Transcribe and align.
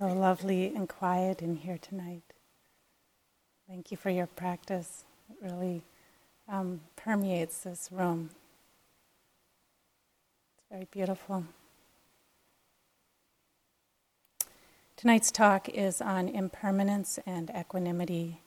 so 0.00 0.06
lovely 0.06 0.72
and 0.74 0.88
quiet 0.88 1.42
in 1.42 1.56
here 1.56 1.76
tonight. 1.76 2.22
Thank 3.68 3.90
you 3.90 3.98
for 3.98 4.08
your 4.08 4.26
practice. 4.26 5.04
It 5.28 5.36
really 5.52 5.82
um, 6.48 6.80
permeates 6.96 7.58
this 7.58 7.90
room. 7.92 8.30
It's 10.56 10.66
very 10.70 10.88
beautiful. 10.90 11.44
Tonight's 14.96 15.30
talk 15.30 15.68
is 15.68 16.00
on 16.00 16.28
impermanence 16.28 17.18
and 17.26 17.50
equanimity 17.54 18.40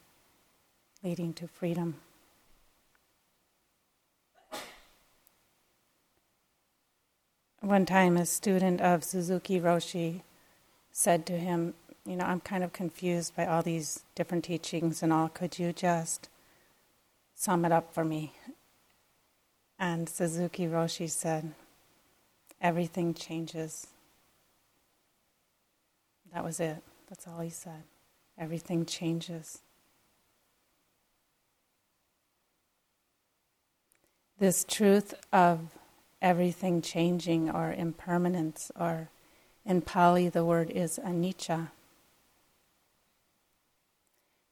leading 1.04 1.34
to 1.34 1.48
freedom. 1.48 1.98
One 7.62 7.86
time, 7.86 8.18
a 8.18 8.26
student 8.26 8.82
of 8.82 9.04
Suzuki 9.04 9.60
Roshi 9.60 10.22
said 10.94 11.26
to 11.26 11.38
him, 11.38 11.74
You 12.06 12.16
know, 12.16 12.24
I'm 12.24 12.40
kind 12.40 12.64
of 12.64 12.72
confused 12.72 13.36
by 13.36 13.46
all 13.46 13.64
these 13.64 14.04
different 14.16 14.46
teachings 14.46 15.04
and 15.04 15.12
all. 15.12 15.28
Could 15.28 15.60
you 15.60 15.74
just 15.74 16.30
sum 17.36 17.66
it 17.66 17.72
up 17.72 17.94
for 17.94 18.06
me? 18.06 18.34
And 19.78 20.08
Suzuki 20.08 20.68
Roshi 20.68 21.10
said, 21.10 21.54
Everything 22.62 23.14
changes. 23.14 23.88
That 26.34 26.44
was 26.44 26.60
it. 26.60 26.78
That's 27.10 27.28
all 27.28 27.42
he 27.42 27.50
said. 27.50 27.84
Everything 28.38 28.86
changes. 28.86 29.60
This 34.40 34.64
truth 34.68 35.14
of 35.32 35.60
everything 36.22 36.82
changing 36.82 37.50
or 37.50 37.74
impermanence, 37.74 38.72
or 38.80 39.10
in 39.66 39.82
Pali 39.82 40.30
the 40.30 40.46
word 40.46 40.70
is 40.70 41.00
anicca, 41.04 41.70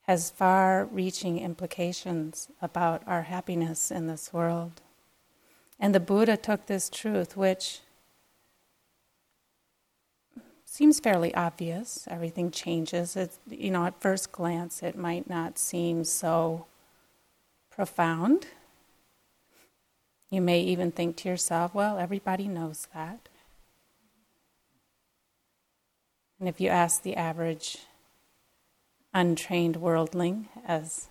has 0.04 0.30
far 0.30 0.86
reaching 0.86 1.40
implications 1.40 2.48
about 2.62 3.04
our 3.06 3.24
happiness 3.24 3.92
in 3.92 4.08
this 4.08 4.34
world. 4.34 4.82
And 5.80 5.96
the 5.96 6.00
Buddha 6.00 6.38
took 6.38 6.66
this 6.66 6.90
truth, 6.90 7.36
which 7.36 7.80
seems 10.66 11.00
fairly 11.00 11.34
obvious. 11.36 12.08
Everything 12.10 12.52
changes. 12.52 13.16
It's, 13.16 13.40
you 13.50 13.72
know, 13.72 13.86
at 13.86 14.00
first 14.00 14.32
glance, 14.32 14.84
it 14.84 14.96
might 14.96 15.30
not 15.30 15.58
seem 15.58 16.04
so 16.04 16.66
profound. 17.70 18.48
You 20.30 20.42
may 20.42 20.62
even 20.62 20.92
think 20.92 21.18
to 21.18 21.30
yourself, 21.30 21.74
well, 21.74 21.98
everybody 21.98 22.48
knows 22.48 22.88
that. 22.94 23.28
And 26.42 26.50
if 26.50 26.60
you 26.60 26.70
ask 26.70 27.04
the 27.04 27.16
average 27.16 27.78
untrained 29.14 29.76
worldling, 29.76 30.50
as 30.66 31.08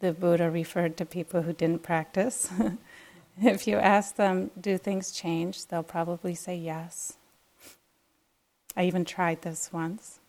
the 0.00 0.12
Buddha 0.12 0.50
referred 0.50 0.98
to 0.98 1.06
people 1.06 1.40
who 1.40 1.54
didn't 1.54 1.82
practice, 1.82 2.52
if 3.42 3.66
you 3.66 3.78
ask 3.78 4.16
them, 4.16 4.50
do 4.60 4.76
things 4.76 5.10
change, 5.10 5.64
they'll 5.64 5.82
probably 5.82 6.34
say 6.34 6.54
yes. 6.54 7.16
I 8.76 8.84
even 8.84 9.06
tried 9.06 9.40
this 9.40 9.72
once. 9.72 10.20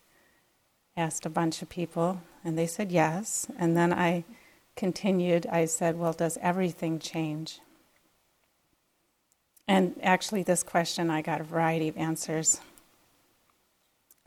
Asked 0.96 1.26
a 1.26 1.30
bunch 1.30 1.62
of 1.62 1.68
people, 1.68 2.22
and 2.42 2.58
they 2.58 2.66
said 2.66 2.94
yes. 2.94 3.46
And 3.60 3.76
then 3.76 3.92
I 3.92 4.24
continued, 4.78 5.48
I 5.48 5.66
said, 5.66 6.00
Well, 6.00 6.14
does 6.14 6.38
everything 6.42 7.00
change? 7.00 7.60
And 9.68 10.00
actually, 10.02 10.44
this 10.44 10.64
question, 10.64 11.10
I 11.10 11.22
got 11.22 11.42
a 11.42 11.44
variety 11.44 11.90
of 11.90 11.98
answers. 11.98 12.62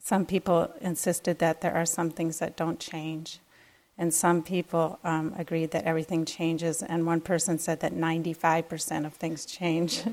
Some 0.03 0.27
people 0.27 0.73
insisted 0.81 1.39
that 1.39 1.61
there 1.61 1.73
are 1.75 1.87
some 1.87 2.11
things 2.11 2.41
that 2.41 2.57
don't 2.57 2.81
change. 2.81 3.39
And 3.97 4.13
some 4.13 4.43
people 4.43 4.99
um, 5.05 5.33
agreed 5.39 5.71
that 5.71 5.85
everything 5.85 6.25
changes. 6.25 6.83
And 6.83 7.07
one 7.07 7.21
person 7.21 7.59
said 7.59 7.81
that 7.81 7.95
95% 7.95 9.07
of 9.07 9.15
things 9.15 9.47
change. 9.47 10.03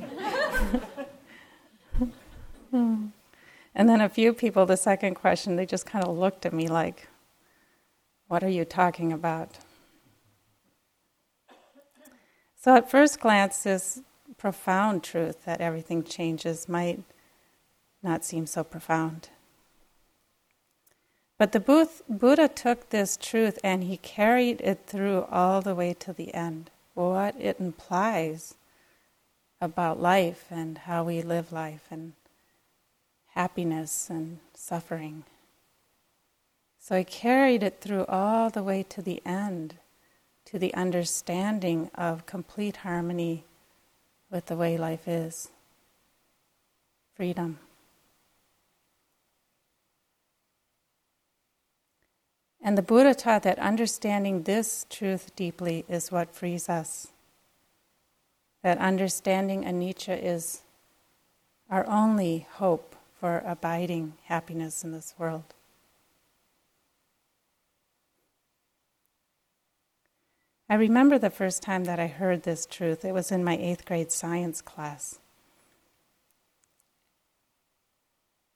And 3.80 3.88
then 3.88 4.02
a 4.02 4.10
few 4.10 4.34
people, 4.34 4.66
the 4.66 4.76
second 4.76 5.16
question, 5.16 5.56
they 5.56 5.66
just 5.66 5.86
kind 5.86 6.04
of 6.04 6.18
looked 6.18 6.46
at 6.46 6.52
me 6.54 6.68
like, 6.68 7.08
What 8.28 8.44
are 8.44 8.50
you 8.50 8.66
talking 8.66 9.14
about? 9.14 9.58
So, 12.58 12.76
at 12.76 12.92
first 12.92 13.22
glance, 13.22 13.64
this 13.64 14.02
profound 14.38 15.04
truth 15.04 15.46
that 15.46 15.62
everything 15.62 16.04
changes 16.04 16.68
might 16.68 17.02
not 18.04 18.26
seem 18.26 18.46
so 18.46 18.64
profound. 18.64 19.30
But 21.40 21.54
the 21.54 22.02
Buddha 22.10 22.50
took 22.50 22.90
this 22.90 23.16
truth 23.16 23.58
and 23.64 23.86
he 23.86 23.96
carried 23.98 24.60
it 24.60 24.82
through 24.86 25.26
all 25.32 25.62
the 25.62 25.74
way 25.74 25.94
to 25.94 26.12
the 26.12 26.34
end. 26.34 26.70
What 26.96 27.34
it 27.40 27.62
implies 27.62 28.56
about 29.62 30.02
life 30.02 30.48
and 30.52 30.80
how 30.80 31.06
we 31.06 31.22
live 31.22 31.54
life 31.54 31.88
and 31.90 32.12
happiness 33.36 34.10
and 34.10 34.40
suffering. 34.54 35.24
So 36.78 36.98
he 36.98 37.06
carried 37.06 37.64
it 37.64 37.80
through 37.80 38.06
all 38.08 38.50
the 38.50 38.64
way 38.64 38.84
to 38.90 39.02
the 39.02 39.22
end, 39.26 39.76
to 40.46 40.60
the 40.60 40.74
understanding 40.74 41.90
of 41.96 42.26
complete 42.26 42.78
harmony 42.78 43.46
with 44.30 44.48
the 44.48 44.58
way 44.58 44.78
life 44.78 45.08
is 45.08 45.48
freedom. 47.16 47.60
And 52.62 52.78
the 52.78 52.82
Buddha 52.82 53.16
taught 53.16 53.44
that 53.44 53.58
understanding 53.60 54.44
this 54.44 54.86
truth 54.90 55.36
deeply 55.36 55.86
is 55.88 56.12
what 56.12 56.36
frees 56.36 56.68
us. 56.68 57.08
That 58.64 58.78
understanding 58.80 59.64
anicca 59.64 60.22
is 60.22 60.62
our 61.70 61.88
only 61.88 62.48
hope 62.54 62.96
for 63.20 63.42
abiding 63.46 64.14
happiness 64.26 64.84
in 64.84 64.92
this 64.92 65.14
world. 65.18 65.54
I 70.70 70.76
remember 70.76 71.18
the 71.18 71.32
first 71.32 71.64
time 71.64 71.86
that 71.86 72.00
I 72.00 72.08
heard 72.08 72.44
this 72.44 72.66
truth. 72.66 73.04
It 73.04 73.14
was 73.14 73.32
in 73.32 73.44
my 73.44 73.58
eighth 73.58 73.86
grade 73.86 74.12
science 74.12 74.62
class. 74.62 75.20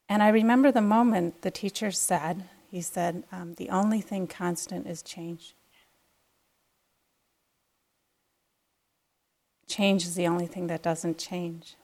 And 0.08 0.22
I 0.22 0.30
remember 0.30 0.72
the 0.72 0.82
moment 0.82 1.42
the 1.42 1.50
teacher 1.50 1.90
said, 1.90 2.44
he 2.74 2.82
said, 2.82 3.24
um, 3.32 3.54
the 3.58 3.70
only 3.70 4.02
thing 4.02 4.26
constant 4.26 4.88
is 4.88 5.04
change. 5.04 5.54
Change 9.68 10.04
is 10.06 10.16
the 10.16 10.26
only 10.26 10.48
thing 10.48 10.66
that 10.66 10.82
doesn't 10.82 11.20
change. 11.20 11.76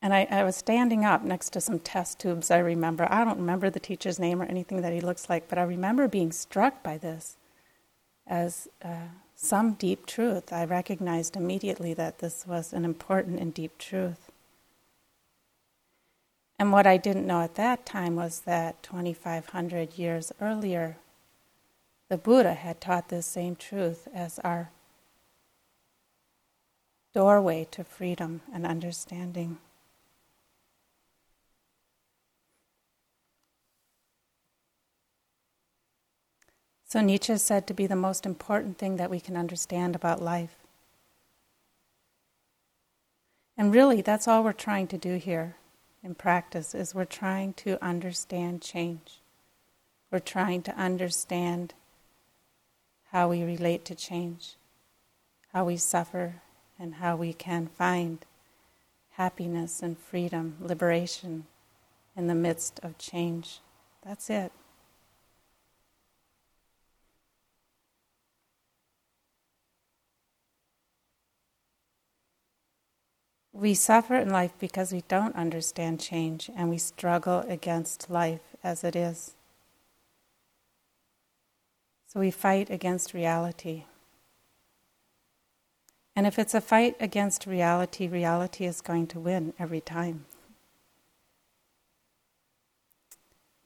And 0.00 0.14
I, 0.14 0.28
I, 0.30 0.44
was 0.44 0.54
standing 0.54 1.04
up 1.04 1.24
next 1.24 1.50
to 1.54 1.60
some 1.60 1.80
test 1.80 2.20
tubes, 2.20 2.52
I 2.52 2.58
remember. 2.58 3.08
I 3.10 3.24
don't 3.24 3.38
remember 3.38 3.68
the 3.68 3.80
teacher's 3.80 4.20
name 4.20 4.40
or 4.40 4.44
anything 4.44 4.80
that 4.82 4.92
he 4.92 5.00
looks 5.00 5.28
like, 5.28 5.48
but 5.48 5.58
I 5.58 5.62
remember 5.62 6.06
being 6.06 6.30
struck 6.30 6.84
by 6.84 6.98
this 6.98 7.36
as 8.28 8.68
uh, 8.84 9.08
some 9.34 9.72
deep 9.72 10.06
truth. 10.06 10.52
I 10.52 10.66
recognized 10.66 11.34
immediately 11.34 11.94
that 11.94 12.20
this 12.20 12.46
was 12.46 12.72
an 12.72 12.84
important 12.84 13.40
and 13.40 13.52
deep 13.52 13.76
truth. 13.78 14.31
And 16.62 16.70
what 16.70 16.86
I 16.86 16.96
didn't 16.96 17.26
know 17.26 17.42
at 17.42 17.56
that 17.56 17.84
time 17.84 18.14
was 18.14 18.42
that 18.42 18.84
2,500 18.84 19.98
years 19.98 20.30
earlier, 20.40 20.96
the 22.08 22.16
Buddha 22.16 22.54
had 22.54 22.80
taught 22.80 23.08
this 23.08 23.26
same 23.26 23.56
truth 23.56 24.06
as 24.14 24.38
our 24.44 24.70
doorway 27.12 27.66
to 27.72 27.82
freedom 27.82 28.42
and 28.54 28.64
understanding. 28.64 29.58
So 36.84 37.00
anicca 37.00 37.30
is 37.30 37.42
said 37.42 37.66
to 37.66 37.74
be 37.74 37.88
the 37.88 37.96
most 37.96 38.24
important 38.24 38.78
thing 38.78 38.98
that 38.98 39.10
we 39.10 39.18
can 39.18 39.36
understand 39.36 39.96
about 39.96 40.22
life. 40.22 40.54
And 43.58 43.74
really, 43.74 44.00
that's 44.00 44.28
all 44.28 44.44
we're 44.44 44.52
trying 44.52 44.86
to 44.86 44.96
do 44.96 45.16
here 45.16 45.56
in 46.02 46.14
practice 46.14 46.74
is 46.74 46.94
we're 46.94 47.04
trying 47.04 47.52
to 47.54 47.82
understand 47.82 48.62
change. 48.62 49.20
We're 50.10 50.18
trying 50.18 50.62
to 50.62 50.76
understand 50.76 51.74
how 53.12 53.28
we 53.28 53.42
relate 53.42 53.84
to 53.86 53.94
change, 53.94 54.56
how 55.52 55.64
we 55.64 55.76
suffer, 55.76 56.36
and 56.78 56.94
how 56.94 57.16
we 57.16 57.32
can 57.32 57.66
find 57.66 58.24
happiness 59.12 59.82
and 59.82 59.98
freedom, 59.98 60.56
liberation 60.60 61.44
in 62.16 62.26
the 62.26 62.34
midst 62.34 62.80
of 62.82 62.98
change. 62.98 63.60
That's 64.04 64.28
it. 64.28 64.52
We 73.62 73.74
suffer 73.74 74.16
in 74.16 74.28
life 74.28 74.54
because 74.58 74.92
we 74.92 75.04
don't 75.06 75.36
understand 75.36 76.00
change 76.00 76.50
and 76.56 76.68
we 76.68 76.78
struggle 76.78 77.44
against 77.48 78.10
life 78.10 78.40
as 78.64 78.82
it 78.82 78.96
is. 78.96 79.36
So 82.08 82.18
we 82.18 82.32
fight 82.32 82.70
against 82.70 83.14
reality. 83.14 83.84
And 86.16 86.26
if 86.26 86.40
it's 86.40 86.54
a 86.54 86.60
fight 86.60 86.96
against 86.98 87.46
reality, 87.46 88.08
reality 88.08 88.64
is 88.64 88.80
going 88.80 89.06
to 89.06 89.20
win 89.20 89.54
every 89.60 89.80
time. 89.80 90.24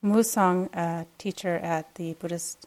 Mu 0.03 0.23
Soeng, 0.23 0.69
a 0.77 1.07
teacher 1.17 1.57
at 1.57 1.95
the 1.95 2.13
Buddhist 2.13 2.67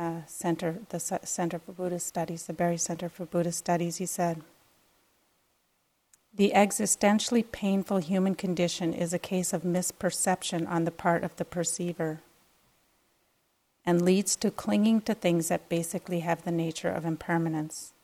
uh, 0.00 0.22
Center, 0.26 0.78
the 0.88 0.98
Center 0.98 1.58
for 1.58 1.72
Buddhist 1.72 2.06
Studies, 2.06 2.46
the 2.46 2.54
Barre 2.54 2.78
Center 2.78 3.10
for 3.10 3.26
Buddhist 3.26 3.58
Studies, 3.58 3.98
he 3.98 4.06
said, 4.06 4.40
The 6.36 6.52
existentially 6.54 7.50
painful 7.50 7.96
human 7.98 8.34
condition 8.34 8.92
is 8.92 9.14
a 9.14 9.18
case 9.18 9.54
of 9.54 9.62
misperception 9.62 10.68
on 10.68 10.84
the 10.84 10.90
part 10.90 11.24
of 11.24 11.34
the 11.36 11.46
perceiver 11.46 12.20
and 13.86 14.02
leads 14.02 14.36
to 14.36 14.50
clinging 14.50 15.00
to 15.02 15.14
things 15.14 15.48
that 15.48 15.70
basically 15.70 16.20
have 16.20 16.44
the 16.44 16.50
nature 16.52 16.90
of 16.90 17.06
impermanence. 17.06 17.94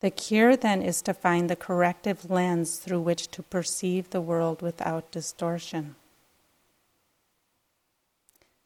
The 0.00 0.10
cure 0.10 0.54
then 0.54 0.82
is 0.82 1.02
to 1.02 1.12
find 1.12 1.50
the 1.50 1.56
corrective 1.56 2.30
lens 2.30 2.76
through 2.76 3.00
which 3.00 3.28
to 3.32 3.42
perceive 3.42 4.10
the 4.10 4.20
world 4.20 4.62
without 4.62 5.10
distortion. 5.10 5.96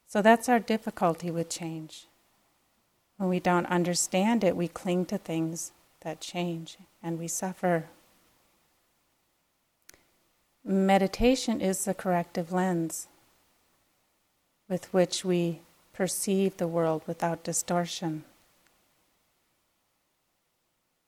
So 0.05 0.21
that's 0.21 0.47
our 0.47 0.59
difficulty 0.59 1.31
with 1.31 1.49
change. 1.49 2.05
When 3.17 3.29
we 3.29 3.39
don't 3.39 3.65
understand 3.65 4.43
it, 4.43 4.55
we 4.55 4.67
cling 4.67 5.05
to 5.05 5.17
things 5.17 5.71
that 6.03 6.21
change 6.21 6.77
and 7.01 7.17
we 7.17 7.27
suffer. 7.27 7.85
Meditation 10.63 11.59
is 11.59 11.83
the 11.83 11.93
corrective 11.93 12.51
lens 12.51 13.07
with 14.69 14.93
which 14.93 15.25
we 15.25 15.59
perceive 15.91 16.57
the 16.57 16.67
world 16.67 17.03
without 17.05 17.43
distortion. 17.43 18.23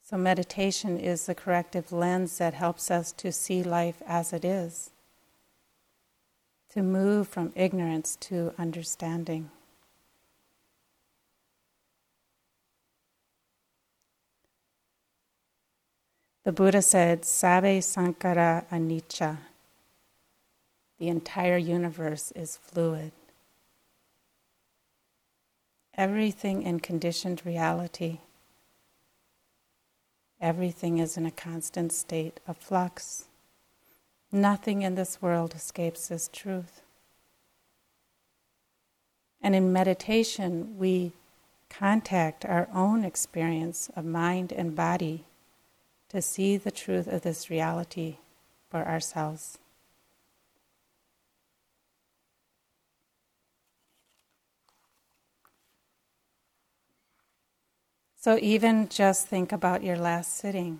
So, 0.03 0.17
meditation 0.17 0.99
is 0.99 1.25
the 1.25 1.33
corrective 1.33 1.91
lens 1.91 2.37
that 2.37 2.53
helps 2.53 2.91
us 2.91 3.11
to 3.13 3.31
see 3.31 3.63
life 3.63 4.03
as 4.05 4.33
it 4.33 4.45
is, 4.45 4.91
to 6.73 6.83
move 6.83 7.27
from 7.27 7.51
ignorance 7.55 8.15
to 8.17 8.53
understanding. 8.59 9.49
The 16.45 16.53
Buddha 16.53 16.81
said, 16.81 17.23
Sabbe 17.23 17.79
Sankhara 17.79 18.65
Anicca. 18.71 19.39
The 20.99 21.09
entire 21.09 21.57
universe 21.57 22.31
is 22.31 22.55
fluid. 22.55 23.11
Everything 25.97 26.63
in 26.63 26.79
conditioned 26.79 27.41
reality 27.45 28.19
Everything 30.41 30.99
is 30.99 31.17
in 31.17 31.25
a 31.25 31.31
constant 31.31 31.91
state 31.91 32.39
of 32.47 32.57
flux. 32.57 33.25
Nothing 34.31 34.81
in 34.81 34.95
this 34.95 35.21
world 35.21 35.55
escapes 35.55 36.07
this 36.07 36.29
truth. 36.31 36.81
And 39.41 39.55
in 39.55 39.71
meditation, 39.71 40.77
we 40.77 41.13
contact 41.69 42.45
our 42.45 42.67
own 42.73 43.03
experience 43.03 43.89
of 43.95 44.05
mind 44.05 44.51
and 44.51 44.75
body 44.75 45.23
to 46.09 46.21
see 46.21 46.57
the 46.57 46.71
truth 46.71 47.07
of 47.07 47.21
this 47.21 47.49
reality 47.49 48.17
for 48.69 48.87
ourselves. 48.87 49.57
So 58.25 58.39
even 58.41 58.89
just 58.89 59.27
think 59.27 59.51
about 59.51 59.83
your 59.83 59.97
last 59.97 60.35
sitting. 60.35 60.79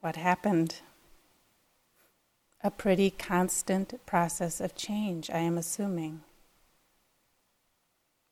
What 0.00 0.16
happened? 0.16 0.76
A 2.62 2.70
pretty 2.70 3.10
constant 3.10 4.04
process 4.04 4.60
of 4.60 4.74
change, 4.74 5.30
I 5.30 5.38
am 5.38 5.56
assuming. 5.56 6.20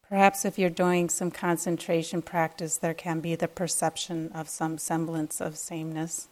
Perhaps 0.08 0.44
if 0.44 0.58
you're 0.58 0.70
doing 0.70 1.08
some 1.08 1.30
concentration 1.30 2.22
practice, 2.22 2.76
there 2.76 2.94
can 2.94 3.20
be 3.20 3.34
the 3.34 3.48
perception 3.48 4.30
of 4.32 4.48
some 4.48 4.78
semblance 4.78 5.40
of 5.40 5.56
sameness. 5.56 6.28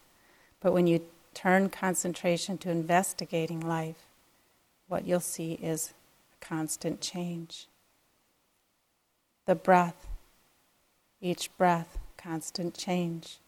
But 0.60 0.72
when 0.72 0.86
you 0.86 1.02
turn 1.34 1.68
concentration 1.68 2.56
to 2.58 2.70
investigating 2.70 3.60
life, 3.60 4.06
what 4.88 5.06
you'll 5.06 5.20
see 5.20 5.54
is 5.54 5.92
a 6.32 6.44
constant 6.44 7.00
change. 7.00 7.66
The 9.44 9.54
breath 9.54 10.06
each 11.20 11.56
breath, 11.56 11.98
constant 12.16 12.76
change. 12.76 13.38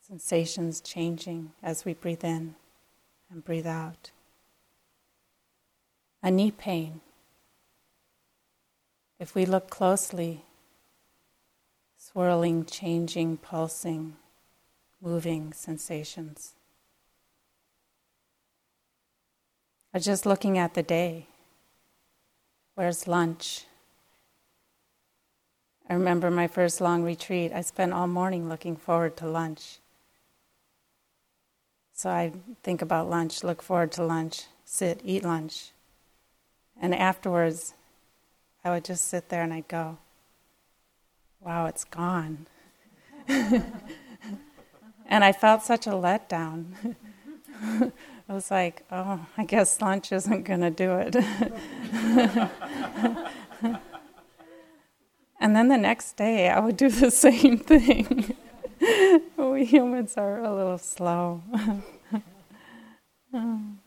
Sensations 0.00 0.80
changing 0.80 1.52
as 1.62 1.84
we 1.84 1.94
breathe 1.94 2.24
in 2.24 2.54
and 3.30 3.44
breathe 3.44 3.66
out. 3.66 4.10
A 6.22 6.30
knee 6.30 6.50
pain. 6.50 7.00
If 9.20 9.34
we 9.34 9.44
look 9.44 9.68
closely, 9.68 10.46
swirling, 11.98 12.64
changing, 12.64 13.36
pulsing, 13.36 14.16
moving 14.98 15.52
sensations. 15.52 16.54
Or 19.92 20.00
just 20.00 20.24
looking 20.24 20.56
at 20.56 20.72
the 20.72 20.82
day. 20.82 21.26
Where's 22.76 23.06
lunch? 23.06 23.66
I 25.86 25.92
remember 25.92 26.30
my 26.30 26.46
first 26.46 26.80
long 26.80 27.02
retreat, 27.02 27.52
I 27.52 27.60
spent 27.60 27.92
all 27.92 28.06
morning 28.06 28.48
looking 28.48 28.74
forward 28.74 29.18
to 29.18 29.26
lunch. 29.26 29.80
So 31.92 32.08
I 32.08 32.32
think 32.62 32.80
about 32.80 33.10
lunch, 33.10 33.44
look 33.44 33.60
forward 33.60 33.92
to 33.92 34.02
lunch, 34.02 34.44
sit, 34.64 35.02
eat 35.04 35.24
lunch. 35.24 35.72
And 36.80 36.94
afterwards, 36.94 37.74
I 38.64 38.70
would 38.70 38.84
just 38.84 39.08
sit 39.08 39.28
there 39.28 39.42
and 39.42 39.52
I'd 39.52 39.68
go, 39.68 39.98
wow, 41.40 41.66
it's 41.66 41.84
gone. 41.84 42.46
and 43.28 43.64
I 45.10 45.32
felt 45.32 45.62
such 45.62 45.86
a 45.86 45.90
letdown. 45.90 46.96
I 48.28 48.32
was 48.32 48.50
like, 48.50 48.84
oh, 48.92 49.26
I 49.36 49.44
guess 49.44 49.80
lunch 49.80 50.12
isn't 50.12 50.44
going 50.44 50.60
to 50.60 50.70
do 50.70 50.98
it. 50.98 51.16
And 55.40 55.56
then 55.56 55.68
the 55.68 55.78
next 55.78 56.18
day, 56.18 56.50
I 56.50 56.60
would 56.60 56.76
do 56.76 56.90
the 56.90 57.10
same 57.10 57.56
thing. 57.56 58.36
we 59.38 59.64
humans 59.64 60.18
are 60.18 60.44
a 60.44 60.54
little 60.54 60.76
slow. 60.76 61.42
Um, 63.32 63.80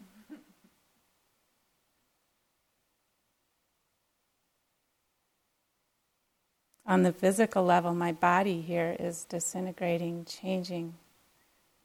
On 6.85 7.03
the 7.03 7.13
physical 7.13 7.63
level, 7.63 7.93
my 7.93 8.11
body 8.11 8.61
here 8.61 8.95
is 8.99 9.25
disintegrating, 9.25 10.25
changing 10.25 10.95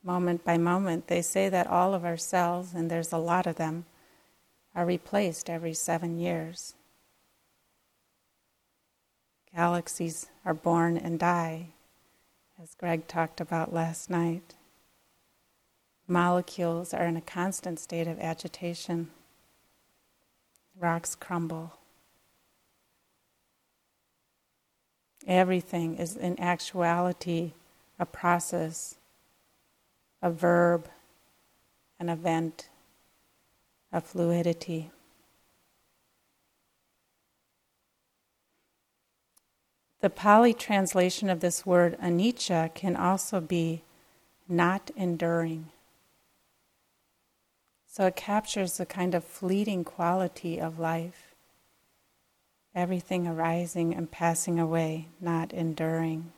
moment 0.02 0.44
by 0.44 0.58
moment. 0.58 1.06
They 1.06 1.22
say 1.22 1.48
that 1.48 1.66
all 1.66 1.94
of 1.94 2.04
our 2.04 2.16
cells, 2.16 2.74
and 2.74 2.90
there's 2.90 3.12
a 3.12 3.18
lot 3.18 3.46
of 3.46 3.56
them, 3.56 3.84
are 4.74 4.86
replaced 4.86 5.48
every 5.48 5.74
seven 5.74 6.18
years. 6.18 6.74
Galaxies 9.54 10.26
are 10.44 10.54
born 10.54 10.96
and 10.96 11.18
die, 11.18 11.68
as 12.62 12.74
Greg 12.74 13.06
talked 13.06 13.40
about 13.40 13.72
last 13.72 14.10
night. 14.10 14.54
Molecules 16.06 16.94
are 16.94 17.06
in 17.06 17.16
a 17.16 17.20
constant 17.20 17.78
state 17.78 18.08
of 18.08 18.18
agitation. 18.18 19.10
Rocks 20.78 21.14
crumble. 21.14 21.74
Everything 25.26 25.96
is 25.96 26.16
in 26.16 26.38
actuality 26.40 27.52
a 27.98 28.06
process, 28.06 28.96
a 30.22 30.30
verb, 30.30 30.88
an 31.98 32.08
event, 32.08 32.68
a 33.92 34.00
fluidity. 34.00 34.90
The 40.00 40.10
Pali 40.10 40.54
translation 40.54 41.28
of 41.28 41.40
this 41.40 41.66
word 41.66 41.98
anicca 42.00 42.72
can 42.72 42.94
also 42.94 43.40
be 43.40 43.82
not 44.48 44.90
enduring. 44.96 45.70
So 47.86 48.06
it 48.06 48.14
captures 48.14 48.76
the 48.76 48.86
kind 48.86 49.14
of 49.14 49.24
fleeting 49.24 49.82
quality 49.82 50.60
of 50.60 50.78
life. 50.78 51.27
Everything 52.78 53.26
arising 53.26 53.92
and 53.92 54.08
passing 54.08 54.60
away, 54.60 55.08
not 55.20 55.52
enduring. 55.52 56.30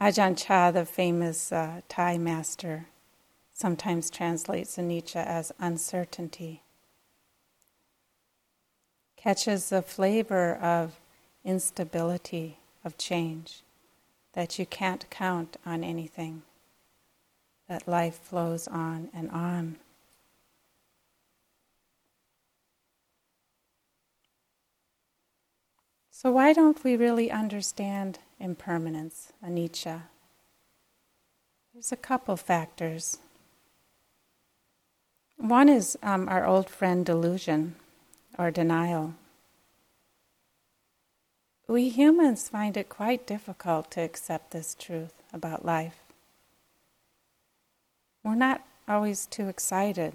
Ajahn 0.00 0.38
Chah, 0.40 0.70
the 0.70 0.84
famous 0.84 1.50
uh, 1.50 1.80
Thai 1.88 2.16
master, 2.16 2.86
sometimes 3.52 4.08
translates 4.08 4.76
anicca 4.76 5.16
as 5.16 5.50
uncertainty. 5.58 6.62
Catches 9.16 9.70
the 9.70 9.82
flavor 9.82 10.54
of 10.54 11.00
instability, 11.44 12.58
of 12.84 12.96
change, 12.96 13.62
that 14.34 14.60
you 14.60 14.64
can't 14.64 15.10
count 15.10 15.56
on 15.66 15.82
anything, 15.82 16.42
that 17.68 17.88
life 17.88 18.20
flows 18.20 18.68
on 18.68 19.08
and 19.12 19.28
on. 19.32 19.74
So, 26.22 26.30
why 26.30 26.52
don't 26.52 26.84
we 26.84 26.96
really 26.96 27.30
understand 27.30 28.18
impermanence, 28.38 29.32
anicca? 29.42 30.02
There's 31.72 31.92
a 31.92 31.96
couple 31.96 32.36
factors. 32.36 33.16
One 35.38 35.70
is 35.70 35.96
um, 36.02 36.28
our 36.28 36.44
old 36.44 36.68
friend 36.68 37.06
delusion 37.06 37.74
or 38.38 38.50
denial. 38.50 39.14
We 41.66 41.88
humans 41.88 42.50
find 42.50 42.76
it 42.76 42.90
quite 42.90 43.26
difficult 43.26 43.90
to 43.92 44.02
accept 44.02 44.50
this 44.50 44.76
truth 44.78 45.14
about 45.32 45.64
life. 45.64 46.00
We're 48.22 48.34
not 48.34 48.60
always 48.86 49.24
too 49.24 49.48
excited 49.48 50.12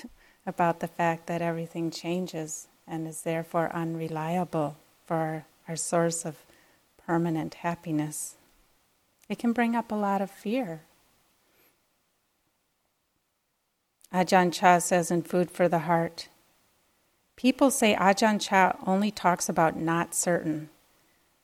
about 0.46 0.78
the 0.78 0.86
fact 0.86 1.26
that 1.26 1.42
everything 1.42 1.90
changes 1.90 2.68
and 2.86 3.08
is 3.08 3.22
therefore 3.22 3.74
unreliable 3.74 4.76
for 5.08 5.16
our, 5.16 5.46
our 5.68 5.76
source 5.76 6.26
of 6.26 6.36
permanent 7.06 7.54
happiness. 7.54 8.34
It 9.30 9.38
can 9.38 9.54
bring 9.54 9.74
up 9.74 9.90
a 9.90 9.94
lot 9.94 10.20
of 10.20 10.30
fear. 10.30 10.82
Ajahn 14.12 14.52
Chah 14.52 14.78
says 14.78 15.10
in 15.10 15.22
Food 15.22 15.50
for 15.50 15.66
the 15.66 15.80
Heart 15.80 16.28
People 17.36 17.70
say 17.70 17.94
Ajahn 17.94 18.38
Chah 18.38 18.72
only 18.86 19.10
talks 19.10 19.48
about 19.48 19.76
not 19.76 20.14
certain. 20.14 20.68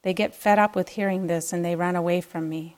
They 0.02 0.12
get 0.12 0.34
fed 0.34 0.58
up 0.58 0.76
with 0.76 0.90
hearing 0.90 1.26
this 1.26 1.50
and 1.50 1.64
they 1.64 1.74
run 1.74 1.96
away 1.96 2.20
from 2.20 2.50
me. 2.50 2.76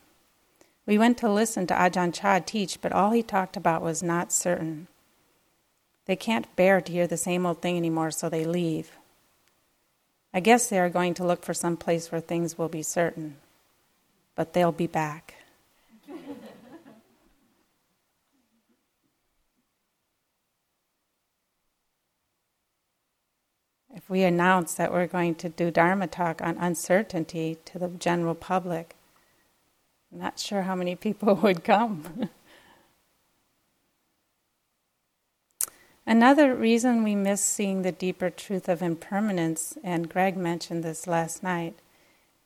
We 0.87 0.99
went 0.99 1.19
to 1.19 1.28
listen 1.28 1.66
to 1.66 1.75
Ajahn 1.75 2.14
Chah 2.14 2.40
teach, 2.47 2.81
but 2.81 2.93
all 2.93 3.11
he 3.11 3.25
talked 3.25 3.57
about 3.57 3.83
was 3.83 4.05
not 4.05 4.31
certain. 4.31 4.87
They 6.05 6.14
can't 6.14 6.55
bear 6.55 6.81
to 6.81 6.93
hear 6.93 7.09
the 7.09 7.16
same 7.16 7.45
old 7.45 7.61
thing 7.61 7.76
anymore, 7.76 8.12
so 8.12 8.28
they 8.28 8.45
leave. 8.45 8.93
I 10.33 10.40
guess 10.40 10.68
they 10.68 10.78
are 10.78 10.90
going 10.90 11.14
to 11.14 11.25
look 11.25 11.45
for 11.45 11.54
some 11.54 11.76
place 11.76 12.12
where 12.12 12.21
things 12.21 12.59
will 12.59 12.68
be 12.68 12.83
certain, 12.83 13.37
but 14.35 14.52
they'll 14.52 14.73
be 14.73 14.87
back. 14.87 15.35
if 24.06 24.11
we 24.11 24.23
announce 24.23 24.75
that 24.75 24.92
we're 24.92 25.06
going 25.09 25.35
to 25.35 25.49
do 25.49 25.71
Dharma 25.71 26.06
talk 26.06 26.40
on 26.40 26.56
uncertainty 26.59 27.56
to 27.64 27.78
the 27.78 27.88
general 27.88 28.37
public, 28.37 28.95
I'm 30.12 30.21
not 30.21 30.38
sure 30.38 30.62
how 30.62 30.76
many 30.76 30.95
people 30.95 31.35
would 31.42 31.64
come. 31.64 32.28
Another 36.09 36.55
reason 36.55 37.03
we 37.03 37.17
miss 37.17 37.45
seeing 37.45 37.83
the 37.83 37.91
deeper 37.91 38.31
truth 38.31 38.69
of 38.69 38.81
impermanence, 38.81 39.77
and 39.83 40.09
Greg 40.09 40.37
mentioned 40.37 40.85
this 40.85 41.09
last 41.09 41.43
night, 41.43 41.75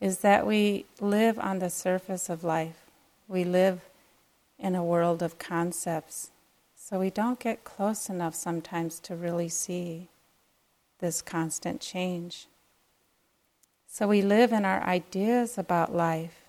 is 0.00 0.18
that 0.18 0.46
we 0.46 0.86
live 0.98 1.38
on 1.38 1.58
the 1.58 1.68
surface 1.68 2.30
of 2.30 2.42
life. 2.42 2.86
We 3.28 3.44
live 3.44 3.82
in 4.58 4.74
a 4.74 4.82
world 4.82 5.22
of 5.22 5.38
concepts. 5.38 6.30
So 6.74 6.98
we 6.98 7.10
don't 7.10 7.38
get 7.38 7.62
close 7.62 8.08
enough 8.08 8.34
sometimes 8.34 8.98
to 9.00 9.14
really 9.14 9.50
see 9.50 10.08
this 10.98 11.20
constant 11.20 11.82
change. 11.82 12.46
So 13.86 14.08
we 14.08 14.22
live 14.22 14.52
in 14.52 14.64
our 14.64 14.82
ideas 14.84 15.58
about 15.58 15.94
life 15.94 16.44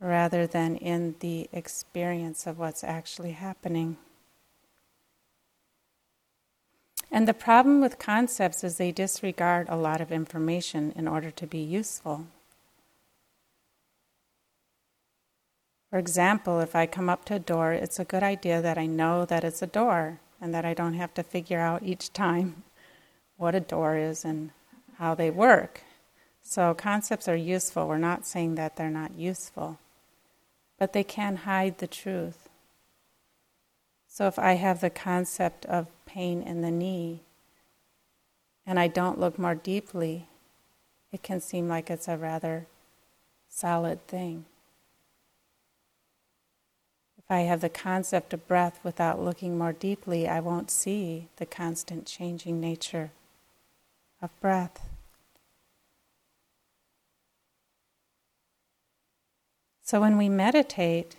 rather 0.00 0.48
than 0.48 0.74
in 0.76 1.14
the 1.20 1.48
experience 1.52 2.48
of 2.48 2.58
what's 2.58 2.82
actually 2.82 3.32
happening. 3.32 3.96
And 7.14 7.28
the 7.28 7.34
problem 7.34 7.82
with 7.82 7.98
concepts 7.98 8.64
is 8.64 8.78
they 8.78 8.90
disregard 8.90 9.68
a 9.68 9.76
lot 9.76 10.00
of 10.00 10.10
information 10.10 10.94
in 10.96 11.06
order 11.06 11.30
to 11.30 11.46
be 11.46 11.58
useful. 11.58 12.24
For 15.90 15.98
example, 15.98 16.60
if 16.60 16.74
I 16.74 16.86
come 16.86 17.10
up 17.10 17.26
to 17.26 17.34
a 17.34 17.38
door, 17.38 17.74
it's 17.74 17.98
a 17.98 18.04
good 18.06 18.22
idea 18.22 18.62
that 18.62 18.78
I 18.78 18.86
know 18.86 19.26
that 19.26 19.44
it's 19.44 19.60
a 19.60 19.66
door 19.66 20.20
and 20.40 20.54
that 20.54 20.64
I 20.64 20.72
don't 20.72 20.94
have 20.94 21.12
to 21.12 21.22
figure 21.22 21.60
out 21.60 21.82
each 21.82 22.14
time 22.14 22.62
what 23.36 23.54
a 23.54 23.60
door 23.60 23.98
is 23.98 24.24
and 24.24 24.50
how 24.96 25.14
they 25.14 25.30
work. 25.30 25.82
So, 26.42 26.72
concepts 26.72 27.28
are 27.28 27.36
useful. 27.36 27.86
We're 27.86 27.98
not 27.98 28.26
saying 28.26 28.54
that 28.54 28.76
they're 28.76 28.88
not 28.88 29.14
useful, 29.18 29.78
but 30.78 30.94
they 30.94 31.04
can 31.04 31.36
hide 31.36 31.76
the 31.76 31.86
truth. 31.86 32.48
So, 34.08 34.26
if 34.26 34.38
I 34.38 34.54
have 34.54 34.80
the 34.80 34.90
concept 34.90 35.66
of 35.66 35.86
pain 36.12 36.42
in 36.42 36.62
the 36.62 36.70
knee 36.70 37.20
and 38.66 38.78
I 38.78 38.88
don't 38.88 39.18
look 39.18 39.38
more 39.38 39.54
deeply, 39.54 40.26
it 41.10 41.22
can 41.22 41.40
seem 41.40 41.68
like 41.68 41.90
it's 41.90 42.08
a 42.08 42.16
rather 42.16 42.66
solid 43.48 44.06
thing. 44.06 44.44
If 47.18 47.24
I 47.30 47.40
have 47.40 47.60
the 47.60 47.68
concept 47.68 48.32
of 48.32 48.46
breath 48.46 48.78
without 48.82 49.22
looking 49.22 49.58
more 49.58 49.72
deeply, 49.72 50.28
I 50.28 50.40
won't 50.40 50.70
see 50.70 51.28
the 51.36 51.46
constant 51.46 52.06
changing 52.06 52.60
nature 52.60 53.10
of 54.20 54.30
breath. 54.40 54.88
So 59.82 60.00
when 60.00 60.16
we 60.16 60.28
meditate, 60.28 61.16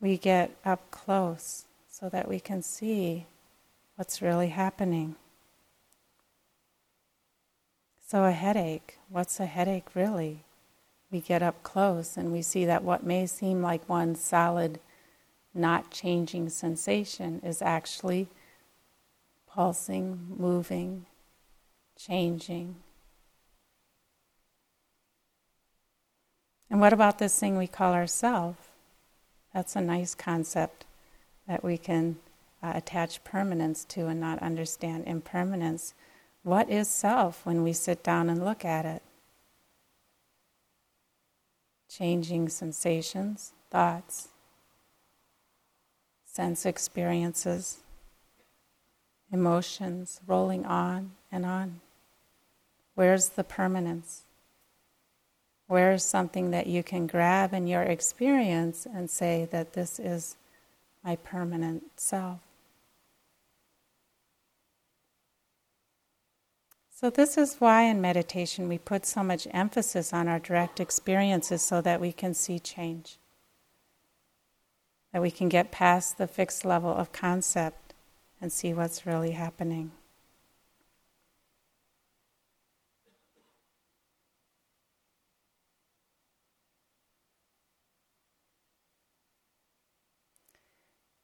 we 0.00 0.16
get 0.16 0.52
up 0.64 0.90
close 0.90 1.64
so 1.90 2.08
that 2.08 2.28
we 2.28 2.40
can 2.40 2.62
see 2.62 3.26
what's 3.96 4.20
really 4.20 4.48
happening. 4.48 5.16
So, 8.06 8.24
a 8.24 8.32
headache, 8.32 8.98
what's 9.08 9.40
a 9.40 9.46
headache 9.46 9.94
really? 9.94 10.44
We 11.10 11.20
get 11.20 11.42
up 11.42 11.62
close 11.62 12.16
and 12.16 12.32
we 12.32 12.42
see 12.42 12.64
that 12.64 12.82
what 12.82 13.04
may 13.04 13.26
seem 13.26 13.62
like 13.62 13.88
one 13.88 14.14
solid, 14.14 14.80
not 15.54 15.90
changing 15.90 16.48
sensation 16.50 17.40
is 17.44 17.62
actually 17.62 18.28
pulsing, 19.48 20.26
moving, 20.36 21.06
changing. 21.96 22.76
And 26.68 26.80
what 26.80 26.92
about 26.92 27.18
this 27.18 27.38
thing 27.38 27.56
we 27.56 27.68
call 27.68 27.92
ourself? 27.92 28.56
That's 29.52 29.76
a 29.76 29.80
nice 29.80 30.14
concept 30.16 30.84
that 31.46 31.62
we 31.62 31.78
can 31.78 32.16
uh, 32.64 32.72
attach 32.74 33.22
permanence 33.24 33.84
to 33.84 34.06
and 34.06 34.18
not 34.18 34.38
understand 34.38 35.04
impermanence. 35.06 35.92
What 36.42 36.70
is 36.70 36.88
self 36.88 37.44
when 37.44 37.62
we 37.62 37.74
sit 37.74 38.02
down 38.02 38.30
and 38.30 38.42
look 38.42 38.64
at 38.64 38.86
it? 38.86 39.02
Changing 41.90 42.48
sensations, 42.48 43.52
thoughts, 43.70 44.28
sense 46.24 46.64
experiences, 46.64 47.80
emotions 49.30 50.20
rolling 50.26 50.64
on 50.64 51.12
and 51.30 51.44
on. 51.44 51.80
Where's 52.94 53.30
the 53.30 53.44
permanence? 53.44 54.22
Where's 55.66 56.02
something 56.02 56.50
that 56.52 56.66
you 56.66 56.82
can 56.82 57.06
grab 57.06 57.52
in 57.52 57.66
your 57.66 57.82
experience 57.82 58.86
and 58.86 59.10
say 59.10 59.46
that 59.50 59.74
this 59.74 59.98
is 59.98 60.36
my 61.02 61.16
permanent 61.16 61.84
self? 61.96 62.40
So, 66.96 67.10
this 67.10 67.36
is 67.36 67.56
why 67.56 67.82
in 67.82 68.00
meditation 68.00 68.68
we 68.68 68.78
put 68.78 69.04
so 69.04 69.24
much 69.24 69.48
emphasis 69.50 70.12
on 70.12 70.28
our 70.28 70.38
direct 70.38 70.78
experiences 70.78 71.60
so 71.60 71.80
that 71.80 72.00
we 72.00 72.12
can 72.12 72.34
see 72.34 72.60
change, 72.60 73.18
that 75.12 75.20
we 75.20 75.32
can 75.32 75.48
get 75.48 75.72
past 75.72 76.18
the 76.18 76.28
fixed 76.28 76.64
level 76.64 76.94
of 76.94 77.10
concept 77.10 77.94
and 78.40 78.52
see 78.52 78.72
what's 78.72 79.06
really 79.06 79.32
happening. 79.32 79.90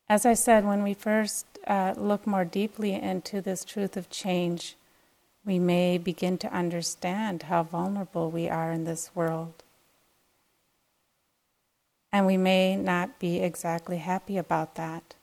As 0.08 0.26
I 0.26 0.34
said, 0.34 0.64
when 0.64 0.82
we 0.82 0.94
first 0.94 1.46
uh, 1.68 1.94
look 1.96 2.26
more 2.26 2.44
deeply 2.44 2.94
into 2.94 3.40
this 3.40 3.64
truth 3.64 3.96
of 3.96 4.10
change, 4.10 4.74
we 5.44 5.58
may 5.58 5.98
begin 5.98 6.38
to 6.38 6.52
understand 6.52 7.44
how 7.44 7.62
vulnerable 7.62 8.30
we 8.30 8.48
are 8.48 8.72
in 8.72 8.84
this 8.84 9.10
world. 9.14 9.64
And 12.12 12.26
we 12.26 12.36
may 12.36 12.76
not 12.76 13.18
be 13.18 13.40
exactly 13.40 13.98
happy 13.98 14.36
about 14.36 14.74
that. 14.74 15.14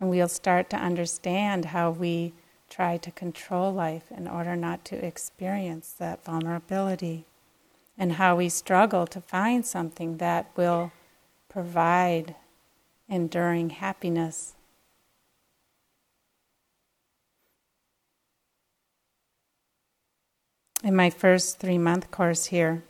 And 0.00 0.10
we'll 0.10 0.28
start 0.28 0.70
to 0.70 0.76
understand 0.76 1.66
how 1.66 1.90
we 1.90 2.32
try 2.68 2.98
to 2.98 3.10
control 3.10 3.72
life 3.72 4.04
in 4.10 4.28
order 4.28 4.54
not 4.54 4.84
to 4.84 5.04
experience 5.04 5.92
that 5.98 6.24
vulnerability, 6.24 7.24
and 7.96 8.12
how 8.12 8.36
we 8.36 8.48
struggle 8.48 9.06
to 9.06 9.20
find 9.20 9.64
something 9.66 10.18
that 10.18 10.50
will 10.54 10.92
provide 11.48 12.36
enduring 13.08 13.70
happiness. 13.70 14.54
In 20.84 20.94
my 20.94 21.10
first 21.10 21.58
three 21.58 21.78
month 21.78 22.10
course 22.12 22.46
here, 22.46 22.84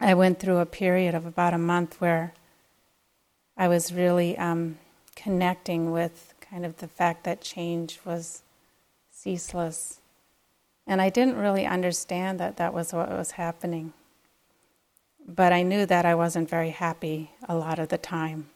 I 0.00 0.14
went 0.14 0.40
through 0.40 0.58
a 0.58 0.66
period 0.66 1.14
of 1.14 1.24
about 1.24 1.54
a 1.54 1.58
month 1.58 2.00
where 2.00 2.34
I 3.56 3.68
was 3.68 3.92
really 3.92 4.36
um, 4.36 4.78
connecting 5.14 5.92
with 5.92 6.34
kind 6.40 6.66
of 6.66 6.78
the 6.78 6.88
fact 6.88 7.22
that 7.24 7.40
change 7.40 8.00
was 8.04 8.42
ceaseless. 9.12 10.00
And 10.84 11.00
I 11.00 11.10
didn't 11.10 11.36
really 11.36 11.64
understand 11.64 12.40
that 12.40 12.56
that 12.56 12.74
was 12.74 12.92
what 12.92 13.10
was 13.10 13.32
happening. 13.32 13.92
But 15.28 15.52
I 15.52 15.62
knew 15.62 15.86
that 15.86 16.04
I 16.04 16.16
wasn't 16.16 16.50
very 16.50 16.70
happy 16.70 17.32
a 17.48 17.54
lot 17.54 17.78
of 17.78 17.88
the 17.88 17.98
time. 17.98 18.48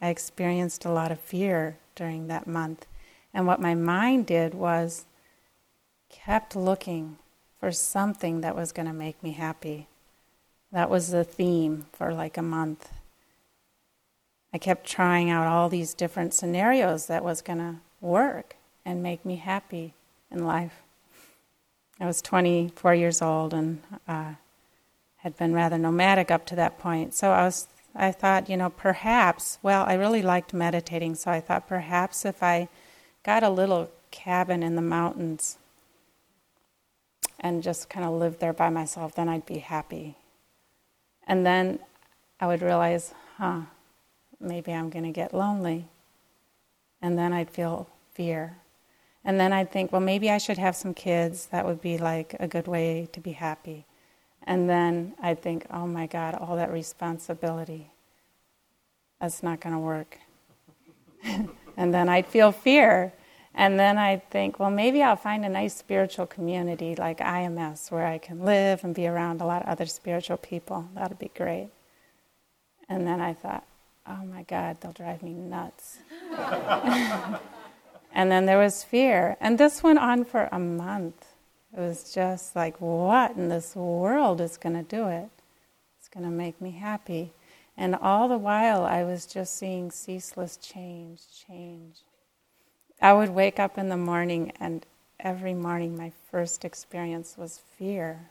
I 0.00 0.08
experienced 0.08 0.86
a 0.86 0.92
lot 0.92 1.12
of 1.12 1.20
fear 1.20 1.76
during 1.94 2.26
that 2.28 2.46
month. 2.46 2.86
And 3.34 3.46
what 3.46 3.60
my 3.60 3.74
mind 3.74 4.26
did 4.26 4.54
was 4.54 5.04
kept 6.08 6.56
looking 6.56 7.18
for 7.64 7.72
something 7.72 8.42
that 8.42 8.54
was 8.54 8.72
going 8.72 8.84
to 8.84 8.92
make 8.92 9.22
me 9.22 9.32
happy. 9.32 9.86
That 10.70 10.90
was 10.90 11.10
the 11.10 11.24
theme 11.24 11.86
for 11.94 12.12
like 12.12 12.36
a 12.36 12.42
month. 12.42 12.90
I 14.52 14.58
kept 14.58 14.86
trying 14.86 15.30
out 15.30 15.46
all 15.46 15.70
these 15.70 15.94
different 15.94 16.34
scenarios 16.34 17.06
that 17.06 17.24
was 17.24 17.40
going 17.40 17.60
to 17.60 17.76
work 18.02 18.56
and 18.84 19.02
make 19.02 19.24
me 19.24 19.36
happy 19.36 19.94
in 20.30 20.44
life. 20.44 20.82
I 21.98 22.04
was 22.04 22.20
24 22.20 22.94
years 22.96 23.22
old 23.22 23.54
and 23.54 23.80
uh, 24.06 24.34
had 25.16 25.38
been 25.38 25.54
rather 25.54 25.78
nomadic 25.78 26.30
up 26.30 26.44
to 26.48 26.56
that 26.56 26.78
point. 26.78 27.14
So 27.14 27.30
I 27.30 27.44
was, 27.44 27.66
I 27.94 28.12
thought, 28.12 28.50
you 28.50 28.58
know, 28.58 28.68
perhaps. 28.68 29.56
Well, 29.62 29.86
I 29.86 29.94
really 29.94 30.20
liked 30.20 30.52
meditating, 30.52 31.14
so 31.14 31.30
I 31.30 31.40
thought 31.40 31.66
perhaps 31.66 32.26
if 32.26 32.42
I 32.42 32.68
got 33.24 33.42
a 33.42 33.48
little 33.48 33.88
cabin 34.10 34.62
in 34.62 34.76
the 34.76 34.82
mountains 34.82 35.56
and 37.44 37.62
just 37.62 37.90
kind 37.90 38.06
of 38.06 38.14
live 38.14 38.38
there 38.38 38.54
by 38.54 38.70
myself, 38.70 39.14
then 39.14 39.28
I'd 39.28 39.44
be 39.44 39.58
happy. 39.58 40.16
And 41.26 41.44
then 41.44 41.78
I 42.40 42.46
would 42.46 42.62
realize, 42.62 43.12
huh, 43.36 43.60
maybe 44.40 44.72
I'm 44.72 44.88
going 44.88 45.04
to 45.04 45.12
get 45.12 45.34
lonely. 45.34 45.84
And 47.02 47.18
then 47.18 47.34
I'd 47.34 47.50
feel 47.50 47.86
fear. 48.14 48.56
And 49.26 49.38
then 49.38 49.52
I'd 49.52 49.70
think, 49.70 49.92
well, 49.92 50.00
maybe 50.00 50.30
I 50.30 50.38
should 50.38 50.56
have 50.56 50.74
some 50.74 50.94
kids. 50.94 51.46
That 51.46 51.66
would 51.66 51.82
be 51.82 51.98
like 51.98 52.34
a 52.40 52.48
good 52.48 52.66
way 52.66 53.08
to 53.12 53.20
be 53.20 53.32
happy. 53.32 53.84
And 54.44 54.68
then 54.68 55.12
I'd 55.20 55.42
think, 55.42 55.66
oh 55.70 55.86
my 55.86 56.06
God, 56.06 56.34
all 56.34 56.56
that 56.56 56.72
responsibility. 56.72 57.90
That's 59.20 59.42
not 59.42 59.60
going 59.60 59.74
to 59.74 59.78
work. 59.78 60.18
and 61.76 61.92
then 61.92 62.08
I'd 62.08 62.26
feel 62.26 62.52
fear. 62.52 63.12
And 63.54 63.78
then 63.78 63.98
I'd 63.98 64.28
think, 64.30 64.58
well, 64.58 64.70
maybe 64.70 65.02
I'll 65.02 65.14
find 65.14 65.44
a 65.44 65.48
nice 65.48 65.76
spiritual 65.76 66.26
community 66.26 66.96
like 66.96 67.18
IMS 67.18 67.90
where 67.90 68.06
I 68.06 68.18
can 68.18 68.44
live 68.44 68.82
and 68.82 68.94
be 68.94 69.06
around 69.06 69.40
a 69.40 69.46
lot 69.46 69.62
of 69.62 69.68
other 69.68 69.86
spiritual 69.86 70.38
people. 70.38 70.88
That'd 70.94 71.20
be 71.20 71.30
great. 71.36 71.68
And 72.88 73.06
then 73.06 73.20
I 73.20 73.32
thought, 73.32 73.64
oh 74.08 74.24
my 74.24 74.42
God, 74.42 74.80
they'll 74.80 74.92
drive 74.92 75.22
me 75.22 75.32
nuts. 75.32 75.98
and 78.12 78.30
then 78.30 78.46
there 78.46 78.58
was 78.58 78.82
fear. 78.82 79.36
And 79.40 79.56
this 79.56 79.84
went 79.84 80.00
on 80.00 80.24
for 80.24 80.48
a 80.50 80.58
month. 80.58 81.26
It 81.76 81.80
was 81.80 82.12
just 82.12 82.56
like, 82.56 82.80
what 82.80 83.36
in 83.36 83.48
this 83.48 83.76
world 83.76 84.40
is 84.40 84.56
going 84.56 84.76
to 84.76 84.82
do 84.82 85.06
it? 85.08 85.28
It's 85.98 86.08
going 86.08 86.24
to 86.24 86.30
make 86.30 86.60
me 86.60 86.72
happy. 86.72 87.32
And 87.76 87.94
all 87.94 88.28
the 88.28 88.38
while, 88.38 88.84
I 88.84 89.04
was 89.04 89.26
just 89.26 89.56
seeing 89.56 89.90
ceaseless 89.90 90.56
change, 90.56 91.22
change. 91.46 91.98
I 93.00 93.12
would 93.12 93.30
wake 93.30 93.58
up 93.58 93.78
in 93.78 93.88
the 93.88 93.96
morning, 93.96 94.52
and 94.60 94.84
every 95.20 95.54
morning, 95.54 95.96
my 95.96 96.12
first 96.30 96.64
experience 96.64 97.36
was 97.36 97.60
fear. 97.78 98.28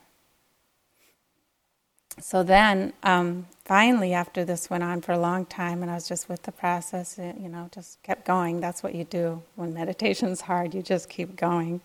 So 2.20 2.42
then, 2.42 2.92
um, 3.02 3.46
finally, 3.64 4.12
after 4.14 4.44
this 4.44 4.70
went 4.70 4.84
on 4.84 5.00
for 5.00 5.12
a 5.12 5.18
long 5.18 5.46
time, 5.46 5.82
and 5.82 5.90
I 5.90 5.94
was 5.94 6.08
just 6.08 6.28
with 6.28 6.42
the 6.42 6.52
process, 6.52 7.18
you 7.18 7.48
know, 7.48 7.68
just 7.74 8.02
kept 8.02 8.24
going. 8.24 8.60
That's 8.60 8.82
what 8.82 8.94
you 8.94 9.04
do 9.04 9.42
when 9.56 9.74
meditation's 9.74 10.42
hard, 10.42 10.74
you 10.74 10.82
just 10.82 11.08
keep 11.08 11.36
going. 11.36 11.80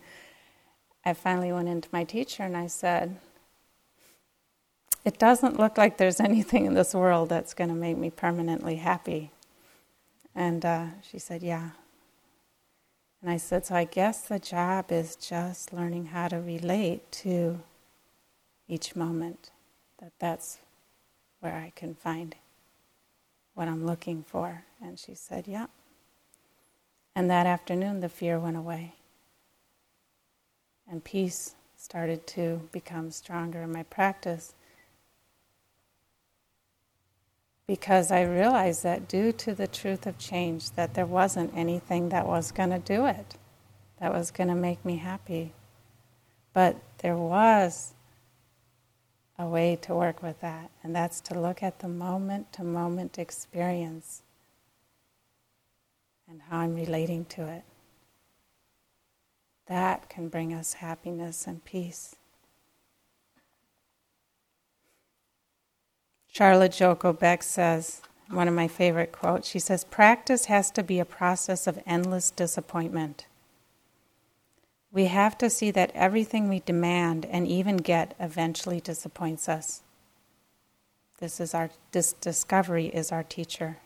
I 1.03 1.13
finally 1.13 1.51
went 1.51 1.67
into 1.67 1.89
my 1.91 2.03
teacher 2.03 2.43
and 2.43 2.55
I 2.55 2.67
said, 2.67 3.17
It 5.03 5.17
doesn't 5.17 5.57
look 5.59 5.77
like 5.77 5.97
there's 5.97 6.19
anything 6.19 6.65
in 6.65 6.73
this 6.75 6.93
world 6.93 7.29
that's 7.29 7.53
going 7.53 7.69
to 7.69 7.75
make 7.75 7.97
me 7.97 8.09
permanently 8.11 8.75
happy. 8.75 9.31
And 10.35 10.63
uh, 10.63 10.85
she 11.01 11.17
said, 11.17 11.41
Yeah. 11.41 11.71
And 13.21 13.29
I 13.29 13.37
said, 13.37 13.65
So 13.65 13.75
I 13.75 13.85
guess 13.85 14.21
the 14.21 14.39
job 14.39 14.91
is 14.91 15.15
just 15.15 15.73
learning 15.73 16.07
how 16.07 16.27
to 16.29 16.37
relate 16.37 17.11
to 17.23 17.59
each 18.67 18.95
moment, 18.95 19.51
that 19.99 20.11
that's 20.19 20.59
where 21.39 21.55
I 21.55 21.71
can 21.75 21.95
find 21.95 22.35
what 23.55 23.67
I'm 23.67 23.85
looking 23.85 24.23
for. 24.23 24.63
And 24.81 24.97
she 24.97 25.15
said, 25.15 25.47
Yeah. 25.47 25.67
And 27.15 27.29
that 27.29 27.45
afternoon, 27.45 27.99
the 27.99 28.09
fear 28.09 28.39
went 28.39 28.55
away 28.57 28.93
and 30.89 31.03
peace 31.03 31.55
started 31.77 32.25
to 32.27 32.67
become 32.71 33.11
stronger 33.11 33.61
in 33.61 33.71
my 33.71 33.83
practice 33.83 34.53
because 37.69 38.11
I 38.11 38.23
realized 38.23 38.81
that 38.81 39.07
due 39.07 39.31
to 39.33 39.53
the 39.53 39.67
truth 39.67 40.07
of 40.07 40.17
change 40.17 40.71
that 40.71 40.95
there 40.95 41.05
wasn't 41.05 41.53
anything 41.55 42.09
that 42.09 42.25
was 42.25 42.51
going 42.51 42.71
to 42.71 42.79
do 42.79 43.05
it 43.05 43.35
that 43.99 44.11
was 44.11 44.31
going 44.31 44.47
to 44.47 44.55
make 44.55 44.83
me 44.83 44.97
happy 44.97 45.53
but 46.51 46.77
there 47.03 47.15
was 47.15 47.93
a 49.37 49.45
way 49.45 49.75
to 49.83 49.93
work 49.93 50.23
with 50.23 50.41
that 50.41 50.71
and 50.81 50.95
that's 50.95 51.21
to 51.21 51.39
look 51.39 51.61
at 51.61 51.77
the 51.77 51.87
moment 51.87 52.51
to 52.53 52.63
moment 52.63 53.19
experience 53.19 54.23
and 56.27 56.41
how 56.49 56.57
I'm 56.61 56.73
relating 56.73 57.23
to 57.25 57.47
it 57.47 57.63
that 59.67 60.09
can 60.09 60.27
bring 60.27 60.55
us 60.55 60.73
happiness 60.73 61.45
and 61.45 61.63
peace. 61.63 62.15
Charlotte 66.31 66.71
Joko 66.71 67.11
Beck 67.11 67.43
says, 67.43 68.01
one 68.29 68.47
of 68.47 68.53
my 68.53 68.67
favorite 68.67 69.11
quotes, 69.11 69.47
she 69.47 69.59
says, 69.59 69.83
Practice 69.83 70.45
has 70.45 70.71
to 70.71 70.83
be 70.83 70.99
a 70.99 71.05
process 71.05 71.67
of 71.67 71.81
endless 71.85 72.31
disappointment. 72.31 73.25
We 74.91 75.05
have 75.05 75.37
to 75.39 75.49
see 75.49 75.71
that 75.71 75.91
everything 75.93 76.47
we 76.47 76.59
demand 76.61 77.25
and 77.25 77.47
even 77.47 77.77
get 77.77 78.15
eventually 78.19 78.79
disappoints 78.79 79.49
us. 79.49 79.81
This 81.19 81.39
is 81.39 81.53
our 81.53 81.69
this 81.91 82.13
discovery 82.13 82.87
is 82.87 83.11
our 83.11 83.23
teacher. 83.23 83.77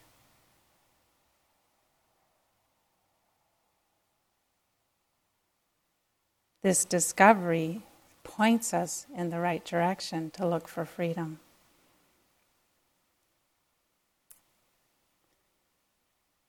this 6.64 6.86
discovery 6.86 7.82
points 8.24 8.74
us 8.74 9.06
in 9.16 9.30
the 9.30 9.40
right 9.40 9.64
direction 9.64 10.32
to 10.32 10.48
look 10.48 10.68
for 10.68 10.86
freedom. 10.86 11.40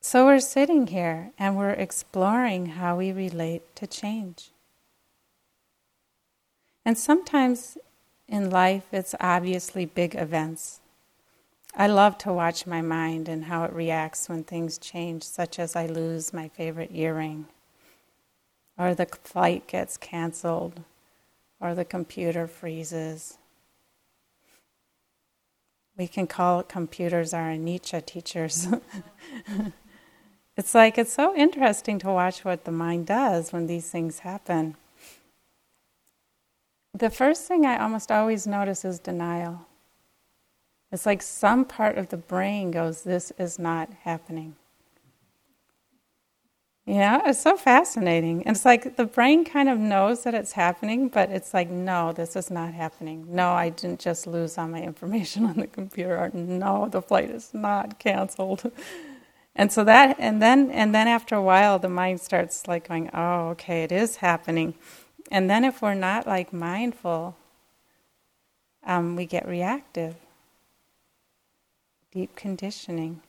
So 0.04 0.26
we're 0.26 0.40
sitting 0.40 0.88
here 0.88 1.30
and 1.38 1.56
we're 1.56 1.70
exploring 1.70 2.66
how 2.66 2.98
we 2.98 3.10
relate 3.10 3.62
to 3.76 3.86
change. 3.86 4.50
And 6.84 6.98
sometimes 6.98 7.78
in 8.28 8.50
life, 8.50 8.84
it's 8.92 9.14
obviously 9.18 9.86
big 9.86 10.14
events. 10.14 10.80
I 11.74 11.86
love 11.86 12.18
to 12.18 12.34
watch 12.34 12.66
my 12.66 12.82
mind 12.82 13.30
and 13.30 13.46
how 13.46 13.64
it 13.64 13.72
reacts 13.72 14.28
when 14.28 14.44
things 14.44 14.76
change, 14.76 15.22
such 15.22 15.58
as 15.58 15.74
I 15.74 15.86
lose 15.86 16.34
my 16.34 16.48
favorite 16.48 16.90
earring 16.92 17.46
or 18.76 18.94
the 18.94 19.06
flight 19.06 19.66
gets 19.66 19.96
canceled, 19.96 20.82
or 21.60 21.74
the 21.74 21.84
computer 21.86 22.46
freezes. 22.46 23.38
We 25.96 26.08
can 26.08 26.26
call 26.26 26.62
computers 26.62 27.32
our 27.32 27.48
anicca 27.48 28.04
teachers. 28.04 28.68
it's 30.56 30.74
like 30.74 30.98
it's 30.98 31.12
so 31.12 31.34
interesting 31.34 31.98
to 32.00 32.08
watch 32.08 32.44
what 32.44 32.64
the 32.64 32.72
mind 32.72 33.06
does 33.06 33.52
when 33.52 33.66
these 33.66 33.90
things 33.90 34.20
happen. 34.20 34.76
The 36.92 37.10
first 37.10 37.48
thing 37.48 37.66
I 37.66 37.82
almost 37.82 38.12
always 38.12 38.46
notice 38.46 38.84
is 38.84 39.00
denial. 39.00 39.66
It's 40.92 41.06
like 41.06 41.22
some 41.22 41.64
part 41.64 41.98
of 41.98 42.10
the 42.10 42.16
brain 42.16 42.70
goes, 42.70 43.02
This 43.02 43.32
is 43.36 43.58
not 43.58 43.92
happening. 44.04 44.54
Yeah, 46.86 47.22
it's 47.24 47.40
so 47.40 47.56
fascinating. 47.56 48.46
And 48.46 48.54
it's 48.54 48.66
like 48.66 48.96
the 48.96 49.06
brain 49.06 49.44
kind 49.44 49.70
of 49.70 49.78
knows 49.78 50.22
that 50.24 50.34
it's 50.34 50.52
happening, 50.52 51.08
but 51.08 51.30
it's 51.30 51.54
like, 51.54 51.70
no, 51.70 52.12
this 52.12 52.36
is 52.36 52.50
not 52.50 52.74
happening. 52.74 53.26
No, 53.28 53.52
I 53.52 53.70
didn't 53.70 54.00
just 54.00 54.26
lose 54.26 54.58
all 54.58 54.68
my 54.68 54.82
information 54.82 55.46
on 55.46 55.56
the 55.56 55.66
computer. 55.66 56.30
No, 56.34 56.88
the 56.90 57.00
flight 57.00 57.30
is 57.30 57.54
not 57.54 57.98
canceled. 57.98 58.70
And 59.56 59.72
so 59.72 59.84
that, 59.84 60.16
and 60.18 60.42
then, 60.42 60.70
and 60.70 60.94
then 60.94 61.06
after 61.06 61.34
a 61.36 61.42
while, 61.42 61.78
the 61.78 61.88
mind 61.88 62.20
starts 62.20 62.66
like 62.66 62.88
going, 62.88 63.10
oh, 63.14 63.50
okay, 63.50 63.84
it 63.84 63.92
is 63.92 64.16
happening. 64.16 64.74
And 65.30 65.48
then 65.48 65.64
if 65.64 65.80
we're 65.80 65.94
not 65.94 66.26
like 66.26 66.52
mindful, 66.52 67.36
um, 68.84 69.16
we 69.16 69.26
get 69.26 69.46
reactive 69.46 70.16
deep 72.14 72.36
conditioning. 72.36 73.20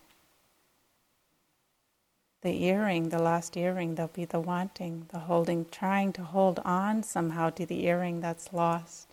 The 2.41 2.63
earring, 2.65 3.09
the 3.09 3.17
lost 3.19 3.57
earring, 3.57 3.95
there'll 3.95 4.11
be 4.13 4.25
the 4.25 4.39
wanting, 4.39 5.07
the 5.11 5.19
holding, 5.19 5.65
trying 5.71 6.13
to 6.13 6.23
hold 6.23 6.59
on 6.63 7.01
somehow 7.01 7.49
to 7.51 7.65
the 7.65 7.85
earring 7.85 8.21
that's 8.21 8.53
lost. 8.53 9.04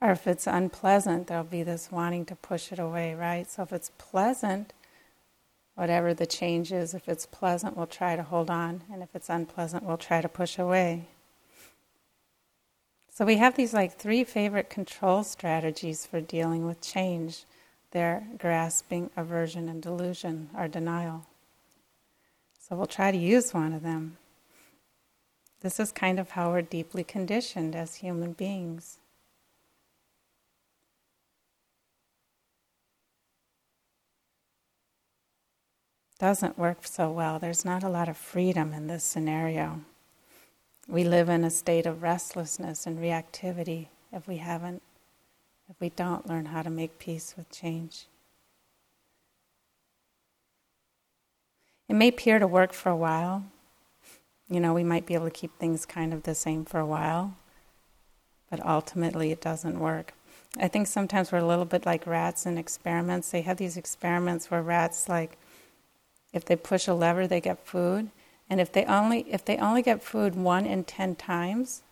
Or 0.00 0.12
if 0.12 0.26
it's 0.26 0.46
unpleasant, 0.46 1.26
there'll 1.26 1.44
be 1.44 1.62
this 1.62 1.92
wanting 1.92 2.24
to 2.26 2.34
push 2.34 2.72
it 2.72 2.78
away, 2.78 3.14
right? 3.14 3.50
So 3.50 3.62
if 3.62 3.72
it's 3.72 3.90
pleasant, 3.98 4.72
whatever 5.74 6.14
the 6.14 6.26
change 6.26 6.72
is, 6.72 6.94
if 6.94 7.08
it's 7.08 7.26
pleasant, 7.26 7.76
we'll 7.76 7.86
try 7.86 8.16
to 8.16 8.22
hold 8.22 8.50
on, 8.50 8.82
and 8.92 9.02
if 9.02 9.14
it's 9.14 9.28
unpleasant, 9.28 9.82
we'll 9.82 9.98
try 9.98 10.20
to 10.20 10.28
push 10.28 10.58
away. 10.58 11.06
So 13.12 13.26
we 13.26 13.36
have 13.36 13.56
these 13.56 13.74
like 13.74 13.98
three 13.98 14.24
favorite 14.24 14.70
control 14.70 15.24
strategies 15.24 16.06
for 16.06 16.22
dealing 16.22 16.66
with 16.66 16.80
change. 16.80 17.44
They're 17.90 18.26
grasping, 18.38 19.10
aversion, 19.16 19.68
and 19.68 19.82
delusion 19.82 20.48
or 20.56 20.68
denial. 20.68 21.26
So 22.58 22.76
we'll 22.76 22.86
try 22.86 23.10
to 23.10 23.18
use 23.18 23.52
one 23.52 23.74
of 23.74 23.82
them. 23.82 24.16
This 25.60 25.78
is 25.78 25.92
kind 25.92 26.18
of 26.18 26.30
how 26.30 26.52
we're 26.52 26.62
deeply 26.62 27.04
conditioned 27.04 27.76
as 27.76 27.96
human 27.96 28.32
beings. 28.32 28.96
Doesn't 36.20 36.58
work 36.58 36.86
so 36.86 37.10
well. 37.10 37.38
There's 37.38 37.64
not 37.64 37.82
a 37.82 37.88
lot 37.88 38.06
of 38.06 38.16
freedom 38.16 38.74
in 38.74 38.88
this 38.88 39.02
scenario. 39.02 39.80
We 40.86 41.02
live 41.02 41.30
in 41.30 41.44
a 41.44 41.50
state 41.50 41.86
of 41.86 42.02
restlessness 42.02 42.86
and 42.86 42.98
reactivity 42.98 43.86
if 44.12 44.28
we 44.28 44.36
haven't, 44.36 44.82
if 45.70 45.80
we 45.80 45.88
don't 45.88 46.28
learn 46.28 46.44
how 46.46 46.60
to 46.60 46.68
make 46.68 46.98
peace 46.98 47.32
with 47.38 47.50
change. 47.50 48.04
It 51.88 51.94
may 51.94 52.08
appear 52.08 52.38
to 52.38 52.46
work 52.46 52.74
for 52.74 52.90
a 52.90 52.96
while. 52.96 53.44
You 54.50 54.60
know, 54.60 54.74
we 54.74 54.84
might 54.84 55.06
be 55.06 55.14
able 55.14 55.24
to 55.24 55.30
keep 55.30 55.56
things 55.58 55.86
kind 55.86 56.12
of 56.12 56.24
the 56.24 56.34
same 56.34 56.66
for 56.66 56.80
a 56.80 56.86
while, 56.86 57.34
but 58.50 58.64
ultimately 58.66 59.32
it 59.32 59.40
doesn't 59.40 59.80
work. 59.80 60.12
I 60.58 60.68
think 60.68 60.86
sometimes 60.86 61.32
we're 61.32 61.38
a 61.38 61.46
little 61.46 61.64
bit 61.64 61.86
like 61.86 62.06
rats 62.06 62.44
in 62.44 62.58
experiments. 62.58 63.30
They 63.30 63.40
have 63.40 63.56
these 63.56 63.78
experiments 63.78 64.50
where 64.50 64.60
rats, 64.60 65.08
like, 65.08 65.38
if 66.32 66.44
they 66.44 66.56
push 66.56 66.86
a 66.86 66.94
lever, 66.94 67.26
they 67.26 67.40
get 67.40 67.66
food. 67.66 68.10
And 68.48 68.60
if 68.60 68.72
they 68.72 68.84
only 68.84 69.20
if 69.30 69.44
they 69.44 69.56
only 69.58 69.82
get 69.82 70.02
food 70.02 70.34
one 70.34 70.66
in 70.66 70.84
ten 70.84 71.14
times, 71.14 71.82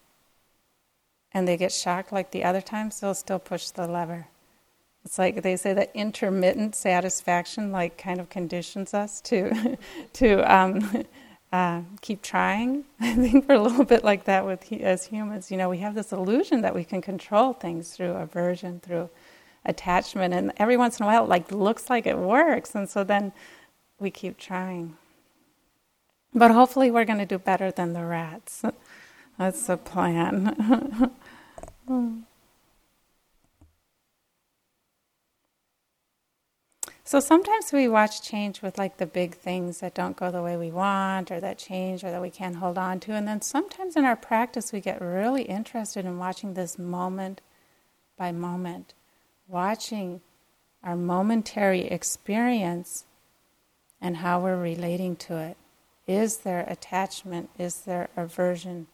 and 1.33 1.47
they 1.47 1.57
get 1.57 1.73
shocked 1.73 2.13
like 2.13 2.31
the 2.31 2.45
other 2.45 2.61
times, 2.61 3.01
they'll 3.01 3.15
still 3.15 3.39
push 3.39 3.71
the 3.71 3.87
lever. 3.87 4.27
It's 5.05 5.19
like 5.19 5.43
they 5.43 5.57
say 5.57 5.73
that 5.75 5.91
intermittent 5.95 6.75
satisfaction, 6.75 7.73
like, 7.73 7.97
kind 7.97 8.21
of 8.21 8.29
conditions 8.29 8.95
us 8.95 9.21
to 9.23 9.79
to 10.15 10.55
um, 10.55 11.05
uh, 11.53 11.83
keep 12.01 12.23
trying. 12.23 12.85
I 13.01 13.15
think 13.15 13.49
we're 13.49 13.55
a 13.55 13.63
little 13.63 13.85
bit 13.85 14.05
like 14.05 14.25
that 14.25 14.45
with 14.45 14.71
as 14.73 15.07
humans. 15.07 15.51
You 15.51 15.57
know, 15.57 15.69
we 15.69 15.79
have 15.79 15.95
this 15.95 16.13
illusion 16.13 16.63
that 16.63 16.75
we 16.75 16.85
can 16.85 17.01
control 17.01 17.53
things 17.53 17.93
through 17.93 18.13
aversion, 18.13 18.81
through 18.81 19.09
attachment, 19.65 20.35
and 20.35 20.53
every 20.57 20.77
once 20.77 20.99
in 20.99 21.05
a 21.05 21.07
while, 21.07 21.25
it 21.25 21.29
like 21.29 21.53
looks 21.53 21.89
like 21.91 22.07
it 22.07 22.19
works, 22.19 22.75
and 22.75 22.89
so 22.89 23.05
then 23.05 23.33
we 23.99 24.11
keep 24.11 24.39
trying. 24.39 24.97
But 26.35 26.51
hopefully, 26.51 26.91
we're 26.91 27.05
going 27.05 27.19
to 27.19 27.27
do 27.27 27.39
better 27.39 27.71
than 27.71 27.93
the 27.93 28.05
rats. 28.05 28.63
That's 29.39 29.67
the 29.67 29.77
plan. 29.77 31.13
so 37.05 37.21
sometimes 37.21 37.73
we 37.73 37.89
watch 37.89 38.23
change 38.23 38.63
with 38.63 38.77
like 38.79 38.99
the 38.99 39.07
big 39.07 39.35
things 39.37 39.79
that 39.81 39.95
don't 39.95 40.17
go 40.17 40.31
the 40.31 40.43
way 40.43 40.57
we 40.57 40.71
want, 40.71 41.31
or 41.31 41.41
that 41.41 41.59
change, 41.59 42.05
or 42.05 42.11
that 42.11 42.21
we 42.21 42.31
can't 42.31 42.57
hold 42.57 42.77
on 42.77 43.01
to. 43.01 43.13
And 43.13 43.27
then 43.27 43.41
sometimes 43.41 43.97
in 43.97 44.05
our 44.05 44.17
practice, 44.17 44.73
we 44.73 44.81
get 44.81 45.01
really 45.01 45.43
interested 45.43 46.05
in 46.05 46.19
watching 46.19 46.55
this 46.55 46.79
moment 46.79 47.41
by 48.17 48.33
moment, 48.33 48.93
watching 49.47 50.21
our 50.83 50.97
momentary 50.97 51.87
experience 51.87 53.05
and 54.01 54.19
how 54.19 54.41
we're 54.41 54.61
relating 54.61 55.17
to 55.17 55.37
it. 55.37 55.57
Is 56.07 56.39
there 56.39 56.65
attachment? 56.69 57.51
Is 57.59 57.83
there 57.83 58.09
aversion? 58.17 58.87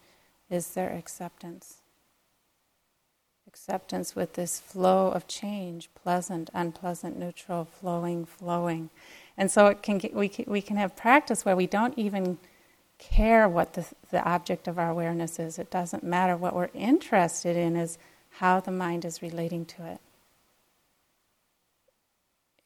Is 0.50 0.68
there 0.74 0.90
acceptance? 0.90 1.78
Acceptance 3.46 4.16
with 4.16 4.34
this 4.34 4.58
flow 4.58 5.10
of 5.10 5.28
change, 5.28 5.88
pleasant, 5.94 6.50
unpleasant, 6.52 7.18
neutral, 7.18 7.64
flowing, 7.64 8.24
flowing. 8.24 8.90
And 9.36 9.50
so 9.50 9.66
it 9.66 9.82
can 9.82 9.98
get, 9.98 10.14
we, 10.14 10.28
can, 10.28 10.46
we 10.48 10.60
can 10.60 10.76
have 10.76 10.96
practice 10.96 11.44
where 11.44 11.56
we 11.56 11.66
don't 11.66 11.96
even 11.96 12.38
care 12.98 13.48
what 13.48 13.74
the, 13.74 13.86
the 14.10 14.22
object 14.24 14.66
of 14.66 14.78
our 14.78 14.90
awareness 14.90 15.38
is. 15.38 15.58
It 15.58 15.70
doesn't 15.70 16.02
matter. 16.02 16.36
What 16.36 16.54
we're 16.54 16.70
interested 16.74 17.56
in 17.56 17.76
is 17.76 17.98
how 18.38 18.60
the 18.60 18.72
mind 18.72 19.04
is 19.04 19.22
relating 19.22 19.64
to 19.66 19.86
it. 19.86 20.00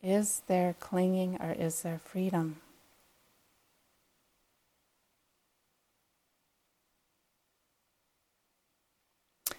Is 0.02 0.42
there 0.46 0.74
clinging 0.78 1.36
or 1.40 1.52
is 1.52 1.82
there 1.82 1.98
freedom? 1.98 2.56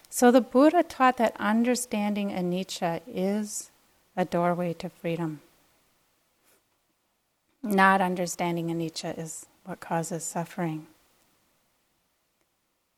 So 0.08 0.30
the 0.30 0.40
Buddha 0.40 0.82
taught 0.82 1.16
that 1.18 1.36
understanding 1.38 2.30
anicca 2.30 3.00
is 3.06 3.70
a 4.16 4.24
doorway 4.24 4.74
to 4.74 4.88
freedom. 4.88 5.40
Not 7.62 8.00
understanding 8.00 8.68
anicca 8.68 9.18
is 9.18 9.46
what 9.64 9.80
causes 9.80 10.24
suffering. 10.24 10.88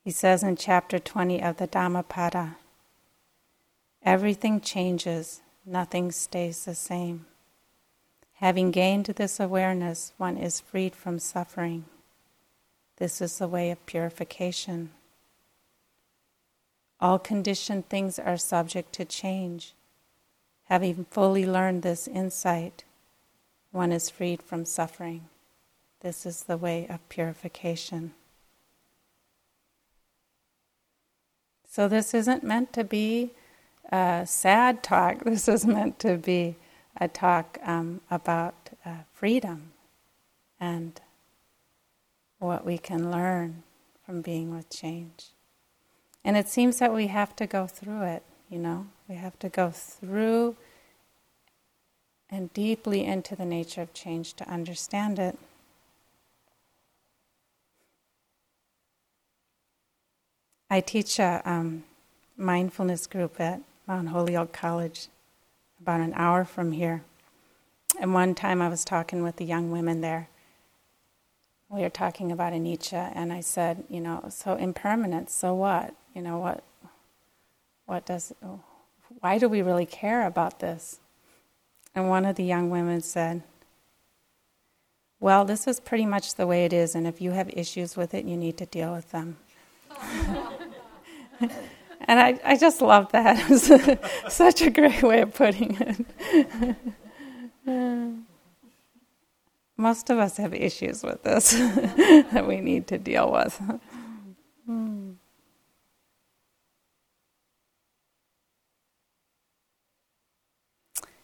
He 0.05 0.11
says 0.11 0.43
in 0.43 0.57
chapter 0.57 0.99
20 0.99 1.43
of 1.43 1.59
the 1.59 1.67
Dhammapada 1.67 2.57
everything 4.05 4.61
changes, 4.61 5.43
nothing 5.65 6.11
stays 6.11 6.65
the 6.65 6.75
same. 6.75 7.27
Having 8.43 8.73
gained 8.73 9.07
this 9.07 9.39
awareness, 9.39 10.15
one 10.17 10.37
is 10.37 10.59
freed 10.59 10.97
from 10.97 11.21
suffering. 11.21 11.85
This 12.97 13.21
is 13.21 13.39
the 13.39 13.47
way 13.47 13.71
of 13.71 13.87
purification. 13.87 14.91
All 17.01 17.21
conditioned 17.21 17.89
things 17.89 18.19
are 18.19 18.37
subject 18.37 18.93
to 18.95 19.05
change. 19.05 19.75
Having 20.65 21.07
fully 21.09 21.47
learned 21.47 21.83
this 21.83 22.09
insight, 22.09 22.83
one 23.71 23.93
is 23.93 24.11
freed 24.11 24.43
from 24.43 24.65
suffering. 24.65 25.29
This 26.01 26.27
is 26.27 26.43
the 26.43 26.57
way 26.57 26.89
of 26.89 27.09
purification. 27.09 28.13
So, 31.71 31.87
this 31.87 32.13
isn't 32.13 32.43
meant 32.43 32.73
to 32.73 32.83
be 32.83 33.31
a 33.93 34.25
sad 34.27 34.83
talk. 34.83 35.19
This 35.25 35.47
is 35.47 35.65
meant 35.65 36.01
to 36.01 36.17
be 36.17 36.57
a 37.01 37.09
talk 37.09 37.59
um, 37.65 38.01
about 38.11 38.55
uh, 38.85 39.05
freedom 39.15 39.73
and 40.61 41.01
what 42.39 42.65
we 42.65 42.79
can 42.79 43.11
learn 43.11 43.63
from 44.05 44.21
being 44.21 44.55
with 44.55 44.69
change. 44.71 45.29
And 46.25 46.37
it 46.37 46.49
seems 46.49 46.79
that 46.79 46.93
we 46.93 47.09
have 47.09 47.35
to 47.37 47.47
go 47.47 47.67
through 47.67 48.03
it, 48.03 48.23
you 48.49 48.59
know? 48.59 48.87
We 49.09 49.17
have 49.17 49.39
to 49.41 49.49
go 49.49 49.71
through 49.71 50.57
and 52.31 52.53
deeply 52.55 53.05
into 53.05 53.37
the 53.37 53.45
nature 53.45 53.83
of 53.83 53.93
change 53.93 54.35
to 54.35 54.49
understand 54.49 55.19
it. 55.19 55.39
I 60.71 60.81
teach 60.81 61.19
a 61.19 61.43
um, 61.45 61.85
mindfulness 62.39 63.07
group 63.07 63.39
at 63.39 63.61
Mount 63.87 64.09
Holyoke 64.09 64.53
College, 64.53 65.09
about 65.83 66.01
an 66.01 66.15
hour 66.15 66.45
from 66.45 66.73
here. 66.73 67.03
And 68.01 68.15
one 68.15 68.35
time 68.35 68.63
I 68.63 68.69
was 68.69 68.85
talking 68.85 69.23
with 69.23 69.37
the 69.37 69.45
young 69.45 69.71
women 69.71 70.01
there, 70.01 70.29
we 71.69 71.81
were 71.81 71.91
talking 71.91 72.31
about 72.31 72.53
anicca, 72.53 73.13
and 73.15 73.33
I 73.33 73.41
said, 73.41 73.85
you 73.89 74.01
know, 74.01 74.27
so 74.29 74.55
impermanence, 74.55 75.33
so 75.33 75.55
what? 75.55 75.95
you 76.15 76.23
know, 76.23 76.39
what, 76.39 76.63
what 77.87 78.07
does, 78.07 78.33
why 79.21 79.39
do 79.39 79.49
we 79.49 79.63
really 79.63 79.87
care 79.87 80.27
about 80.27 80.61
this? 80.61 81.01
And 81.95 82.09
one 82.09 82.25
of 82.25 82.37
the 82.37 82.45
young 82.45 82.71
women 82.71 83.01
said, 83.03 83.43
Well, 85.21 85.45
this 85.45 85.67
is 85.67 85.79
pretty 85.79 86.07
much 86.07 86.37
the 86.37 86.47
way 86.47 86.65
it 86.65 86.73
is, 86.73 86.95
and 86.95 87.07
if 87.07 87.21
you 87.21 87.33
have 87.33 87.51
issues 87.51 87.97
with 87.97 88.15
it, 88.15 88.25
you 88.25 88.37
need 88.37 88.57
to 88.59 88.67
deal 88.67 88.93
with 88.93 89.11
them. 89.11 89.37
and 92.09 92.21
I, 92.21 92.39
I 92.45 92.57
just 92.57 92.81
love 92.81 93.13
that. 93.13 93.39
It 93.43 93.49
was 93.49 93.71
such 94.35 94.63
a 94.63 94.71
great 94.71 95.03
way 95.03 95.21
of 95.23 95.35
putting 95.35 95.77
it. 95.81 96.77
Most 99.77 100.11
of 100.11 100.19
us 100.19 100.37
have 100.37 100.55
issues 100.55 101.03
with 101.03 101.23
this 101.23 101.53
that 101.53 102.47
we 102.47 102.61
need 102.61 102.87
to 102.89 102.99
deal 102.99 103.33
with. 103.33 103.61
Hmm. 104.67 105.13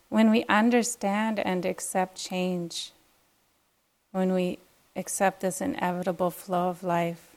When 0.09 0.31
we 0.31 0.45
understand 0.49 1.39
and 1.39 1.67
accept 1.67 2.17
change, 2.17 2.93
when 4.11 4.33
we 4.33 4.59
accept 4.97 5.41
this 5.41 5.61
inevitable 5.61 6.31
flow 6.31 6.71
of 6.71 6.83
life, 6.83 7.28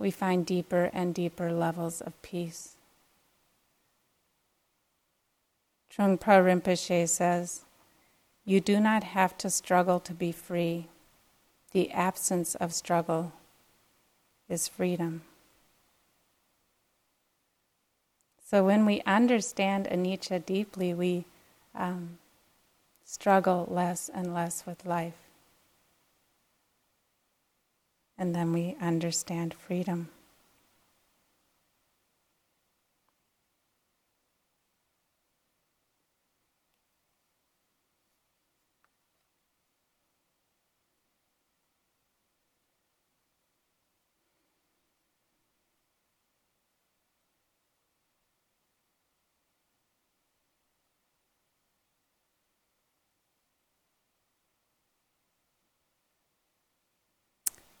we 0.00 0.10
find 0.10 0.46
deeper 0.46 0.90
and 0.94 1.14
deeper 1.14 1.52
levels 1.52 2.00
of 2.00 2.20
peace. 2.22 2.74
Trungpa 5.94 6.42
Rinpoche 6.42 7.06
says, 7.06 7.64
You 8.46 8.60
do 8.60 8.80
not 8.80 9.04
have 9.04 9.36
to 9.38 9.50
struggle 9.50 10.00
to 10.00 10.14
be 10.14 10.32
free. 10.32 10.86
The 11.72 11.90
absence 11.92 12.54
of 12.54 12.72
struggle 12.72 13.32
is 14.48 14.66
freedom. 14.66 15.20
So 18.44 18.64
when 18.64 18.86
we 18.86 19.02
understand 19.02 19.86
anicca 19.86 20.44
deeply, 20.44 20.94
we 20.94 21.26
um, 21.74 22.18
struggle 23.04 23.66
less 23.70 24.08
and 24.12 24.32
less 24.32 24.64
with 24.64 24.86
life. 24.86 25.29
And 28.20 28.34
then 28.34 28.52
we 28.52 28.76
understand 28.82 29.54
freedom. 29.54 30.10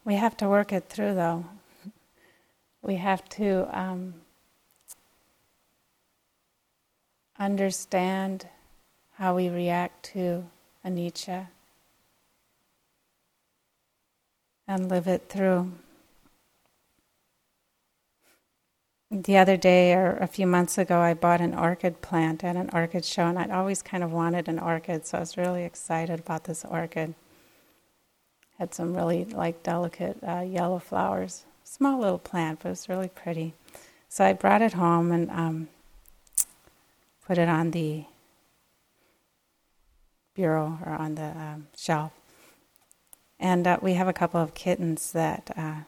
We 0.04 0.14
have 0.14 0.36
to 0.38 0.48
work 0.48 0.72
it 0.72 0.88
through, 0.88 1.14
though. 1.14 1.44
We 2.82 2.96
have 2.96 3.28
to 3.30 3.68
um, 3.78 4.14
understand 7.38 8.48
how 9.18 9.36
we 9.36 9.50
react 9.50 10.02
to 10.14 10.44
anicca 10.84 11.48
and 14.66 14.88
live 14.88 15.06
it 15.06 15.28
through. 15.28 15.72
The 19.10 19.36
other 19.36 19.56
day, 19.56 19.92
or 19.92 20.16
a 20.18 20.26
few 20.28 20.46
months 20.46 20.78
ago, 20.78 21.00
I 21.00 21.14
bought 21.14 21.40
an 21.40 21.54
orchid 21.54 22.00
plant 22.00 22.44
at 22.44 22.56
an 22.56 22.70
orchid 22.72 23.04
show, 23.04 23.26
and 23.26 23.38
I'd 23.38 23.50
always 23.50 23.82
kind 23.82 24.04
of 24.04 24.12
wanted 24.12 24.48
an 24.48 24.58
orchid, 24.58 25.04
so 25.04 25.18
I 25.18 25.20
was 25.20 25.36
really 25.36 25.64
excited 25.64 26.20
about 26.20 26.44
this 26.44 26.64
orchid 26.64 27.14
had 28.60 28.74
some 28.74 28.94
really 28.94 29.24
like 29.24 29.62
delicate 29.62 30.18
uh, 30.22 30.40
yellow 30.40 30.78
flowers. 30.78 31.44
Small 31.64 31.98
little 31.98 32.18
plant, 32.18 32.60
but 32.62 32.68
it 32.68 32.72
was 32.72 32.90
really 32.90 33.08
pretty. 33.08 33.54
So 34.10 34.22
I 34.22 34.34
brought 34.34 34.60
it 34.60 34.74
home 34.74 35.10
and 35.12 35.30
um, 35.30 35.68
put 37.26 37.38
it 37.38 37.48
on 37.48 37.70
the 37.70 38.04
bureau 40.34 40.78
or 40.84 40.92
on 40.92 41.14
the 41.14 41.30
um, 41.30 41.68
shelf. 41.74 42.12
And 43.38 43.66
uh, 43.66 43.78
we 43.80 43.94
have 43.94 44.08
a 44.08 44.12
couple 44.12 44.42
of 44.42 44.52
kittens 44.52 45.12
that, 45.12 45.50
uh, 45.56 45.84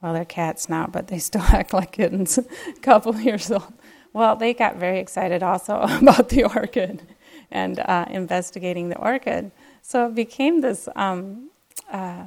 well, 0.00 0.14
they're 0.14 0.24
cats 0.24 0.70
now, 0.70 0.86
but 0.86 1.08
they 1.08 1.18
still 1.30 1.42
act 1.42 1.74
like 1.74 1.92
kittens, 1.92 2.38
a 2.38 2.80
couple 2.80 3.14
years 3.20 3.50
old. 3.50 3.74
Well, 4.14 4.36
they 4.36 4.54
got 4.54 4.76
very 4.76 5.00
excited 5.00 5.42
also 5.42 5.80
about 5.82 6.30
the 6.30 6.44
orchid 6.44 7.02
and 7.50 7.78
uh, 7.80 8.06
investigating 8.08 8.88
the 8.88 8.96
orchid. 8.96 9.50
So 9.82 10.06
it 10.06 10.14
became 10.14 10.62
this 10.62 10.88
um, 10.96 11.50
uh, 11.90 12.24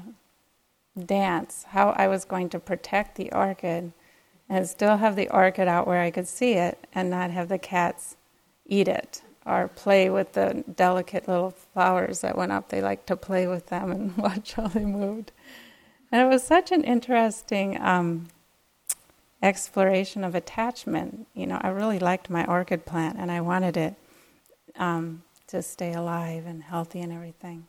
dance 1.05 1.65
how 1.69 1.89
I 1.91 2.07
was 2.07 2.25
going 2.25 2.49
to 2.49 2.59
protect 2.59 3.15
the 3.15 3.31
orchid 3.31 3.91
and 4.49 4.67
still 4.67 4.97
have 4.97 5.15
the 5.15 5.29
orchid 5.29 5.67
out 5.67 5.87
where 5.87 6.01
I 6.01 6.11
could 6.11 6.27
see 6.27 6.53
it 6.53 6.87
and 6.93 7.09
not 7.09 7.31
have 7.31 7.49
the 7.49 7.57
cats 7.57 8.15
eat 8.65 8.87
it 8.87 9.21
or 9.45 9.69
play 9.69 10.09
with 10.09 10.33
the 10.33 10.63
delicate 10.75 11.27
little 11.27 11.51
flowers 11.51 12.21
that 12.21 12.37
went 12.37 12.51
up. 12.51 12.69
They 12.69 12.81
liked 12.81 13.07
to 13.07 13.15
play 13.15 13.47
with 13.47 13.67
them 13.67 13.91
and 13.91 14.17
watch 14.17 14.53
how 14.53 14.67
they 14.67 14.85
moved. 14.85 15.31
And 16.11 16.21
it 16.21 16.25
was 16.25 16.43
such 16.43 16.71
an 16.71 16.83
interesting 16.83 17.79
um, 17.81 18.27
exploration 19.41 20.23
of 20.23 20.35
attachment. 20.35 21.27
You 21.33 21.47
know, 21.47 21.59
I 21.61 21.69
really 21.69 21.99
liked 21.99 22.29
my 22.29 22.45
orchid 22.45 22.85
plant 22.85 23.17
and 23.19 23.31
I 23.31 23.41
wanted 23.41 23.77
it 23.77 23.95
um, 24.75 25.23
to 25.47 25.61
stay 25.61 25.93
alive 25.93 26.45
and 26.45 26.63
healthy 26.63 27.01
and 27.01 27.11
everything. 27.11 27.67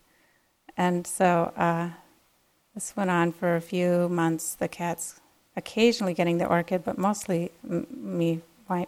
And 0.78 1.06
so 1.08 1.52
uh, 1.56 1.90
this 2.74 2.96
went 2.96 3.10
on 3.10 3.32
for 3.32 3.56
a 3.56 3.60
few 3.60 4.08
months. 4.08 4.54
The 4.54 4.68
cats 4.68 5.20
occasionally 5.56 6.14
getting 6.14 6.38
the 6.38 6.46
orchid, 6.46 6.84
but 6.84 6.96
mostly 6.96 7.50
m- 7.68 7.88
me 7.90 8.42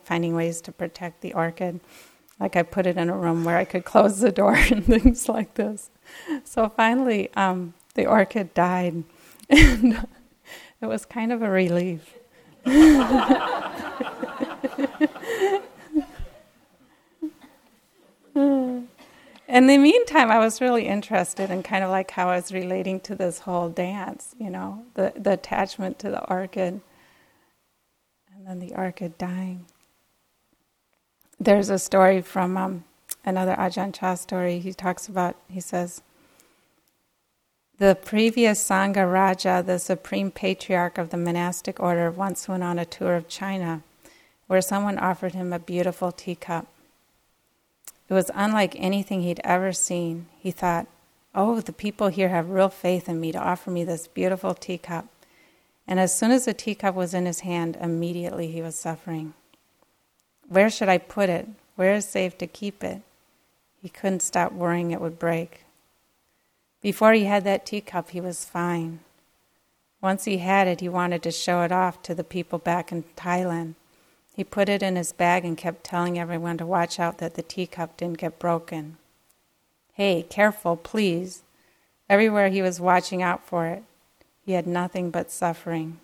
finding 0.05 0.37
ways 0.37 0.61
to 0.61 0.73
protect 0.73 1.21
the 1.21 1.35
orchid. 1.35 1.81
Like 2.39 2.55
I 2.55 2.63
put 2.63 2.87
it 2.87 2.97
in 2.97 3.11
a 3.11 3.17
room 3.17 3.45
where 3.45 3.57
I 3.57 3.65
could 3.65 3.85
close 3.93 4.21
the 4.21 4.31
door 4.31 4.55
and 4.71 4.87
things 4.87 5.29
like 5.29 5.55
this. 5.55 5.91
So 6.45 6.69
finally, 6.69 7.29
um, 7.35 7.75
the 7.95 8.07
orchid 8.07 8.55
died, 8.55 9.03
and 9.51 10.07
it 10.81 10.87
was 10.87 11.05
kind 11.05 11.33
of 11.33 11.43
a 11.43 11.51
relief. 11.51 12.15
In 19.51 19.67
the 19.67 19.79
meantime, 19.79 20.31
I 20.31 20.39
was 20.39 20.61
really 20.61 20.87
interested 20.87 21.51
in 21.51 21.63
kind 21.63 21.83
of 21.83 21.91
like 21.91 22.13
how 22.13 22.31
I 22.31 22.37
was 22.37 22.53
relating 22.53 23.01
to 23.01 23.15
this 23.15 23.41
whole 23.41 23.69
dance, 23.69 24.35
you 24.39 24.49
know, 24.49 24.85
the, 24.95 25.13
the 25.17 25.33
attachment 25.33 25.99
to 26.01 26.11
the 26.11 26.25
orchid, 26.31 26.81
and 28.35 28.47
then 28.47 28.61
the 28.61 28.75
orchid 28.75 29.19
dying. 29.19 29.67
There's 31.39 31.71
a 31.71 31.79
story 31.79 32.23
from 32.23 32.57
um, 32.57 32.85
another 33.25 33.57
Ajahn 33.57 33.93
Chah 33.93 34.15
story. 34.15 34.61
He 34.61 34.73
talks 34.73 35.09
about, 35.09 35.37
he 35.49 35.61
says, 35.61 36.03
the 37.79 37.97
previous 37.97 38.63
Sangha 38.63 39.11
Raja, 39.11 39.65
the 39.67 39.79
supreme 39.79 40.31
patriarch 40.31 40.99
of 40.99 41.11
the 41.11 41.17
monastic 41.17 41.81
order, 41.81 42.11
once 42.11 42.47
went 42.47 42.63
on 42.63 42.79
a 42.79 42.85
tour 42.85 43.17
of 43.17 43.27
China 43.27 43.83
where 44.47 44.61
someone 44.61 44.99
offered 44.99 45.35
him 45.35 45.53
a 45.53 45.59
beautiful 45.59 46.13
teacup. 46.13 46.67
It 48.11 48.15
was 48.15 48.31
unlike 48.35 48.75
anything 48.77 49.23
he'd 49.23 49.41
ever 49.45 49.73
seen. 49.73 50.27
He 50.41 50.51
thought, 50.51 50.89
Oh, 51.33 51.61
the 51.61 51.73
people 51.73 52.09
here 52.09 52.31
have 52.31 52.51
real 52.51 52.69
faith 52.69 53.09
in 53.09 53.21
me 53.21 53.31
to 53.31 53.39
offer 53.39 53.71
me 53.71 53.85
this 53.85 54.09
beautiful 54.09 54.53
teacup. 54.53 55.07
And 55.87 56.01
as 56.01 56.17
soon 56.17 56.33
as 56.33 56.45
the 56.45 56.53
teacup 56.53 56.97
was 56.97 57.15
in 57.15 57.25
his 57.25 57.41
hand, 57.41 57.79
immediately 57.81 58.51
he 58.51 58.63
was 58.63 58.75
suffering. 58.75 59.35
Where 60.49 60.69
should 60.69 60.89
I 60.89 60.99
put 60.99 61.29
it? 61.29 61.49
Where 61.77 61.95
is 61.95 62.05
safe 62.05 62.37
to 62.39 62.49
keep 62.49 62.83
it? 62.83 63.01
He 63.81 63.89
couldn't 63.89 64.23
stop 64.23 64.51
worrying 64.51 64.91
it 64.91 65.01
would 65.01 65.21
break. 65.21 65.65
Before 66.83 67.13
he 67.13 67.25
had 67.25 67.45
that 67.45 67.65
teacup, 67.65 68.11
he 68.11 68.21
was 68.21 68.45
fine. 68.45 69.01
Once 70.01 70.25
he 70.25 70.39
had 70.39 70.67
it, 70.67 70.81
he 70.81 70.89
wanted 70.89 71.23
to 71.23 71.31
show 71.31 71.63
it 71.63 71.71
off 71.71 72.03
to 72.03 72.15
the 72.15 72.25
people 72.25 72.59
back 72.59 72.91
in 72.91 73.05
Thailand. 73.17 73.75
He 74.35 74.45
put 74.45 74.69
it 74.69 74.83
in 74.83 74.97
his 74.97 75.13
bag 75.13 75.45
and 75.45 75.57
kept 75.57 75.85
telling 75.85 76.19
everyone 76.19 76.59
to 76.59 76.67
watch 76.67 76.99
out 76.99 77.19
that 77.19 77.35
the 77.35 77.43
teacup 77.43 77.97
didn't 77.97 78.19
get 78.19 78.39
broken. 78.39 78.97
Hey, 79.93 80.25
careful, 80.29 80.77
please. 80.77 81.43
Everywhere 82.09 82.49
he 82.49 82.63
was 82.63 82.81
watching 82.81 83.23
out 83.23 83.47
for 83.47 83.67
it, 83.67 83.85
he 84.45 84.53
had 84.53 84.67
nothing 84.67 85.11
but 85.11 85.31
suffering. 85.31 86.01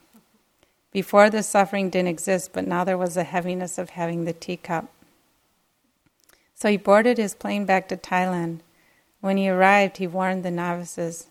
Before 0.92 1.30
the 1.30 1.42
suffering 1.42 1.90
didn't 1.90 2.08
exist, 2.08 2.52
but 2.52 2.66
now 2.66 2.84
there 2.84 2.98
was 2.98 3.14
the 3.14 3.24
heaviness 3.24 3.78
of 3.78 3.90
having 3.90 4.24
the 4.24 4.32
teacup. 4.32 4.88
So 6.54 6.70
he 6.70 6.76
boarded 6.76 7.18
his 7.18 7.34
plane 7.34 7.66
back 7.66 7.88
to 7.88 7.96
Thailand. 7.96 8.60
When 9.20 9.36
he 9.36 9.48
arrived, 9.48 9.98
he 9.98 10.06
warned 10.06 10.42
the 10.42 10.50
novices 10.50 11.26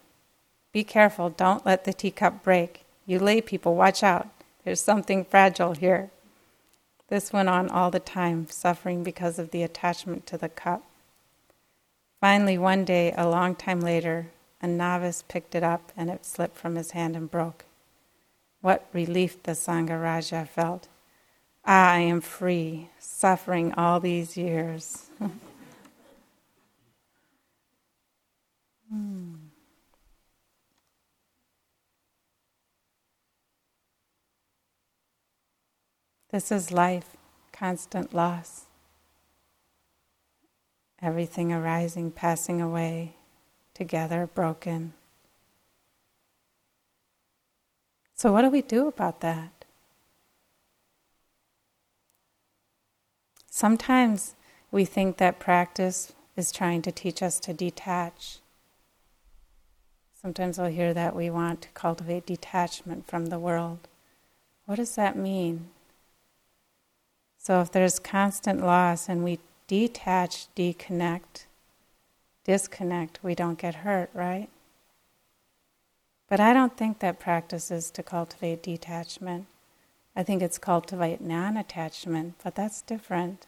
Be 0.72 0.84
careful, 0.84 1.30
don't 1.30 1.66
let 1.66 1.84
the 1.84 1.94
teacup 1.94 2.44
break. 2.44 2.86
You 3.06 3.20
lay 3.20 3.42
people, 3.42 3.76
watch 3.76 4.04
out. 4.04 4.28
There's 4.64 4.82
something 4.82 5.26
fragile 5.26 5.74
here. 5.74 6.12
This 7.08 7.32
went 7.32 7.50
on 7.50 7.70
all 7.70 7.92
the 7.92 8.00
time, 8.00 8.48
suffering 8.50 9.04
because 9.04 9.38
of 9.38 9.52
the 9.52 9.64
attachment 9.64 10.26
to 10.28 10.38
the 10.38 10.50
cup. 10.50 10.84
Finally, 12.20 12.58
one 12.58 12.84
day, 12.86 13.14
a 13.16 13.30
long 13.30 13.56
time 13.56 13.80
later, 13.80 14.28
a 14.62 14.68
novice 14.68 15.24
picked 15.28 15.54
it 15.54 15.64
up 15.64 15.92
and 15.96 16.10
it 16.10 16.26
slipped 16.26 16.58
from 16.58 16.76
his 16.76 16.92
hand 16.92 17.16
and 17.16 17.30
broke. 17.30 17.66
What 18.62 18.88
relief 18.94 19.44
the 19.44 19.52
Sangharaja 19.52 20.48
felt. 20.48 20.88
Ah, 21.66 21.92
I 21.92 22.00
am 22.00 22.22
free, 22.22 22.90
suffering 23.00 23.74
all 23.74 24.00
these 24.00 24.38
years. 24.38 25.10
This 36.36 36.52
is 36.52 36.70
life, 36.70 37.16
constant 37.54 38.14
loss. 38.14 38.66
Everything 41.02 41.54
arising, 41.54 42.12
passing 42.12 42.60
away, 42.60 43.16
together, 43.74 44.28
broken. 44.28 44.92
So, 48.16 48.34
what 48.34 48.42
do 48.42 48.50
we 48.50 48.62
do 48.62 48.90
about 48.90 49.22
that? 49.22 49.64
Sometimes 53.50 54.36
we 54.72 54.84
think 54.84 55.16
that 55.16 55.40
practice 55.40 56.12
is 56.36 56.52
trying 56.52 56.82
to 56.82 56.92
teach 56.92 57.24
us 57.24 57.40
to 57.40 57.54
detach. 57.54 58.40
Sometimes 60.22 60.60
I'll 60.60 60.70
hear 60.70 60.94
that 60.94 61.16
we 61.16 61.30
want 61.30 61.62
to 61.62 61.70
cultivate 61.70 62.26
detachment 62.26 63.08
from 63.08 63.28
the 63.28 63.40
world. 63.40 63.88
What 64.66 64.76
does 64.76 64.96
that 64.96 65.16
mean? 65.16 65.70
So, 67.46 67.62
if 67.62 67.72
there's 67.72 68.00
constant 68.00 68.66
loss 68.66 69.08
and 69.08 69.24
we 69.24 69.38
detach, 69.68 70.48
deconnect, 70.56 71.46
disconnect, 72.44 73.20
we 73.22 73.36
don't 73.36 73.60
get 73.60 73.76
hurt, 73.86 74.10
right? 74.16 74.50
But 76.28 76.40
I 76.40 76.54
don't 76.54 76.76
think 76.76 76.98
that 76.98 77.20
practice 77.20 77.70
is 77.70 77.92
to 77.92 78.02
cultivate 78.02 78.64
detachment. 78.64 79.46
I 80.16 80.24
think 80.24 80.42
it's 80.42 80.58
cultivate 80.58 81.22
non 81.22 81.56
attachment, 81.56 82.34
but 82.44 82.56
that's 82.56 82.82
different. 82.82 83.46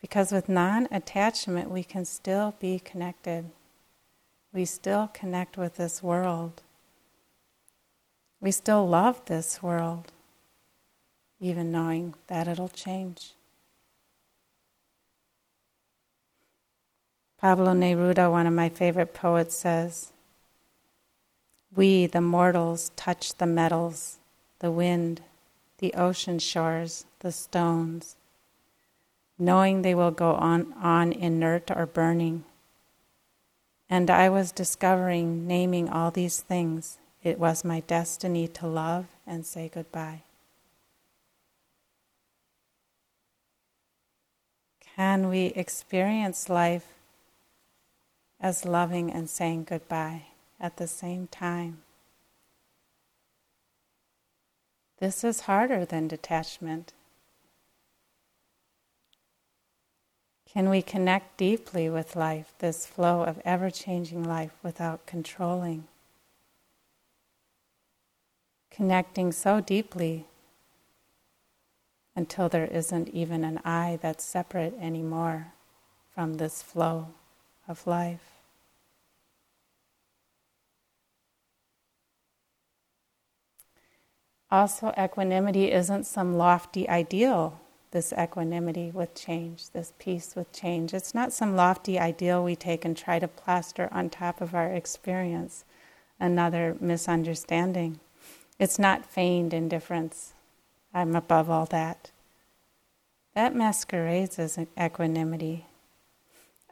Because 0.00 0.32
with 0.32 0.48
non 0.48 0.88
attachment, 0.90 1.70
we 1.70 1.84
can 1.84 2.06
still 2.06 2.54
be 2.60 2.78
connected. 2.78 3.50
We 4.54 4.64
still 4.64 5.10
connect 5.12 5.58
with 5.58 5.74
this 5.76 6.02
world. 6.02 6.62
We 8.40 8.50
still 8.50 8.88
love 8.88 9.22
this 9.26 9.62
world, 9.62 10.12
even 11.40 11.72
knowing 11.72 12.14
that 12.26 12.46
it'll 12.46 12.68
change. 12.68 13.32
Pablo 17.40 17.72
Neruda, 17.72 18.30
one 18.30 18.46
of 18.46 18.52
my 18.52 18.68
favorite 18.68 19.14
poets, 19.14 19.56
says, 19.56 20.12
We, 21.74 22.04
the 22.06 22.20
mortals, 22.20 22.92
touch 22.96 23.34
the 23.38 23.46
metals, 23.46 24.18
the 24.58 24.70
wind, 24.70 25.22
the 25.78 25.94
ocean 25.94 26.38
shores, 26.38 27.06
the 27.20 27.32
stones, 27.32 28.16
knowing 29.38 29.80
they 29.80 29.94
will 29.94 30.10
go 30.10 30.34
on, 30.34 30.74
on 30.74 31.12
inert 31.12 31.70
or 31.70 31.86
burning. 31.86 32.44
And 33.88 34.10
I 34.10 34.28
was 34.28 34.52
discovering, 34.52 35.46
naming 35.46 35.88
all 35.88 36.10
these 36.10 36.40
things, 36.40 36.98
it 37.22 37.38
was 37.38 37.64
my 37.64 37.80
destiny 37.80 38.48
to 38.48 38.66
love 38.66 39.06
and 39.26 39.46
say 39.46 39.70
goodbye. 39.72 40.22
Can 45.00 45.30
we 45.30 45.46
experience 45.56 46.50
life 46.50 46.88
as 48.38 48.66
loving 48.66 49.10
and 49.10 49.30
saying 49.30 49.64
goodbye 49.64 50.24
at 50.60 50.76
the 50.76 50.86
same 50.86 51.26
time? 51.28 51.78
This 54.98 55.24
is 55.24 55.48
harder 55.48 55.86
than 55.86 56.06
detachment. 56.06 56.92
Can 60.52 60.68
we 60.68 60.82
connect 60.82 61.38
deeply 61.38 61.88
with 61.88 62.14
life, 62.14 62.52
this 62.58 62.84
flow 62.84 63.22
of 63.22 63.40
ever 63.42 63.70
changing 63.70 64.22
life, 64.22 64.52
without 64.62 65.06
controlling? 65.06 65.84
Connecting 68.70 69.32
so 69.32 69.62
deeply 69.62 70.26
until 72.20 72.50
there 72.50 72.66
isn't 72.66 73.08
even 73.08 73.44
an 73.44 73.58
I 73.64 73.98
that's 74.02 74.22
separate 74.22 74.74
anymore 74.78 75.54
from 76.14 76.34
this 76.34 76.60
flow 76.60 77.08
of 77.66 77.86
life. 77.86 78.20
Also, 84.50 84.92
equanimity 84.98 85.72
isn't 85.72 86.04
some 86.04 86.36
lofty 86.36 86.86
ideal, 86.90 87.58
this 87.90 88.12
equanimity 88.12 88.90
with 88.90 89.14
change, 89.14 89.70
this 89.70 89.94
peace 89.98 90.36
with 90.36 90.52
change. 90.52 90.92
It's 90.92 91.14
not 91.14 91.32
some 91.32 91.56
lofty 91.56 91.98
ideal 91.98 92.44
we 92.44 92.54
take 92.54 92.84
and 92.84 92.94
try 92.94 93.18
to 93.18 93.28
plaster 93.28 93.88
on 93.90 94.10
top 94.10 94.42
of 94.42 94.54
our 94.54 94.70
experience, 94.70 95.64
another 96.18 96.76
misunderstanding. 96.80 97.98
It's 98.58 98.78
not 98.78 99.06
feigned 99.06 99.54
indifference. 99.54 100.34
I'm 100.92 101.14
above 101.14 101.48
all 101.48 101.66
that. 101.66 102.10
That 103.34 103.54
masquerades 103.54 104.38
as 104.38 104.58
equanimity. 104.78 105.66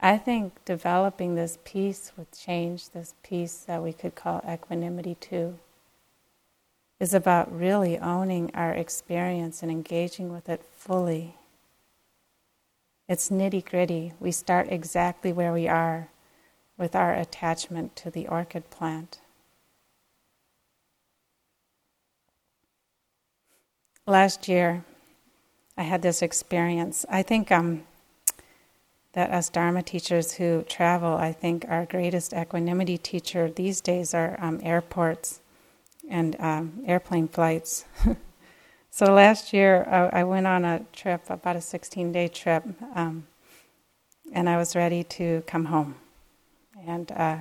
I 0.00 0.18
think 0.18 0.64
developing 0.64 1.34
this 1.34 1.58
peace 1.64 2.12
with 2.16 2.36
change, 2.36 2.90
this 2.90 3.14
peace 3.22 3.58
that 3.66 3.82
we 3.82 3.92
could 3.92 4.14
call 4.14 4.44
equanimity 4.48 5.16
too, 5.16 5.58
is 7.00 7.14
about 7.14 7.56
really 7.56 7.98
owning 7.98 8.50
our 8.54 8.72
experience 8.72 9.62
and 9.62 9.70
engaging 9.70 10.32
with 10.32 10.48
it 10.48 10.62
fully. 10.76 11.36
It's 13.08 13.30
nitty 13.30 13.64
gritty. 13.64 14.12
We 14.20 14.32
start 14.32 14.66
exactly 14.70 15.32
where 15.32 15.52
we 15.52 15.68
are 15.68 16.08
with 16.76 16.94
our 16.94 17.14
attachment 17.14 17.96
to 17.96 18.10
the 18.10 18.28
orchid 18.28 18.70
plant. 18.70 19.18
Last 24.08 24.48
year, 24.48 24.86
I 25.76 25.82
had 25.82 26.00
this 26.00 26.22
experience. 26.22 27.04
I 27.10 27.22
think 27.22 27.52
um, 27.52 27.82
that 29.12 29.28
as 29.28 29.50
Dharma 29.50 29.82
teachers 29.82 30.32
who 30.32 30.62
travel, 30.62 31.12
I 31.18 31.34
think 31.34 31.66
our 31.68 31.84
greatest 31.84 32.32
equanimity 32.32 32.96
teacher 32.96 33.50
these 33.50 33.82
days 33.82 34.14
are 34.14 34.38
um, 34.40 34.60
airports 34.62 35.40
and 36.08 36.40
um, 36.40 36.82
airplane 36.86 37.28
flights. 37.28 37.84
so 38.90 39.12
last 39.12 39.52
year 39.52 39.84
I, 39.86 40.20
I, 40.20 40.24
went 40.24 40.46
on 40.46 40.64
a 40.64 40.86
trip, 40.94 41.28
about 41.28 41.56
a 41.56 41.60
16 41.60 42.10
day 42.10 42.28
trip, 42.28 42.64
um, 42.94 43.26
and 44.32 44.48
I 44.48 44.56
was 44.56 44.74
ready 44.74 45.04
to 45.04 45.42
come 45.46 45.66
home. 45.66 45.96
And 46.86 47.12
uh, 47.12 47.36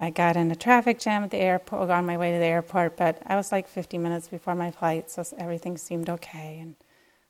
I 0.00 0.10
got 0.10 0.36
in 0.36 0.50
a 0.50 0.56
traffic 0.56 0.98
jam 0.98 1.24
at 1.24 1.30
the 1.30 1.38
airport, 1.38 1.90
on 1.90 2.06
my 2.06 2.16
way 2.16 2.32
to 2.32 2.38
the 2.38 2.44
airport, 2.44 2.96
but 2.96 3.22
I 3.26 3.36
was 3.36 3.52
like 3.52 3.68
50 3.68 3.98
minutes 3.98 4.28
before 4.28 4.54
my 4.54 4.70
flight, 4.70 5.10
so 5.10 5.24
everything 5.38 5.78
seemed 5.78 6.10
okay 6.10 6.58
and 6.60 6.74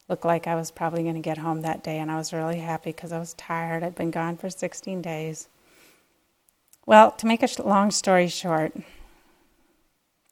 looked 0.08 0.24
like 0.24 0.46
I 0.46 0.54
was 0.54 0.70
probably 0.70 1.02
going 1.02 1.14
to 1.14 1.20
get 1.20 1.38
home 1.38 1.62
that 1.62 1.84
day. 1.84 1.98
And 1.98 2.10
I 2.10 2.16
was 2.16 2.32
really 2.32 2.58
happy 2.58 2.90
because 2.90 3.12
I 3.12 3.18
was 3.18 3.34
tired. 3.34 3.82
I'd 3.82 3.94
been 3.94 4.10
gone 4.10 4.36
for 4.36 4.50
16 4.50 5.02
days. 5.02 5.48
Well, 6.86 7.12
to 7.12 7.26
make 7.26 7.42
a 7.42 7.62
long 7.62 7.90
story 7.90 8.28
short, 8.28 8.74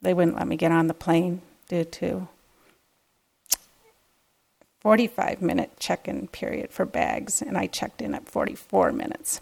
they 0.01 0.13
wouldn't 0.13 0.37
let 0.37 0.47
me 0.47 0.55
get 0.55 0.71
on 0.71 0.87
the 0.87 0.93
plane 0.93 1.41
due 1.67 1.85
to 1.85 2.27
45 4.81 5.41
minute 5.41 5.71
check 5.79 6.07
in 6.07 6.27
period 6.27 6.71
for 6.71 6.85
bags, 6.85 7.41
and 7.41 7.57
I 7.57 7.67
checked 7.67 8.01
in 8.01 8.13
at 8.13 8.27
44 8.27 8.91
minutes. 8.91 9.39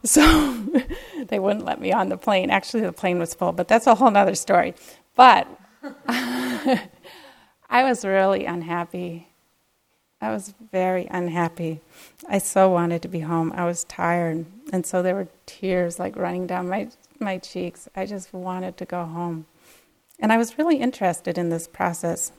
So 0.04 0.66
they 1.28 1.38
wouldn't 1.38 1.66
let 1.66 1.78
me 1.78 1.92
on 1.92 2.08
the 2.08 2.16
plane. 2.16 2.48
Actually, 2.48 2.84
the 2.84 2.92
plane 2.92 3.18
was 3.18 3.34
full, 3.34 3.52
but 3.52 3.68
that's 3.68 3.86
a 3.86 3.94
whole 3.94 4.16
other 4.16 4.34
story. 4.34 4.74
But 5.14 5.46
I 6.08 6.80
was 7.70 8.04
really 8.04 8.46
unhappy. 8.46 9.28
I 10.20 10.30
was 10.30 10.54
very 10.72 11.06
unhappy. 11.10 11.80
I 12.28 12.38
so 12.38 12.68
wanted 12.68 13.02
to 13.02 13.08
be 13.08 13.20
home. 13.20 13.52
I 13.54 13.64
was 13.64 13.84
tired, 13.84 14.44
and 14.72 14.84
so 14.84 15.02
there 15.02 15.14
were 15.14 15.28
tears 15.46 15.98
like 15.98 16.16
running 16.16 16.46
down 16.46 16.68
my, 16.68 16.88
my 17.18 17.38
cheeks. 17.38 17.88
I 17.96 18.06
just 18.06 18.32
wanted 18.32 18.76
to 18.78 18.84
go 18.84 19.04
home. 19.04 19.46
And 20.18 20.32
I 20.32 20.36
was 20.36 20.58
really 20.58 20.76
interested 20.76 21.38
in 21.38 21.48
this 21.48 21.66
process. 21.66 22.32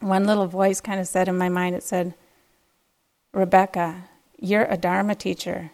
One 0.00 0.24
little 0.24 0.46
voice 0.46 0.80
kind 0.80 1.00
of 1.00 1.08
said 1.08 1.28
in 1.28 1.36
my 1.36 1.48
mind, 1.48 1.74
it 1.74 1.82
said, 1.82 2.14
Rebecca, 3.32 4.04
you're 4.38 4.66
a 4.66 4.76
Dharma 4.76 5.16
teacher. 5.16 5.72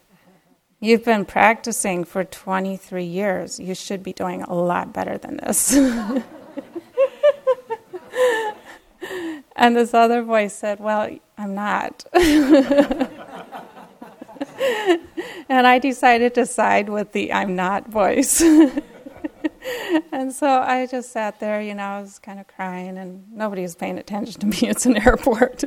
You've 0.82 1.04
been 1.04 1.26
practicing 1.26 2.04
for 2.04 2.24
23 2.24 3.04
years. 3.04 3.60
You 3.60 3.74
should 3.74 4.02
be 4.02 4.14
doing 4.14 4.40
a 4.42 4.54
lot 4.54 4.94
better 4.94 5.18
than 5.18 5.36
this. 5.36 5.76
and 9.56 9.76
this 9.76 9.92
other 9.92 10.22
voice 10.22 10.54
said, 10.54 10.80
Well, 10.80 11.18
I'm 11.36 11.54
not. 11.54 12.06
and 12.14 13.10
I 15.66 15.78
decided 15.78 16.34
to 16.36 16.46
side 16.46 16.88
with 16.88 17.12
the 17.12 17.30
I'm 17.30 17.54
not 17.54 17.86
voice. 17.86 18.40
and 20.12 20.32
so 20.32 20.48
I 20.48 20.88
just 20.90 21.12
sat 21.12 21.40
there, 21.40 21.60
you 21.60 21.74
know, 21.74 21.84
I 21.84 22.00
was 22.00 22.18
kind 22.18 22.40
of 22.40 22.48
crying, 22.48 22.96
and 22.96 23.30
nobody 23.30 23.60
was 23.60 23.76
paying 23.76 23.98
attention 23.98 24.40
to 24.40 24.46
me. 24.46 24.56
It's 24.62 24.86
an 24.86 24.96
airport. 24.96 25.64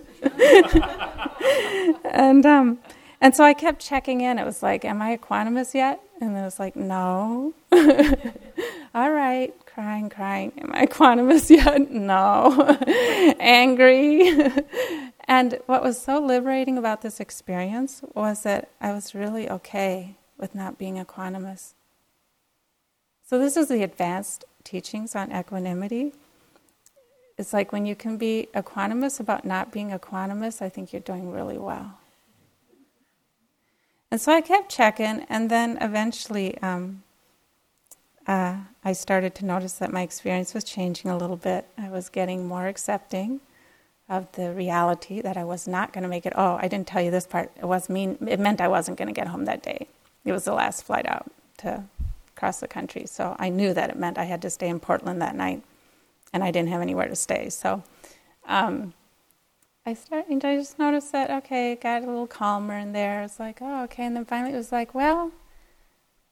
and, 2.03 2.43
um, 2.47 2.79
and 3.23 3.33
so 3.33 3.45
I 3.45 3.53
kept 3.53 3.79
checking 3.79 4.19
in. 4.19 4.37
It 4.37 4.45
was 4.45 4.61
like, 4.61 4.83
Am 4.83 5.01
I 5.01 5.15
equanimous 5.15 5.73
yet? 5.73 6.01
And 6.19 6.35
it 6.35 6.41
was 6.41 6.59
like, 6.59 6.75
No. 6.75 7.53
All 8.93 9.11
right, 9.11 9.53
crying, 9.65 10.09
crying. 10.09 10.51
Am 10.57 10.73
I 10.73 10.85
equanimous 10.85 11.49
yet? 11.65 11.89
No. 11.89 12.77
Angry. 13.39 14.29
and 15.23 15.57
what 15.67 15.81
was 15.81 16.01
so 16.01 16.19
liberating 16.19 16.77
about 16.77 17.01
this 17.01 17.21
experience 17.21 18.01
was 18.13 18.43
that 18.43 18.67
I 18.81 18.91
was 18.91 19.15
really 19.15 19.49
okay 19.49 20.17
with 20.37 20.53
not 20.53 20.77
being 20.77 20.97
equanimous. 20.97 21.75
So, 23.25 23.39
this 23.39 23.55
is 23.55 23.69
the 23.69 23.83
advanced 23.83 24.43
teachings 24.65 25.15
on 25.15 25.31
equanimity. 25.31 26.11
It's 27.37 27.53
like 27.53 27.71
when 27.71 27.85
you 27.85 27.95
can 27.95 28.17
be 28.17 28.49
equanimous 28.53 29.21
about 29.21 29.45
not 29.45 29.71
being 29.71 29.91
equanimous, 29.91 30.61
I 30.61 30.67
think 30.67 30.91
you're 30.91 30.99
doing 30.99 31.31
really 31.31 31.57
well. 31.57 31.99
And 34.13 34.21
so 34.21 34.31
I 34.31 34.41
kept 34.41 34.69
checking, 34.69 35.25
and 35.27 35.49
then 35.49 35.79
eventually 35.81 36.55
um, 36.59 37.01
uh, 38.27 38.57
I 38.83 38.93
started 38.93 39.33
to 39.33 39.45
notice 39.45 39.73
that 39.79 39.91
my 39.91 40.03
experience 40.03 40.53
was 40.53 40.63
changing 40.63 41.09
a 41.09 41.17
little 41.17 41.35
bit. 41.35 41.65
I 41.79 41.89
was 41.89 42.09
getting 42.09 42.47
more 42.47 42.67
accepting 42.67 43.41
of 44.07 44.31
the 44.33 44.53
reality 44.53 45.19
that 45.21 45.35
I 45.35 45.43
was 45.43 45.67
not 45.67 45.93
going 45.93 46.03
to 46.03 46.07
make 46.07 46.27
it. 46.27 46.33
Oh, 46.35 46.59
I 46.61 46.67
didn't 46.67 46.85
tell 46.85 47.01
you 47.01 47.09
this 47.09 47.25
part. 47.25 47.51
It 47.57 47.65
was 47.65 47.89
mean. 47.89 48.19
It 48.27 48.39
meant 48.39 48.61
I 48.61 48.67
wasn't 48.67 48.99
going 48.99 49.07
to 49.07 49.19
get 49.19 49.29
home 49.29 49.45
that 49.45 49.63
day. 49.63 49.87
It 50.25 50.31
was 50.31 50.43
the 50.43 50.53
last 50.53 50.83
flight 50.83 51.07
out 51.07 51.31
to 51.57 51.83
across 52.37 52.59
the 52.59 52.67
country. 52.67 53.07
So 53.07 53.35
I 53.39 53.49
knew 53.49 53.73
that 53.73 53.89
it 53.89 53.97
meant 53.97 54.19
I 54.19 54.25
had 54.25 54.43
to 54.43 54.51
stay 54.51 54.69
in 54.69 54.79
Portland 54.79 55.23
that 55.23 55.35
night, 55.35 55.63
and 56.31 56.43
I 56.43 56.51
didn't 56.51 56.69
have 56.69 56.83
anywhere 56.83 57.07
to 57.07 57.15
stay. 57.15 57.49
So 57.49 57.81
um, 58.45 58.93
I 59.85 59.93
started. 59.93 60.45
I 60.45 60.55
just 60.55 60.79
noticed 60.79 61.11
that 61.11 61.29
okay, 61.29 61.73
it 61.73 61.81
got 61.81 62.03
a 62.03 62.05
little 62.05 62.27
calmer 62.27 62.77
in 62.77 62.93
there. 62.93 63.23
It's 63.23 63.39
like 63.39 63.59
oh 63.61 63.83
okay, 63.83 64.05
and 64.05 64.15
then 64.15 64.23
finally 64.23 64.53
it 64.53 64.57
was 64.57 64.71
like 64.71 64.95
well, 64.95 65.31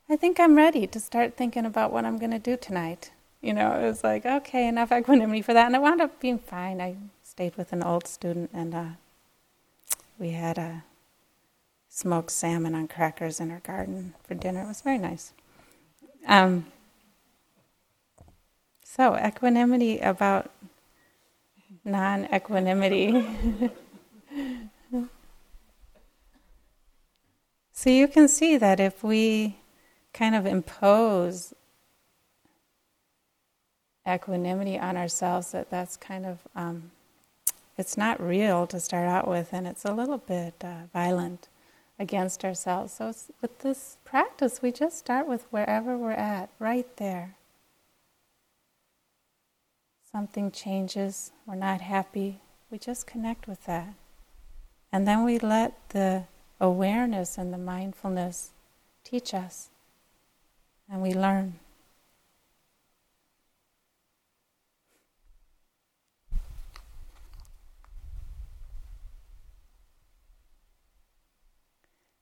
I 0.10 0.16
think 0.16 0.40
I'm 0.40 0.56
ready 0.56 0.88
to 0.88 1.00
start 1.00 1.36
thinking 1.36 1.66
about 1.66 1.92
what 1.92 2.06
I'm 2.06 2.18
going 2.18 2.32
to 2.32 2.40
do 2.40 2.56
tonight. 2.56 3.12
You 3.42 3.54
know, 3.54 3.74
it 3.74 3.84
was 3.84 4.04
like 4.06 4.26
okay, 4.26 4.68
enough 4.70 4.92
equanimity 4.92 5.42
for 5.42 5.54
that, 5.54 5.66
and 5.66 5.76
it 5.76 5.82
wound 5.82 6.00
up 6.00 6.22
being 6.22 6.40
fine. 6.40 6.80
I 6.80 6.96
stayed 7.24 7.58
with 7.58 7.74
an 7.74 7.84
old 7.84 8.08
student, 8.08 8.52
and 8.54 8.74
uh, 8.74 8.86
we 10.18 10.32
had 10.32 10.58
a 10.58 10.84
smoked 11.90 12.32
salmon 12.32 12.74
on 12.74 12.88
crackers 12.88 13.42
in 13.42 13.52
our 13.52 13.60
garden 13.60 14.14
for 14.24 14.34
dinner. 14.34 14.62
It 14.62 14.68
was 14.68 14.82
very 14.82 14.98
nice. 14.98 15.34
Um, 16.26 16.68
so, 18.86 19.18
equanimity 19.18 20.00
about 20.00 20.52
non 21.84 22.28
equanimity. 22.34 23.12
so, 27.72 27.90
you 27.90 28.08
can 28.08 28.28
see 28.28 28.58
that 28.58 28.80
if 28.80 29.04
we 29.04 29.58
kind 30.14 30.36
of 30.36 30.46
impose 30.46 31.54
equanimity 34.08 34.78
on 34.78 34.98
ourselves, 34.98 35.52
that 35.52 35.70
that's 35.70 35.98
kind 35.98 36.26
of. 36.26 36.40
Um, 36.56 36.92
it's 37.78 37.98
not 37.98 38.22
real 38.22 38.68
to 38.68 38.80
start 38.80 39.08
out 39.08 39.28
with, 39.28 39.54
and 39.54 39.66
it's 39.66 39.86
a 39.86 39.94
little 39.94 40.20
bit 40.20 40.54
uh, 40.64 40.88
violent 40.94 41.48
against 41.98 42.44
ourselves. 42.44 42.94
So, 42.94 43.14
with 43.42 43.60
this 43.60 43.98
practice, 44.04 44.62
we 44.62 44.72
just 44.72 44.98
start 44.98 45.28
with 45.28 45.46
wherever 45.52 45.98
we're 45.98 46.12
at, 46.12 46.50
right 46.60 46.86
there. 46.98 47.36
Something 50.12 50.52
changes, 50.52 51.32
we're 51.46 51.56
not 51.56 51.80
happy, 51.80 52.42
we 52.70 52.78
just 52.78 53.08
connect 53.08 53.48
with 53.48 53.66
that. 53.66 53.94
And 54.92 55.08
then 55.08 55.24
we 55.24 55.40
let 55.40 55.90
the 55.90 56.26
awareness 56.60 57.38
and 57.38 57.54
the 57.54 57.58
mindfulness 57.58 58.52
teach 59.06 59.34
us, 59.34 59.70
and 60.90 61.02
we 61.02 61.14
learn. 61.14 61.60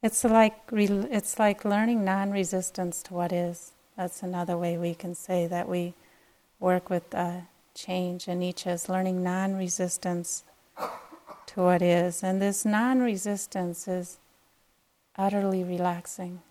It's 0.04 0.24
like 0.24 0.56
it's 0.72 1.40
like 1.40 1.66
learning 1.66 2.06
non-resistance 2.06 3.02
to 3.04 3.14
what 3.16 3.34
is. 3.34 3.72
That's 3.98 4.22
another 4.22 4.58
way 4.58 4.78
we 4.78 4.94
can 4.94 5.16
say 5.16 5.48
that 5.48 5.68
we 5.68 5.96
work 6.60 6.90
with 6.90 7.14
uh, 7.14 7.42
change. 7.80 8.28
And 8.28 8.42
Nietzsche 8.42 8.70
is 8.70 8.90
learning 8.90 9.24
non-resistance 9.24 10.44
to 11.48 11.62
what 11.62 11.82
is, 11.82 12.24
and 12.24 12.42
this 12.42 12.66
non-resistance 12.66 13.88
is 13.88 14.20
utterly 15.18 15.64
relaxing 15.64 16.42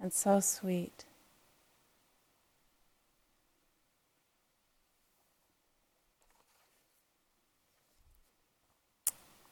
and 0.00 0.12
so 0.12 0.40
sweet. 0.40 1.04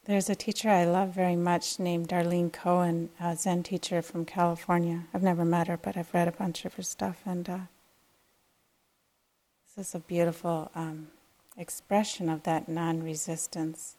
There's 0.04 0.28
a 0.28 0.34
teacher 0.34 0.68
I 0.68 0.84
love 0.84 1.10
very 1.10 1.36
much 1.36 1.78
named 1.78 2.08
Darlene 2.08 2.52
Cohen, 2.52 3.10
a 3.20 3.36
Zen 3.36 3.62
teacher 3.62 4.02
from 4.02 4.24
California. 4.24 5.04
I've 5.14 5.22
never 5.22 5.44
met 5.44 5.68
her, 5.68 5.76
but 5.76 5.96
I've 5.96 6.12
read 6.12 6.26
a 6.26 6.32
bunch 6.32 6.64
of 6.64 6.74
her 6.74 6.82
stuff, 6.82 7.22
and 7.24 7.48
uh, 7.48 7.58
this 9.76 9.88
is 9.88 9.94
a 9.94 10.00
beautiful 10.00 10.70
um, 10.74 11.08
expression 11.56 12.28
of 12.28 12.42
that 12.42 12.68
non 12.68 13.02
resistance. 13.02 13.96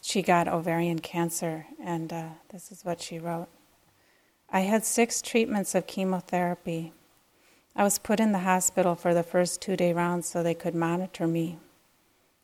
She 0.00 0.22
got 0.22 0.46
ovarian 0.46 1.00
cancer, 1.00 1.66
and 1.82 2.12
uh, 2.12 2.28
this 2.50 2.70
is 2.70 2.84
what 2.84 3.00
she 3.02 3.18
wrote 3.18 3.48
I 4.50 4.60
had 4.60 4.84
six 4.84 5.20
treatments 5.20 5.74
of 5.74 5.88
chemotherapy. 5.88 6.92
I 7.74 7.82
was 7.82 7.98
put 7.98 8.20
in 8.20 8.32
the 8.32 8.38
hospital 8.38 8.94
for 8.94 9.12
the 9.12 9.22
first 9.24 9.60
two 9.60 9.76
day 9.76 9.92
rounds 9.92 10.28
so 10.28 10.42
they 10.42 10.54
could 10.54 10.74
monitor 10.74 11.26
me. 11.26 11.58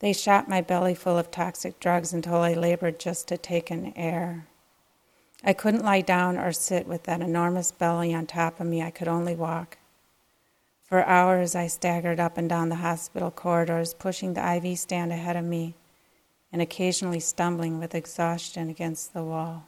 They 0.00 0.12
shot 0.12 0.48
my 0.48 0.60
belly 0.60 0.94
full 0.94 1.16
of 1.16 1.30
toxic 1.30 1.78
drugs 1.78 2.12
until 2.12 2.36
I 2.36 2.54
labored 2.54 2.98
just 2.98 3.28
to 3.28 3.38
take 3.38 3.70
in 3.70 3.96
air. 3.96 4.46
I 5.44 5.52
couldn't 5.52 5.84
lie 5.84 6.00
down 6.00 6.36
or 6.36 6.52
sit 6.52 6.86
with 6.86 7.04
that 7.04 7.20
enormous 7.20 7.70
belly 7.70 8.12
on 8.12 8.26
top 8.26 8.58
of 8.58 8.66
me. 8.66 8.82
I 8.82 8.90
could 8.90 9.08
only 9.08 9.36
walk. 9.36 9.78
For 10.84 11.04
hours, 11.04 11.54
I 11.54 11.66
staggered 11.66 12.20
up 12.20 12.36
and 12.36 12.48
down 12.48 12.68
the 12.68 12.76
hospital 12.76 13.30
corridors, 13.30 13.94
pushing 13.94 14.34
the 14.34 14.54
IV 14.56 14.78
stand 14.78 15.12
ahead 15.12 15.34
of 15.34 15.44
me 15.44 15.74
and 16.52 16.60
occasionally 16.62 17.20
stumbling 17.20 17.80
with 17.80 17.94
exhaustion 17.94 18.68
against 18.68 19.12
the 19.12 19.24
wall. 19.24 19.64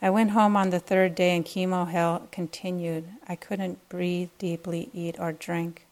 I 0.00 0.08
went 0.08 0.30
home 0.30 0.56
on 0.56 0.70
the 0.70 0.80
third 0.80 1.14
day 1.14 1.36
and 1.36 1.44
chemo 1.44 1.86
hell 1.90 2.26
continued. 2.32 3.06
I 3.28 3.36
couldn't 3.36 3.86
breathe 3.90 4.30
deeply, 4.38 4.88
eat, 4.94 5.16
or 5.18 5.32
drink. 5.32 5.86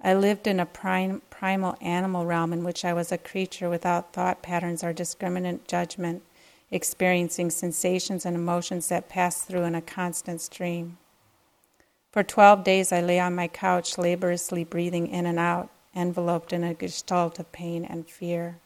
I 0.00 0.14
lived 0.14 0.46
in 0.46 0.60
a 0.60 0.64
prime, 0.64 1.20
primal 1.28 1.76
animal 1.80 2.24
realm 2.24 2.52
in 2.52 2.64
which 2.64 2.84
I 2.84 2.92
was 2.94 3.12
a 3.12 3.18
creature 3.18 3.68
without 3.68 4.12
thought 4.12 4.42
patterns 4.42 4.84
or 4.84 4.94
discriminant 4.94 5.66
judgment, 5.66 6.22
experiencing 6.70 7.50
sensations 7.50 8.24
and 8.24 8.36
emotions 8.36 8.88
that 8.88 9.08
passed 9.08 9.46
through 9.46 9.64
in 9.64 9.74
a 9.74 9.82
constant 9.82 10.40
stream. 10.40 10.96
For 12.16 12.22
12 12.22 12.64
days, 12.64 12.92
I 12.92 13.02
lay 13.02 13.20
on 13.20 13.34
my 13.34 13.46
couch, 13.46 13.98
laboriously 13.98 14.64
breathing 14.64 15.08
in 15.08 15.26
and 15.26 15.38
out, 15.38 15.68
enveloped 15.94 16.50
in 16.50 16.64
a 16.64 16.72
gestalt 16.72 17.38
of 17.38 17.52
pain 17.52 17.84
and 17.84 18.08
fear. 18.08 18.56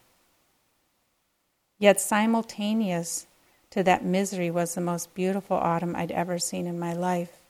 Yet, 1.77 2.01
simultaneous 2.01 3.27
to 3.71 3.83
that 3.83 4.05
misery 4.05 4.53
was 4.53 4.77
the 4.77 4.81
most 4.81 5.13
beautiful 5.15 5.57
autumn 5.57 5.97
I'd 5.97 6.13
ever 6.13 6.39
seen 6.39 6.69
in 6.69 6.79
my 6.79 6.93
life 6.93 7.41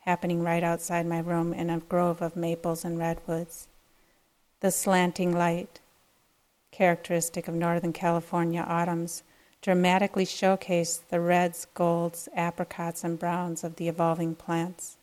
happening 0.00 0.42
right 0.42 0.62
outside 0.62 1.06
my 1.06 1.20
room 1.20 1.54
in 1.54 1.70
a 1.70 1.78
grove 1.78 2.20
of 2.20 2.36
maples 2.36 2.84
and 2.84 2.98
redwoods. 2.98 3.68
The 4.60 4.70
slanting 4.70 5.32
light, 5.32 5.80
characteristic 6.72 7.48
of 7.48 7.54
Northern 7.54 7.94
California 7.94 8.66
autumns, 8.68 9.22
dramatically 9.62 10.26
showcased 10.26 11.08
the 11.08 11.20
reds, 11.20 11.66
golds, 11.72 12.28
apricots, 12.36 13.02
and 13.02 13.18
browns 13.18 13.64
of 13.64 13.76
the 13.76 13.88
evolving 13.88 14.34
plants. 14.34 14.97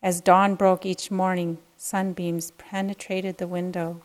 As 0.00 0.20
dawn 0.20 0.54
broke 0.54 0.86
each 0.86 1.10
morning, 1.10 1.58
sunbeams 1.76 2.52
penetrated 2.52 3.38
the 3.38 3.48
window 3.48 4.02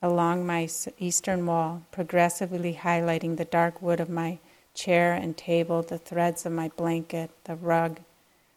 along 0.00 0.46
my 0.46 0.68
eastern 0.98 1.46
wall, 1.46 1.82
progressively 1.92 2.74
highlighting 2.74 3.36
the 3.36 3.44
dark 3.44 3.82
wood 3.82 4.00
of 4.00 4.08
my 4.08 4.38
chair 4.74 5.12
and 5.12 5.36
table, 5.36 5.82
the 5.82 5.98
threads 5.98 6.46
of 6.46 6.52
my 6.52 6.68
blanket, 6.70 7.30
the 7.44 7.54
rug, 7.54 8.00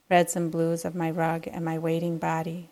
reds 0.10 0.36
and 0.36 0.52
blues 0.52 0.86
of 0.86 0.96
my 0.96 1.12
rug 1.12 1.48
and 1.48 1.66
my 1.66 1.78
waiting 1.78 2.18
body. 2.18 2.70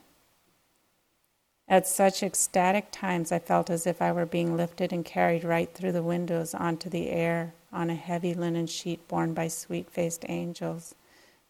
At 1.68 1.86
such 1.86 2.24
ecstatic 2.24 2.88
times, 2.92 3.32
I 3.32 3.40
felt 3.40 3.70
as 3.70 3.86
if 3.86 4.02
I 4.02 4.12
were 4.12 4.26
being 4.26 4.56
lifted 4.56 4.94
and 4.94 5.04
carried 5.04 5.44
right 5.44 5.72
through 5.74 5.92
the 5.92 6.02
windows 6.02 6.54
onto 6.54 6.90
the 6.90 7.10
air 7.10 7.54
on 7.72 7.90
a 7.90 7.96
heavy 7.96 8.34
linen 8.34 8.68
sheet 8.68 9.08
borne 9.08 9.34
by 9.34 9.50
sweet 9.50 9.90
faced 9.90 10.26
angels 10.30 10.96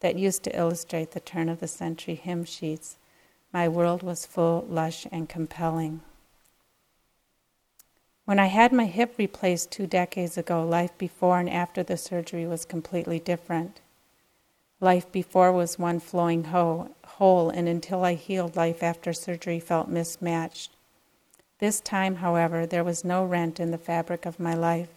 that 0.03 0.17
used 0.17 0.43
to 0.43 0.55
illustrate 0.55 1.11
the 1.11 1.19
turn 1.21 1.47
of 1.47 1.61
the 1.61 1.67
century 1.67 2.15
hymn 2.15 2.43
sheets. 2.43 2.97
My 3.53 3.69
world 3.69 4.03
was 4.03 4.25
full, 4.25 4.65
lush, 4.69 5.07
and 5.13 5.29
compelling. 5.29 6.01
When 8.25 8.37
I 8.37 8.47
had 8.47 8.73
my 8.73 8.85
hip 8.85 9.15
replaced 9.17 9.71
two 9.71 9.87
decades 9.87 10.37
ago, 10.37 10.61
life 10.61 10.97
before 10.97 11.39
and 11.39 11.49
after 11.49 11.83
the 11.83 11.95
surgery 11.95 12.45
was 12.45 12.65
completely 12.65 13.17
different. 13.17 13.79
Life 14.81 15.09
before 15.09 15.53
was 15.53 15.79
one 15.79 16.01
flowing 16.01 16.43
whole, 16.43 17.49
and 17.49 17.69
until 17.69 18.03
I 18.03 18.15
healed, 18.15 18.57
life 18.57 18.83
after 18.83 19.13
surgery 19.13 19.61
felt 19.61 19.87
mismatched. 19.87 20.71
This 21.59 21.79
time, 21.79 22.17
however, 22.17 22.65
there 22.65 22.83
was 22.83 23.05
no 23.05 23.23
rent 23.23 23.57
in 23.57 23.71
the 23.71 23.77
fabric 23.77 24.25
of 24.25 24.37
my 24.37 24.53
life. 24.53 24.89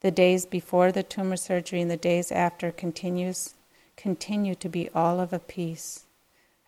The 0.00 0.10
days 0.10 0.44
before 0.44 0.92
the 0.92 1.02
tumor 1.02 1.38
surgery 1.38 1.80
and 1.80 1.90
the 1.90 1.96
days 1.96 2.30
after 2.30 2.70
continues, 2.70 3.54
continue 3.96 4.54
to 4.56 4.68
be 4.68 4.88
all 4.94 5.20
of 5.20 5.32
a 5.32 5.38
piece. 5.38 6.06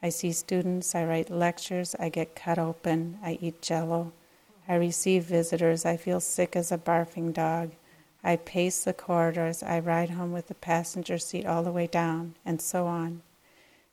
I 0.02 0.08
see 0.10 0.32
students, 0.32 0.94
I 0.94 1.04
write 1.04 1.30
lectures, 1.30 1.94
I 1.98 2.08
get 2.08 2.36
cut 2.36 2.58
open, 2.58 3.18
I 3.22 3.38
eat 3.40 3.62
jello. 3.62 4.12
I 4.66 4.74
receive 4.76 5.24
visitors. 5.24 5.84
I 5.84 5.96
feel 5.96 6.20
sick 6.20 6.56
as 6.56 6.72
a 6.72 6.78
barfing 6.78 7.32
dog. 7.32 7.72
I 8.22 8.36
pace 8.36 8.84
the 8.84 8.94
corridors. 8.94 9.62
I 9.62 9.78
ride 9.78 10.10
home 10.10 10.32
with 10.32 10.48
the 10.48 10.54
passenger 10.54 11.18
seat 11.18 11.44
all 11.44 11.62
the 11.62 11.72
way 11.72 11.86
down, 11.86 12.34
and 12.46 12.60
so 12.60 12.86
on. 12.86 13.22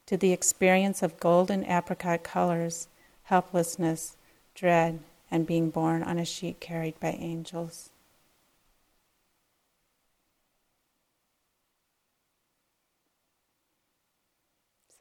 To 0.05 0.15
the 0.15 0.31
experience 0.31 1.03
of 1.03 1.19
golden 1.19 1.65
apricot 1.65 2.23
colors, 2.23 2.87
helplessness, 3.23 4.15
dread, 4.55 4.99
and 5.29 5.45
being 5.45 5.69
born 5.69 6.03
on 6.03 6.17
a 6.17 6.25
sheet 6.25 6.59
carried 6.59 6.99
by 6.99 7.11
angels. 7.11 7.90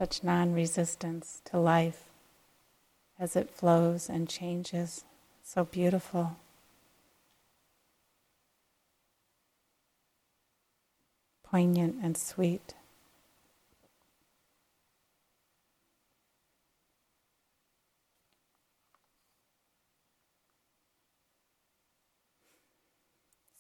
Such 0.01 0.25
non 0.25 0.55
resistance 0.55 1.43
to 1.45 1.59
life 1.59 2.05
as 3.19 3.37
it 3.37 3.51
flows 3.51 4.09
and 4.09 4.27
changes. 4.27 5.05
So 5.43 5.67
beautiful. 5.67 6.39
Poignant 11.45 11.97
and 12.03 12.17
sweet. 12.17 12.73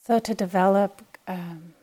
So 0.02 0.18
to 0.18 0.34
develop 0.34 1.02
um, 1.28 1.74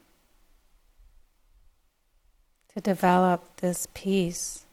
to 2.77 2.81
develop 2.81 3.41
this 3.57 3.87
peace 3.95 4.67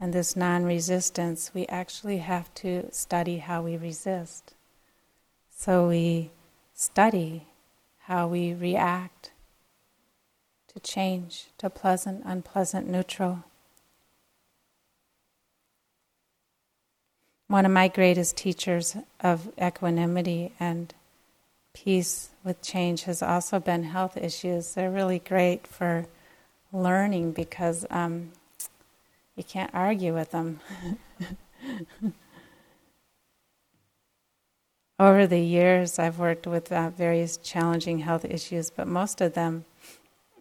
and 0.00 0.12
this 0.12 0.34
non 0.34 0.64
resistance, 0.64 1.52
we 1.54 1.64
actually 1.68 2.18
have 2.18 2.52
to 2.52 2.88
study 2.90 3.38
how 3.38 3.62
we 3.62 3.76
resist. 3.76 4.52
So 5.56 5.86
we 5.86 6.32
study 6.74 7.46
how 8.06 8.26
we 8.26 8.52
react 8.52 9.30
to 10.74 10.80
change, 10.80 11.46
to 11.58 11.70
pleasant, 11.70 12.22
unpleasant, 12.24 12.88
neutral. 12.88 13.44
One 17.46 17.64
of 17.64 17.70
my 17.70 17.86
greatest 17.86 18.36
teachers 18.36 18.96
of 19.20 19.48
equanimity 19.62 20.54
and 20.58 20.92
peace 21.72 22.30
with 22.42 22.62
change 22.62 23.04
has 23.04 23.22
also 23.22 23.60
been 23.60 23.84
health 23.84 24.16
issues. 24.16 24.74
They're 24.74 24.90
really 24.90 25.20
great 25.20 25.68
for 25.68 26.06
learning 26.72 27.32
because 27.32 27.86
um, 27.90 28.32
you 29.36 29.44
can't 29.44 29.70
argue 29.74 30.14
with 30.14 30.30
them. 30.30 30.60
Over 34.98 35.26
the 35.26 35.40
years, 35.40 35.98
I've 35.98 36.18
worked 36.18 36.46
with 36.46 36.72
uh, 36.72 36.88
various 36.90 37.36
challenging 37.36 37.98
health 37.98 38.24
issues, 38.24 38.70
but 38.70 38.88
most 38.88 39.20
of 39.20 39.34
them 39.34 39.66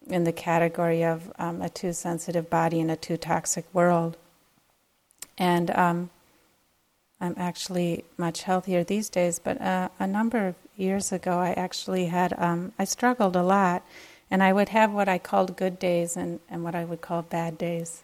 in 0.07 0.23
the 0.23 0.31
category 0.31 1.03
of 1.03 1.31
um, 1.37 1.61
a 1.61 1.67
too 1.67 1.91
sensitive 1.91 2.49
body 2.49 2.79
in 2.79 2.89
a 2.89 2.95
too 2.95 3.17
toxic 3.17 3.65
world. 3.73 4.15
And 5.37 5.71
um, 5.71 6.09
I'm 7.19 7.33
actually 7.37 8.05
much 8.17 8.43
healthier 8.43 8.83
these 8.83 9.09
days, 9.09 9.39
but 9.39 9.59
uh, 9.61 9.89
a 9.99 10.07
number 10.07 10.47
of 10.47 10.55
years 10.77 11.11
ago, 11.11 11.39
I 11.39 11.51
actually 11.51 12.05
had, 12.05 12.33
um, 12.37 12.71
I 12.77 12.85
struggled 12.85 13.35
a 13.35 13.43
lot, 13.43 13.83
and 14.29 14.41
I 14.41 14.53
would 14.53 14.69
have 14.69 14.91
what 14.91 15.07
I 15.07 15.17
called 15.17 15.57
good 15.57 15.79
days 15.79 16.17
and, 16.17 16.39
and 16.49 16.63
what 16.63 16.75
I 16.75 16.85
would 16.85 17.01
call 17.01 17.21
bad 17.21 17.57
days. 17.57 18.03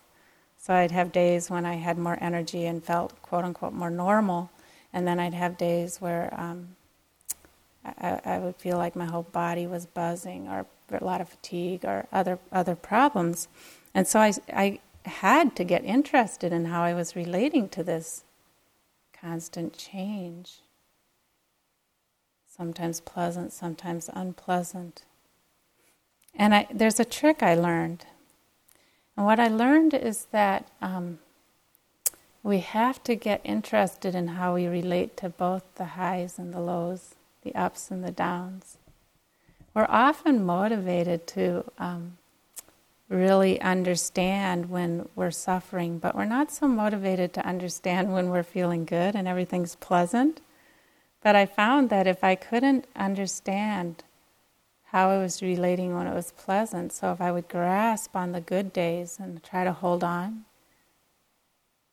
So 0.58 0.74
I'd 0.74 0.92
have 0.92 1.12
days 1.12 1.50
when 1.50 1.66
I 1.66 1.76
had 1.76 1.98
more 1.98 2.18
energy 2.22 2.66
and 2.66 2.84
felt 2.84 3.20
quote 3.22 3.44
unquote 3.44 3.74
more 3.74 3.90
normal, 3.90 4.52
and 4.94 5.08
then 5.08 5.20
I'd 5.20 5.34
have 5.34 5.58
days 5.58 6.00
where 6.00 6.34
um, 6.38 6.76
I, 7.84 8.22
I, 8.24 8.38
would 8.38 8.58
feel 8.58 8.78
like 8.78 8.96
my 8.96 9.06
whole 9.06 9.24
body 9.24 9.66
was 9.66 9.88
buzzing 9.88 10.48
or 10.48 10.68
a 10.92 11.04
lot 11.04 11.22
of 11.22 11.30
fatigue 11.30 11.84
or 11.84 12.06
other 12.12 12.38
other 12.52 12.76
problems. 12.76 13.48
And 13.94 14.08
so 14.08 14.20
I, 14.20 14.34
I 14.54 14.80
had 15.06 15.56
to 15.56 15.64
get 15.64 15.84
interested 15.84 16.54
in 16.54 16.66
how 16.66 16.84
I 16.84 16.94
was 16.94 17.16
relating 17.16 17.68
to 17.70 17.84
this 17.84 18.24
constant 19.20 19.78
change. 19.78 20.60
Sometimes 22.48 23.02
pleasant, 23.02 23.52
sometimes 23.52 24.10
unpleasant. 24.14 25.04
And 26.36 26.56
I, 26.56 26.68
there's 26.74 27.00
a 27.00 27.06
trick 27.06 27.44
I 27.44 27.56
learned 27.56 28.06
and 29.22 29.26
what 29.26 29.40
I 29.40 29.50
learned 29.50 29.94
is 29.94 30.26
that 30.32 30.68
um, 30.82 31.20
we 32.44 32.60
have 32.60 33.04
to 33.04 33.16
get 33.16 33.42
interested 33.44 34.16
in 34.16 34.30
how 34.30 34.56
we 34.56 34.66
relate 34.66 35.18
to 35.18 35.30
both 35.30 35.64
the 35.76 35.86
highs 35.86 36.40
and 36.40 36.54
the 36.54 36.60
lows, 36.60 37.16
the 37.44 37.54
ups 37.54 37.92
and 37.92 38.04
the 38.04 38.12
downs. 38.12 38.78
We're 39.74 39.86
often 39.88 40.44
motivated 40.44 41.28
to 41.28 41.66
um, 41.78 42.18
really 43.10 43.62
understand 43.62 44.70
when 44.70 45.08
we're 45.16 45.30
suffering, 45.30 46.00
but 46.00 46.16
we're 46.16 46.26
not 46.26 46.52
so 46.52 46.68
motivated 46.68 47.34
to 47.34 47.46
understand 47.46 48.14
when 48.14 48.30
we're 48.30 48.44
feeling 48.44 48.86
good 48.86 49.16
and 49.16 49.28
everything's 49.28 49.76
pleasant. 49.76 50.42
But 51.22 51.36
I 51.36 51.46
found 51.46 51.90
that 51.92 52.08
if 52.08 52.24
I 52.24 52.36
couldn't 52.36 52.86
understand 52.96 54.04
how 54.92 55.10
I 55.10 55.18
was 55.18 55.42
relating 55.42 55.96
when 55.96 56.06
it 56.06 56.14
was 56.14 56.34
pleasant. 56.34 56.92
So 56.92 57.14
if 57.14 57.22
I 57.22 57.32
would 57.32 57.48
grasp 57.48 58.14
on 58.14 58.34
the 58.34 58.42
good 58.42 58.74
days 58.74 59.18
and 59.20 59.42
try 59.42 59.64
to 59.64 59.72
hold 59.72 60.04
on, 60.04 60.44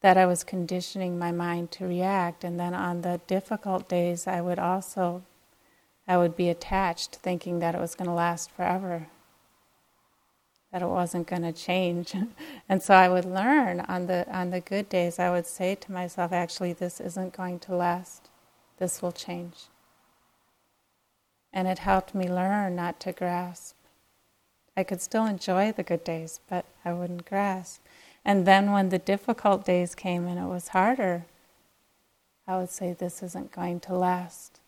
that 0.01 0.17
I 0.17 0.27
was 0.27 0.43
conditioning 0.43 1.17
my 1.17 1.31
mind 1.31 1.71
to 1.73 1.87
react. 1.87 2.43
And 2.43 2.59
then 2.59 2.75
on 2.75 3.03
the 3.03 3.21
difficult 3.29 3.89
days, 3.89 4.27
I 4.27 4.41
would 4.41 4.59
also, 4.59 5.23
I 6.09 6.17
would 6.17 6.35
be 6.35 6.49
attached, 6.49 7.17
thinking 7.17 7.61
that 7.61 7.77
it 7.77 7.81
was 7.81 7.95
going 7.95 8.09
to 8.09 8.15
last 8.15 8.51
forever, 8.51 9.07
that 10.73 10.83
it 10.83 10.89
wasn't 10.89 11.29
going 11.29 11.43
to 11.43 11.53
change. 11.53 12.17
and 12.69 12.83
so 12.83 12.95
I 12.95 13.09
would 13.09 13.25
learn 13.25 13.79
on 13.81 14.09
the 14.09 14.27
on 14.29 14.51
the 14.51 14.61
good 14.61 14.89
days. 14.89 15.21
I 15.21 15.31
would 15.31 15.47
say 15.47 15.77
to 15.77 15.93
myself, 15.93 16.33
actually, 16.33 16.73
this 16.73 16.99
isn't 17.01 17.33
going 17.33 17.61
to 17.61 17.77
last. 17.77 18.29
This 18.79 19.01
will 19.03 19.13
change. 19.13 19.69
And 21.53 21.67
it 21.67 21.81
helped 21.81 22.15
me 22.15 22.29
learn 22.29 22.77
not 22.77 23.01
to 23.01 23.13
grasp. 23.13 23.75
I 24.77 24.85
could 24.85 25.01
still 25.01 25.27
enjoy 25.27 25.73
the 25.73 25.83
good 25.83 26.05
days, 26.05 26.41
but 26.49 26.65
I 26.85 26.93
wouldn't 26.93 27.25
grasp. 27.27 27.81
And 28.25 28.47
then 28.47 28.73
when 28.73 28.91
the 28.91 28.99
difficult 28.99 29.65
days 29.65 29.95
came 29.95 30.27
and 30.27 30.39
it 30.39 30.49
was 30.49 30.69
harder, 30.69 31.25
I 32.47 32.59
would 32.59 32.71
say, 32.71 32.93
This 32.93 33.23
isn't 33.23 33.53
going 33.53 33.81
to 33.81 33.95
last. 33.95 34.61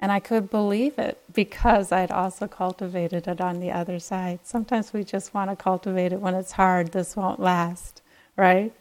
And 0.00 0.12
I 0.12 0.20
could 0.20 0.48
believe 0.48 0.98
it 0.98 1.18
because 1.32 1.90
I'd 1.90 2.12
also 2.12 2.46
cultivated 2.46 3.26
it 3.26 3.40
on 3.40 3.58
the 3.58 3.72
other 3.72 3.98
side. 3.98 4.40
Sometimes 4.44 4.92
we 4.92 5.02
just 5.02 5.34
want 5.34 5.50
to 5.50 5.56
cultivate 5.56 6.12
it 6.12 6.20
when 6.20 6.34
it's 6.34 6.52
hard, 6.52 6.92
this 6.92 7.16
won't 7.16 7.40
last, 7.40 8.00
right? 8.36 8.72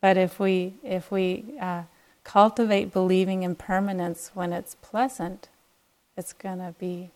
But 0.00 0.16
if 0.16 0.40
we, 0.40 0.74
if 0.82 1.10
we 1.10 1.54
uh, 1.60 1.82
cultivate 2.26 2.92
believing 2.92 3.44
in 3.44 3.54
permanence 3.54 4.32
when 4.34 4.52
it's 4.52 4.74
pleasant, 4.82 5.48
it's 6.16 6.32
going 6.32 6.58
to 6.58 6.74
be 6.76 7.12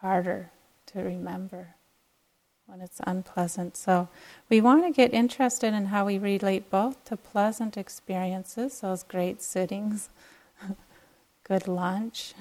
harder 0.00 0.50
to 0.86 1.00
remember 1.00 1.74
when 2.64 2.80
it's 2.80 3.02
unpleasant. 3.06 3.76
So 3.76 4.08
we 4.48 4.62
want 4.62 4.84
to 4.84 4.90
get 4.90 5.12
interested 5.12 5.74
in 5.74 5.86
how 5.86 6.06
we 6.06 6.16
relate 6.16 6.70
both 6.70 7.04
to 7.04 7.16
pleasant 7.18 7.76
experiences, 7.76 8.80
those 8.80 9.02
great 9.02 9.42
sittings, 9.42 10.08
good 11.44 11.68
lunch. 11.68 12.32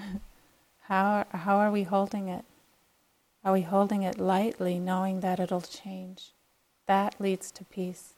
How, 0.83 1.25
how 1.29 1.57
are 1.57 1.71
we 1.71 1.83
holding 1.83 2.29
it? 2.29 2.45
Are 3.43 3.51
we 3.51 3.63
holding 3.63 4.03
it 4.03 4.17
lightly, 4.17 4.79
knowing 4.79 5.19
that 5.19 5.41
it'll 5.41 5.59
change? 5.59 6.31
That 6.87 7.19
leads 7.19 7.51
to 7.51 7.65
peace. 7.65 8.13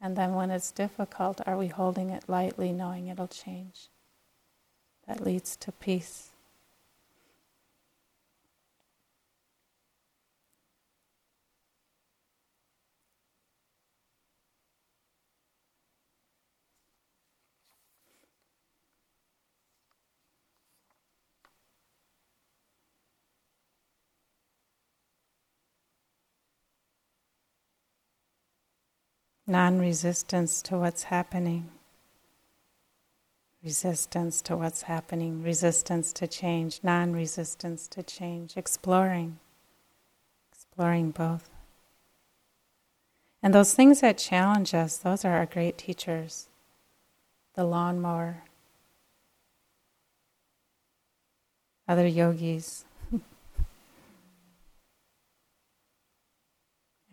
And 0.00 0.16
then 0.16 0.34
when 0.34 0.50
it's 0.50 0.70
difficult, 0.70 1.40
are 1.46 1.56
we 1.56 1.68
holding 1.68 2.10
it 2.10 2.28
lightly, 2.28 2.72
knowing 2.72 3.08
it'll 3.08 3.28
change? 3.28 3.88
That 5.06 5.20
leads 5.20 5.56
to 5.56 5.72
peace. 5.72 6.30
Non 29.46 29.78
resistance 29.78 30.60
to 30.62 30.76
what's 30.76 31.04
happening, 31.04 31.70
resistance 33.62 34.42
to 34.42 34.56
what's 34.56 34.82
happening, 34.82 35.42
resistance 35.42 36.12
to 36.14 36.26
change, 36.26 36.80
non 36.82 37.12
resistance 37.12 37.86
to 37.88 38.02
change, 38.02 38.56
exploring, 38.56 39.38
exploring 40.52 41.10
both. 41.10 41.48
And 43.42 43.54
those 43.54 43.74
things 43.74 44.00
that 44.00 44.18
challenge 44.18 44.74
us, 44.74 44.96
those 44.96 45.24
are 45.24 45.36
our 45.36 45.46
great 45.46 45.78
teachers. 45.78 46.48
The 47.54 47.64
lawnmower, 47.64 48.42
other 51.88 52.06
yogis, 52.06 52.84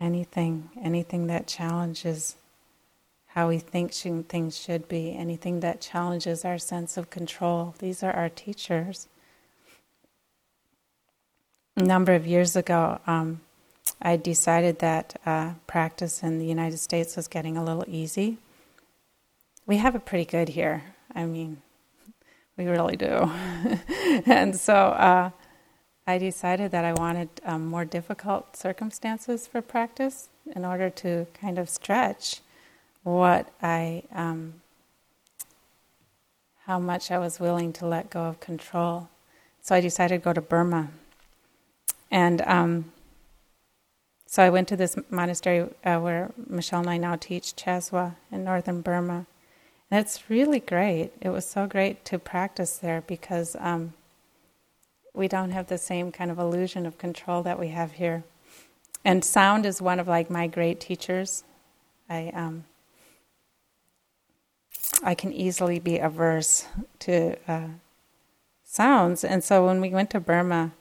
anything, 0.04 0.68
anything 0.80 1.26
that 1.28 1.46
challenges 1.46 2.36
how 3.28 3.48
we 3.48 3.58
think 3.58 3.92
things 3.92 4.56
should 4.56 4.86
be, 4.86 5.16
anything 5.16 5.60
that 5.60 5.80
challenges 5.80 6.44
our 6.44 6.58
sense 6.58 6.96
of 6.96 7.10
control. 7.10 7.74
These 7.78 8.02
are 8.02 8.12
our 8.12 8.28
teachers. 8.28 9.08
A 11.76 11.82
number 11.82 12.12
of 12.12 12.26
years 12.26 12.54
ago, 12.54 13.00
um, 13.06 13.40
I 14.00 14.16
decided 14.16 14.78
that 14.78 15.20
uh, 15.26 15.54
practice 15.66 16.22
in 16.22 16.38
the 16.38 16.46
United 16.46 16.78
States 16.78 17.16
was 17.16 17.26
getting 17.26 17.56
a 17.56 17.64
little 17.64 17.84
easy. 17.88 18.38
We 19.66 19.78
have 19.78 19.96
it 19.96 20.04
pretty 20.04 20.26
good 20.26 20.50
here. 20.50 20.82
I 21.14 21.24
mean, 21.24 21.62
we 22.56 22.66
really 22.66 22.96
do. 22.96 23.32
and 24.26 24.54
so 24.54 24.74
uh, 24.74 25.30
I 26.06 26.18
decided 26.18 26.70
that 26.72 26.84
I 26.84 26.92
wanted 26.92 27.28
um, 27.44 27.66
more 27.66 27.84
difficult 27.84 28.56
circumstances 28.56 29.46
for 29.46 29.62
practice 29.62 30.28
in 30.54 30.64
order 30.64 30.90
to 30.90 31.26
kind 31.40 31.58
of 31.58 31.68
stretch 31.70 32.40
what 33.04 33.50
I, 33.62 34.02
um, 34.12 34.54
how 36.66 36.78
much 36.78 37.10
I 37.10 37.18
was 37.18 37.40
willing 37.40 37.72
to 37.74 37.86
let 37.86 38.10
go 38.10 38.24
of 38.24 38.40
control. 38.40 39.08
So 39.62 39.74
I 39.74 39.80
decided 39.80 40.20
to 40.20 40.24
go 40.24 40.34
to 40.34 40.42
Burma. 40.42 40.90
And 42.10 42.42
um, 42.42 42.92
so 44.26 44.42
I 44.42 44.50
went 44.50 44.68
to 44.68 44.76
this 44.76 44.98
monastery 45.08 45.68
uh, 45.84 45.98
where 46.00 46.32
Michelle 46.46 46.80
and 46.80 46.90
I 46.90 46.98
now 46.98 47.16
teach, 47.16 47.56
Chaswa, 47.56 48.16
in 48.30 48.44
northern 48.44 48.82
Burma. 48.82 49.26
And 49.90 50.00
it's 50.00 50.28
really 50.28 50.60
great. 50.60 51.12
It 51.22 51.30
was 51.30 51.46
so 51.46 51.66
great 51.66 52.04
to 52.06 52.18
practice 52.18 52.76
there 52.76 53.02
because 53.06 53.56
um, 53.58 53.94
we 55.14 55.28
don't 55.28 55.52
have 55.52 55.68
the 55.68 55.78
same 55.78 56.10
kind 56.10 56.30
of 56.30 56.38
illusion 56.38 56.84
of 56.84 56.98
control 56.98 57.42
that 57.44 57.58
we 57.58 57.68
have 57.68 57.92
here. 57.92 58.24
And 59.04 59.24
sound 59.24 59.64
is 59.64 59.80
one 59.80 60.00
of 60.00 60.08
like 60.08 60.28
my 60.28 60.46
great 60.46 60.80
teachers. 60.80 61.44
I 62.10 62.32
um, 62.34 62.64
I 65.02 65.14
can 65.14 65.32
easily 65.32 65.78
be 65.78 65.98
averse 65.98 66.66
to 67.00 67.36
uh, 67.48 67.68
sounds, 68.64 69.24
and 69.24 69.44
so 69.44 69.66
when 69.66 69.80
we 69.80 69.90
went 69.90 70.10
to 70.10 70.20
Burma, 70.20 70.72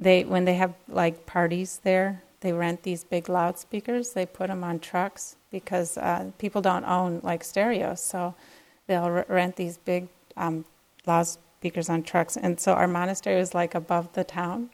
they 0.00 0.24
when 0.24 0.44
they 0.44 0.54
have 0.54 0.74
like 0.88 1.26
parties 1.26 1.80
there, 1.82 2.22
they 2.40 2.52
rent 2.52 2.82
these 2.82 3.04
big 3.04 3.28
loudspeakers. 3.28 4.12
They 4.12 4.26
put 4.26 4.48
them 4.48 4.64
on 4.64 4.78
trucks 4.78 5.36
because 5.50 5.98
uh, 5.98 6.30
people 6.38 6.62
don't 6.62 6.84
own 6.84 7.20
like 7.22 7.44
stereos, 7.44 8.00
so 8.00 8.34
they'll 8.86 9.10
rent 9.28 9.56
these 9.56 9.76
big 9.76 10.08
um, 10.36 10.64
loudspeakers 11.04 11.49
speakers 11.60 11.90
on 11.90 12.02
trucks. 12.02 12.38
And 12.38 12.58
so 12.58 12.72
our 12.72 12.88
monastery 12.88 13.36
was 13.36 13.52
like 13.54 13.74
above 13.74 14.10
the 14.14 14.24
town. 14.24 14.70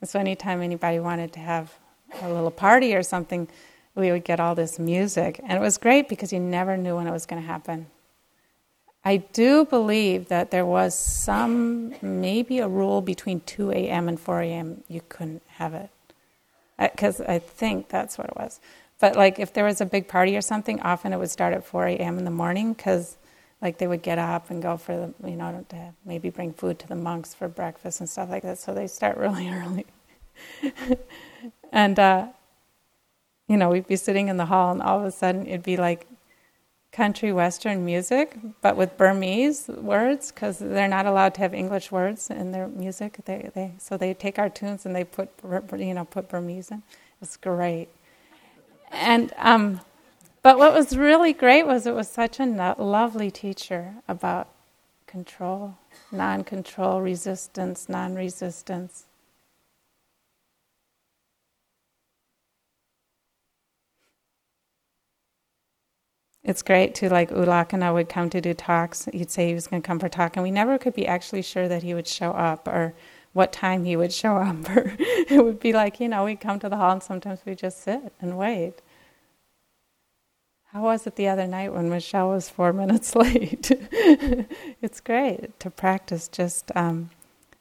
And 0.00 0.10
so 0.10 0.18
anytime 0.18 0.62
anybody 0.62 0.98
wanted 0.98 1.32
to 1.34 1.38
have 1.38 1.78
a 2.22 2.28
little 2.28 2.50
party 2.50 2.92
or 2.92 3.04
something, 3.04 3.46
we 3.94 4.10
would 4.10 4.24
get 4.24 4.40
all 4.40 4.56
this 4.56 4.76
music. 4.76 5.38
And 5.44 5.52
it 5.52 5.60
was 5.60 5.78
great 5.78 6.08
because 6.08 6.32
you 6.32 6.40
never 6.40 6.76
knew 6.76 6.96
when 6.96 7.06
it 7.06 7.12
was 7.12 7.24
going 7.24 7.40
to 7.40 7.46
happen. 7.46 7.86
I 9.04 9.18
do 9.18 9.64
believe 9.64 10.26
that 10.26 10.50
there 10.50 10.66
was 10.66 10.98
some, 10.98 11.94
maybe 12.02 12.58
a 12.58 12.66
rule 12.66 13.00
between 13.00 13.38
2 13.42 13.70
a.m. 13.70 14.08
and 14.08 14.18
4 14.18 14.40
a.m. 14.40 14.82
you 14.88 15.02
couldn't 15.08 15.42
have 15.46 15.72
it. 15.72 15.90
Because 16.80 17.20
I 17.20 17.38
think 17.38 17.90
that's 17.90 18.18
what 18.18 18.26
it 18.26 18.34
was. 18.34 18.58
But 18.98 19.14
like 19.14 19.38
if 19.38 19.52
there 19.52 19.64
was 19.64 19.80
a 19.80 19.86
big 19.86 20.08
party 20.08 20.36
or 20.36 20.40
something, 20.40 20.80
often 20.80 21.12
it 21.12 21.18
would 21.20 21.30
start 21.30 21.54
at 21.54 21.64
4 21.64 21.86
a.m. 21.86 22.18
in 22.18 22.24
the 22.24 22.32
morning 22.32 22.72
because 22.72 23.18
like 23.64 23.78
they 23.78 23.86
would 23.86 24.02
get 24.02 24.18
up 24.18 24.50
and 24.50 24.62
go 24.62 24.76
for 24.76 24.94
the 24.94 25.28
you 25.28 25.36
know 25.36 25.64
to 25.70 25.94
maybe 26.04 26.30
bring 26.30 26.52
food 26.52 26.78
to 26.78 26.86
the 26.86 26.94
monks 26.94 27.34
for 27.34 27.48
breakfast 27.48 27.98
and 28.00 28.08
stuff 28.08 28.28
like 28.28 28.42
that. 28.42 28.58
So 28.58 28.74
they 28.74 28.86
start 28.86 29.16
really 29.24 29.48
early. 29.48 29.86
And 31.72 31.98
uh, 31.98 32.28
you 33.48 33.56
know 33.56 33.70
we'd 33.70 33.86
be 33.86 33.96
sitting 33.96 34.28
in 34.28 34.36
the 34.36 34.46
hall 34.46 34.70
and 34.70 34.82
all 34.82 35.00
of 35.00 35.04
a 35.04 35.10
sudden 35.10 35.46
it'd 35.46 35.62
be 35.62 35.76
like 35.76 36.06
country 36.92 37.32
western 37.32 37.84
music 37.84 38.38
but 38.60 38.76
with 38.76 38.96
burmese 38.96 39.66
words 39.66 40.30
because 40.30 40.60
they're 40.60 40.86
not 40.86 41.06
allowed 41.06 41.34
to 41.34 41.40
have 41.40 41.52
english 41.52 41.90
words 41.90 42.30
in 42.30 42.52
their 42.52 42.68
music. 42.68 43.18
They, 43.24 43.50
they 43.54 43.72
so 43.78 43.96
they 43.96 44.14
take 44.14 44.38
our 44.38 44.48
tunes 44.48 44.86
and 44.86 44.94
they 44.94 45.04
put 45.04 45.30
you 45.76 45.94
know 45.94 46.04
put 46.04 46.28
burmese 46.28 46.70
in. 46.70 46.82
It's 47.20 47.36
great. 47.36 47.88
And 48.92 49.32
um, 49.38 49.80
but 50.44 50.58
what 50.58 50.74
was 50.74 50.98
really 50.98 51.34
great 51.34 51.66
was 51.66 51.86
it 51.86 51.96
was 51.96 52.08
such 52.10 52.40
a 52.40 52.46
no- 52.46 52.76
lovely 52.78 53.32
teacher 53.32 53.96
about 54.08 54.48
control, 55.08 55.76
non 56.12 56.44
control, 56.44 57.02
resistance, 57.02 57.88
non 57.88 58.16
resistance. 58.16 59.06
It's 66.44 66.62
great 66.62 66.94
to 66.96 67.10
like 67.10 67.30
U 67.30 67.36
Lakkhana 67.38 67.94
would 67.94 68.08
come 68.08 68.30
to 68.30 68.40
do 68.40 68.54
talks. 68.54 69.06
He'd 69.12 69.30
say 69.30 69.48
he 69.48 69.54
was 69.54 69.66
going 69.68 69.82
to 69.82 69.86
come 69.86 69.98
for 70.00 70.06
a 70.06 70.10
talk, 70.10 70.36
and 70.36 70.42
we 70.44 70.50
never 70.50 70.78
could 70.78 70.94
be 70.94 71.06
actually 71.06 71.42
sure 71.42 71.68
that 71.68 71.82
he 71.84 71.94
would 71.94 72.08
show 72.08 72.32
up 72.32 72.68
or 72.68 72.94
what 73.34 73.52
time 73.52 73.84
he 73.84 73.96
would 73.96 74.12
show 74.12 74.36
up. 74.38 74.56
Or 74.76 74.96
it 75.30 75.44
would 75.44 75.60
be 75.60 75.72
like 75.74 76.00
you 76.00 76.08
know 76.08 76.24
we'd 76.26 76.40
come 76.40 76.58
to 76.60 76.68
the 76.70 76.76
hall 76.76 76.92
and 76.92 77.02
sometimes 77.02 77.40
we 77.46 77.54
just 77.56 77.82
sit 77.84 78.12
and 78.20 78.38
wait. 78.38 78.82
How 80.74 80.82
was 80.82 81.06
it 81.06 81.14
the 81.14 81.28
other 81.28 81.46
night 81.46 81.72
when 81.72 81.88
Michelle 81.88 82.30
was 82.30 82.48
four 82.48 82.72
minutes 82.82 83.14
late? 83.14 83.70
it's 84.82 85.00
great 85.00 85.58
to 85.60 85.70
practice 85.70 86.26
just 86.26 86.72
um, 86.74 87.10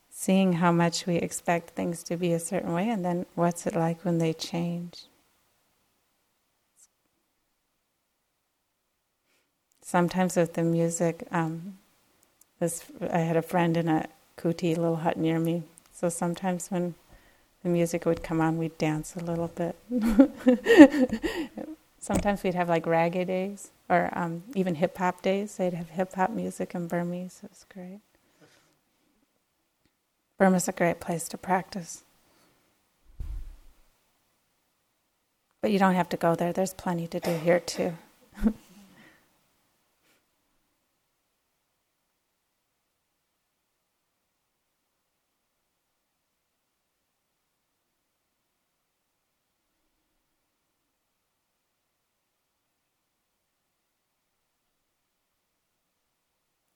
seeing 0.09 0.53
how 0.53 0.71
much 0.71 1.05
we 1.05 1.17
expect 1.17 1.69
things 1.75 2.01
to 2.05 2.17
be 2.17 2.33
a 2.33 2.39
certain 2.39 2.73
way 2.73 2.89
and 2.89 3.05
then 3.05 3.27
what's 3.35 3.67
it 3.67 3.75
like 3.75 4.03
when 4.03 4.17
they 4.17 4.33
change. 4.33 5.05
Sometimes 9.83 10.35
with 10.35 10.55
the 10.55 10.63
music, 10.63 11.27
um, 11.29 11.77
this 12.59 12.83
I 12.99 13.19
had 13.19 13.37
a 13.37 13.43
friend 13.43 13.77
in 13.77 13.89
a 13.89 14.07
kuti, 14.37 14.75
little 14.75 14.95
hut 14.95 15.17
near 15.17 15.37
me. 15.37 15.61
So 15.91 16.09
sometimes 16.09 16.71
when 16.71 16.95
the 17.61 17.69
music 17.69 18.07
would 18.07 18.23
come 18.23 18.41
on, 18.41 18.57
we'd 18.57 18.79
dance 18.79 19.15
a 19.15 19.19
little 19.19 19.49
bit. 19.49 19.75
Sometimes 22.03 22.43
we'd 22.43 22.53
have 22.53 22.67
like 22.67 22.83
reggae 22.83 23.25
days 23.25 23.71
or 23.89 24.09
um, 24.11 24.43
even 24.55 24.75
hip 24.75 24.97
hop 24.97 25.21
days. 25.21 25.55
They'd 25.55 25.73
have 25.73 25.87
hip 25.91 26.11
hop 26.13 26.31
music 26.31 26.75
in 26.75 26.89
Burmese. 26.89 27.39
It 27.41 27.49
was 27.49 27.65
great. 27.73 28.01
Burma's 30.37 30.67
a 30.67 30.73
great 30.73 30.99
place 30.99 31.29
to 31.29 31.37
practice. 31.37 32.03
But 35.61 35.71
you 35.71 35.79
don't 35.79 35.93
have 35.93 36.09
to 36.09 36.17
go 36.17 36.35
there, 36.35 36.51
there's 36.51 36.73
plenty 36.73 37.07
to 37.07 37.21
do 37.21 37.37
here 37.37 37.61
too. 37.61 37.93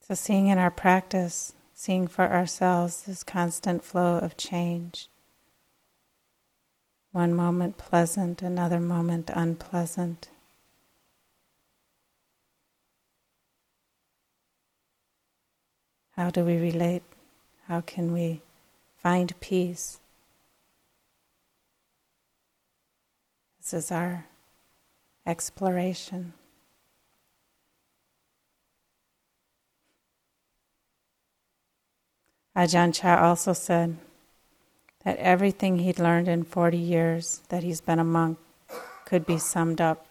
So, 0.08 0.14
seeing 0.14 0.47
in 0.47 0.58
our 0.58 0.72
practice, 0.72 1.51
seeing 1.74 2.08
for 2.08 2.32
ourselves 2.32 3.01
this 3.01 3.26
constant 3.26 3.84
flow 3.84 4.20
of 4.20 4.38
change. 4.38 5.10
One 7.12 7.34
moment 7.34 7.78
pleasant, 7.78 8.41
another 8.41 8.80
moment 8.80 9.30
unpleasant. 9.34 10.30
How 16.16 16.30
do 16.30 16.45
we 16.45 16.55
relate? 16.55 17.03
How 17.68 17.82
can 17.82 18.14
we 18.14 18.39
find 18.95 19.38
peace? 19.41 19.99
This 23.60 23.74
is 23.74 23.91
our 23.91 24.26
exploration. 25.26 26.32
Ajahn 32.58 32.91
Chah 32.91 33.22
also 33.22 33.53
said 33.53 33.97
that 35.05 35.18
everything 35.18 35.78
he'd 35.78 35.99
learned 35.99 36.28
in 36.28 36.43
40 36.43 36.76
years 36.76 37.41
that 37.49 37.62
he's 37.62 37.82
been 37.82 37.99
a 37.99 38.03
monk 38.03 38.39
could 39.05 39.28
be 39.28 39.38
summed 39.38 39.80
up 39.80 40.08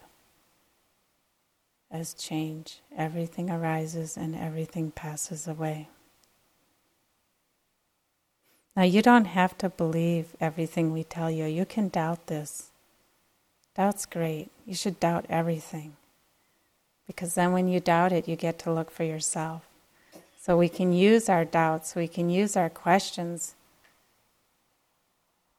as 1.91 2.13
change. 2.13 2.79
Everything 2.95 3.49
arises 3.49 4.15
and 4.15 4.33
everything 4.33 4.91
passes 4.91 5.45
away. 5.45 5.89
Now, 8.77 8.83
you 8.83 9.01
don't 9.01 9.25
have 9.25 9.57
to 9.57 9.69
believe 9.69 10.35
everything 10.39 10.93
we 10.93 11.03
tell 11.03 11.29
you. 11.29 11.45
You 11.45 11.65
can 11.65 11.89
doubt 11.89 12.27
this. 12.27 12.69
Doubt's 13.75 14.05
great. 14.05 14.51
You 14.65 14.73
should 14.73 15.01
doubt 15.01 15.25
everything. 15.29 15.97
Because 17.07 17.33
then, 17.33 17.51
when 17.51 17.67
you 17.67 17.81
doubt 17.81 18.13
it, 18.13 18.27
you 18.27 18.37
get 18.37 18.57
to 18.59 18.71
look 18.71 18.89
for 18.89 19.03
yourself. 19.03 19.67
So 20.47 20.55
we 20.55 20.69
can 20.69 20.93
use 20.93 21.27
our 21.27 21.43
doubts, 21.43 21.93
we 21.93 22.07
can 22.07 22.29
use 22.29 22.55
our 22.55 22.69
questions 22.69 23.55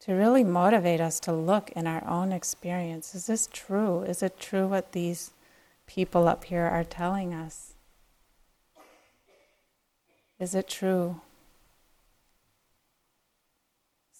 to 0.00 0.14
really 0.14 0.42
motivate 0.42 0.98
us 0.98 1.20
to 1.20 1.32
look 1.34 1.70
in 1.72 1.86
our 1.86 2.02
own 2.08 2.32
experience. 2.32 3.14
Is 3.14 3.26
this 3.26 3.50
true? 3.52 4.00
Is 4.00 4.22
it 4.22 4.40
true 4.40 4.66
what 4.66 4.92
these 4.92 5.32
people 5.86 6.26
up 6.26 6.44
here 6.44 6.64
are 6.64 6.84
telling 6.84 7.34
us? 7.34 7.74
Is 10.40 10.54
it 10.54 10.68
true? 10.70 11.20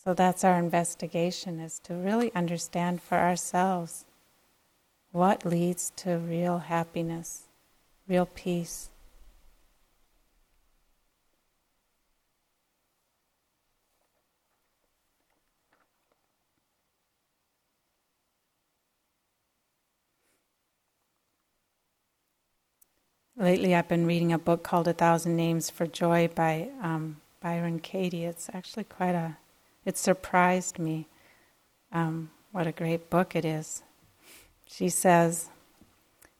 So 0.05 0.13
that's 0.13 0.45
our 0.45 0.59
investigation 0.59 1.61
is 1.61 1.79
to 1.85 1.95
really 1.95 2.31
understand 2.35 3.01
for 3.01 3.17
ourselves 3.17 4.05
what 5.13 5.47
leads 5.47 5.95
to 5.97 6.19
real 6.19 6.59
happiness, 6.59 7.45
real 8.07 8.27
peace. 8.27 8.91
Lately, 23.41 23.73
I've 23.73 23.87
been 23.87 24.05
reading 24.05 24.33
a 24.33 24.39
book 24.39 24.65
called 24.65 24.89
A 24.89 24.93
Thousand 24.93 25.37
Names 25.37 25.71
for 25.71 25.87
Joy 25.87 26.29
by 26.35 26.71
um, 26.83 27.19
Byron 27.41 27.79
Katie. 27.79 28.25
It's 28.25 28.51
actually 28.53 28.83
quite 28.83 29.15
a, 29.15 29.37
it 29.85 29.97
surprised 29.97 30.81
me 30.81 31.07
um, 31.93 32.31
what 32.51 32.67
a 32.67 32.73
great 32.73 33.09
book 33.11 33.37
it 33.37 33.45
is. 33.45 33.85
She 34.67 34.89
says, 34.89 35.51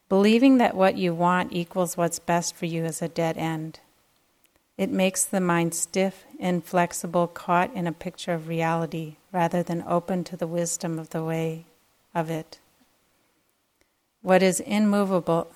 Believing 0.09 0.59
that 0.59 0.75
what 0.75 0.97
you 0.97 1.15
want 1.15 1.53
equals 1.53 1.97
what's 1.97 2.19
best 2.19 2.57
for 2.57 2.67
you 2.67 2.85
is 2.85 3.01
a 3.01 3.07
dead 3.07 3.39
end. 3.39 3.79
It 4.77 4.91
makes 4.91 5.25
the 5.25 5.41
mind 5.41 5.75
stiff, 5.75 6.25
inflexible, 6.41 7.29
caught 7.29 7.73
in 7.75 7.87
a 7.87 7.93
picture 7.93 8.33
of 8.33 8.49
reality 8.49 9.19
rather 9.31 9.63
than 9.63 9.85
open 9.87 10.25
to 10.25 10.37
the 10.37 10.49
wisdom 10.49 10.99
of 10.99 11.11
the 11.11 11.23
way 11.23 11.65
of 12.13 12.29
it. 12.29 12.59
What 14.21 14.43
is 14.43 14.59
immovable 14.59 15.53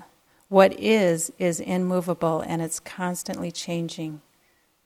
what 0.53 0.79
is, 0.79 1.33
is 1.39 1.61
immovable 1.61 2.43
and 2.47 2.61
it's 2.61 2.79
constantly 2.79 3.51
changing. 3.51 4.21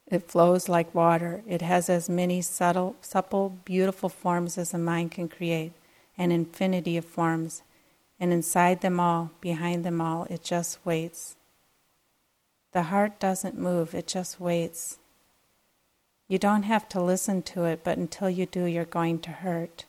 It 0.07 0.31
flows 0.31 0.69
like 0.69 0.95
water. 0.95 1.43
It 1.45 1.61
has 1.61 1.91
as 1.91 2.09
many 2.09 2.41
subtle, 2.41 2.95
supple, 3.01 3.59
beautiful 3.64 4.09
forms 4.09 4.57
as 4.59 4.71
the 4.71 4.79
mind 4.79 5.11
can 5.11 5.29
create, 5.29 5.73
an 6.17 6.31
infinity 6.31 6.97
of 6.97 7.05
forms. 7.05 7.64
And 8.21 8.33
inside 8.33 8.81
them 8.81 9.01
all, 9.01 9.33
behind 9.41 9.83
them 9.83 10.01
all, 10.01 10.29
it 10.31 10.45
just 10.45 10.79
waits. 10.87 11.35
The 12.71 12.85
heart 12.85 13.19
doesn't 13.19 13.59
move, 13.59 13.93
it 13.93 14.07
just 14.07 14.39
waits. 14.39 14.99
You 16.29 16.39
don't 16.39 16.62
have 16.62 16.89
to 16.91 17.03
listen 17.03 17.43
to 17.43 17.64
it, 17.64 17.81
but 17.83 17.99
until 17.99 18.31
you 18.31 18.47
do, 18.47 18.67
you're 18.67 18.85
going 18.85 19.19
to 19.19 19.31
hurt. 19.31 19.85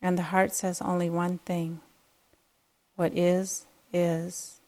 And 0.00 0.16
the 0.16 0.30
heart 0.32 0.54
says 0.54 0.80
only 0.80 1.10
one 1.10 1.40
thing 1.44 1.82
what 2.96 3.12
is, 3.14 3.66
is 3.92 4.61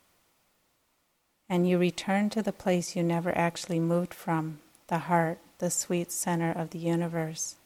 and 1.48 1.68
you 1.68 1.78
return 1.78 2.30
to 2.30 2.42
the 2.42 2.52
place 2.52 2.96
you 2.96 3.02
never 3.02 3.36
actually 3.36 3.80
moved 3.80 4.14
from 4.14 4.58
the 4.88 4.98
heart, 4.98 5.38
the 5.58 5.70
sweet 5.70 6.10
center 6.10 6.50
of 6.52 6.70
the 6.70 6.78
universe. 6.78 7.56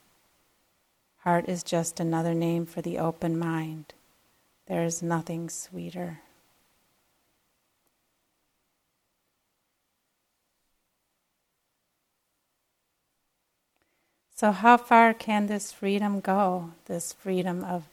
Heart 1.19 1.49
is 1.49 1.63
just 1.63 2.01
another 2.01 2.35
name 2.35 2.67
for 2.67 2.81
the 2.81 2.99
open 2.99 3.39
mind. 3.39 3.95
There 4.67 4.85
is 4.85 5.03
nothing 5.03 5.49
sweeter. 5.49 6.21
So, 14.35 14.53
how 14.53 14.77
far 14.77 15.15
can 15.15 15.49
this 15.49 15.73
freedom 15.73 16.21
go? 16.21 16.71
This 16.85 17.13
freedom 17.13 17.65
of 17.65 17.89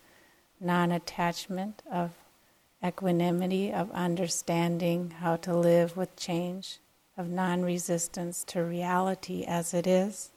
non 0.60 0.92
attachment, 0.92 1.82
of 1.92 2.12
equanimity, 2.86 3.72
of 3.72 3.90
understanding 3.92 5.16
how 5.20 5.36
to 5.38 5.56
live 5.56 5.98
with 5.98 6.16
change, 6.16 6.80
of 7.18 7.30
non 7.30 7.64
resistance 7.64 8.44
to 8.46 8.64
reality 8.64 9.44
as 9.44 9.74
it 9.74 9.88
is. 9.88 10.32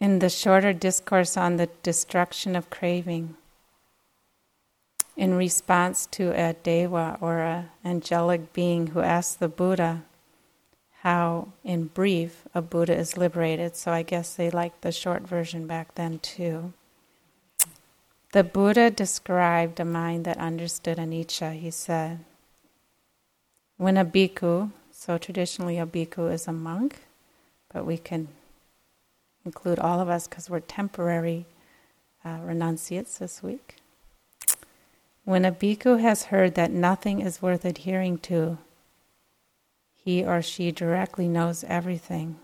In 0.00 0.18
the 0.18 0.28
shorter 0.28 0.72
discourse 0.72 1.36
on 1.36 1.56
the 1.56 1.68
destruction 1.82 2.54
of 2.54 2.68
craving, 2.68 3.36
in 5.16 5.34
response 5.34 6.06
to 6.06 6.30
a 6.32 6.52
deva 6.52 7.16
or 7.20 7.38
an 7.38 7.70
angelic 7.84 8.52
being 8.52 8.88
who 8.88 9.00
asked 9.00 9.40
the 9.40 9.48
Buddha 9.48 10.02
how, 11.00 11.48
in 11.64 11.84
brief, 11.86 12.42
a 12.54 12.60
Buddha 12.60 12.94
is 12.94 13.16
liberated. 13.16 13.76
So 13.76 13.92
I 13.92 14.02
guess 14.02 14.34
they 14.34 14.50
liked 14.50 14.82
the 14.82 14.92
short 14.92 15.22
version 15.22 15.66
back 15.66 15.94
then 15.94 16.18
too. 16.18 16.72
The 18.36 18.44
Buddha 18.44 18.90
described 18.90 19.80
a 19.80 19.84
mind 19.86 20.26
that 20.26 20.36
understood 20.36 20.98
anicca. 20.98 21.58
He 21.58 21.70
said, 21.70 22.18
when 23.78 23.96
a 23.96 24.04
bhikkhu, 24.04 24.72
so 24.90 25.16
traditionally 25.16 25.78
a 25.78 25.86
bhikkhu 25.86 26.30
is 26.30 26.46
a 26.46 26.52
monk, 26.52 27.06
but 27.72 27.86
we 27.86 27.96
can 27.96 28.28
include 29.46 29.78
all 29.78 30.00
of 30.00 30.10
us 30.10 30.28
because 30.28 30.50
we're 30.50 30.60
temporary 30.60 31.46
uh, 32.26 32.40
renunciates 32.42 33.16
this 33.16 33.42
week. 33.42 33.76
When 35.24 35.46
a 35.46 35.50
bhikkhu 35.50 36.02
has 36.02 36.24
heard 36.24 36.56
that 36.56 36.70
nothing 36.70 37.22
is 37.22 37.40
worth 37.40 37.64
adhering 37.64 38.18
to, 38.18 38.58
he 39.94 40.22
or 40.22 40.42
she 40.42 40.70
directly 40.72 41.26
knows 41.26 41.64
everything. 41.64 42.36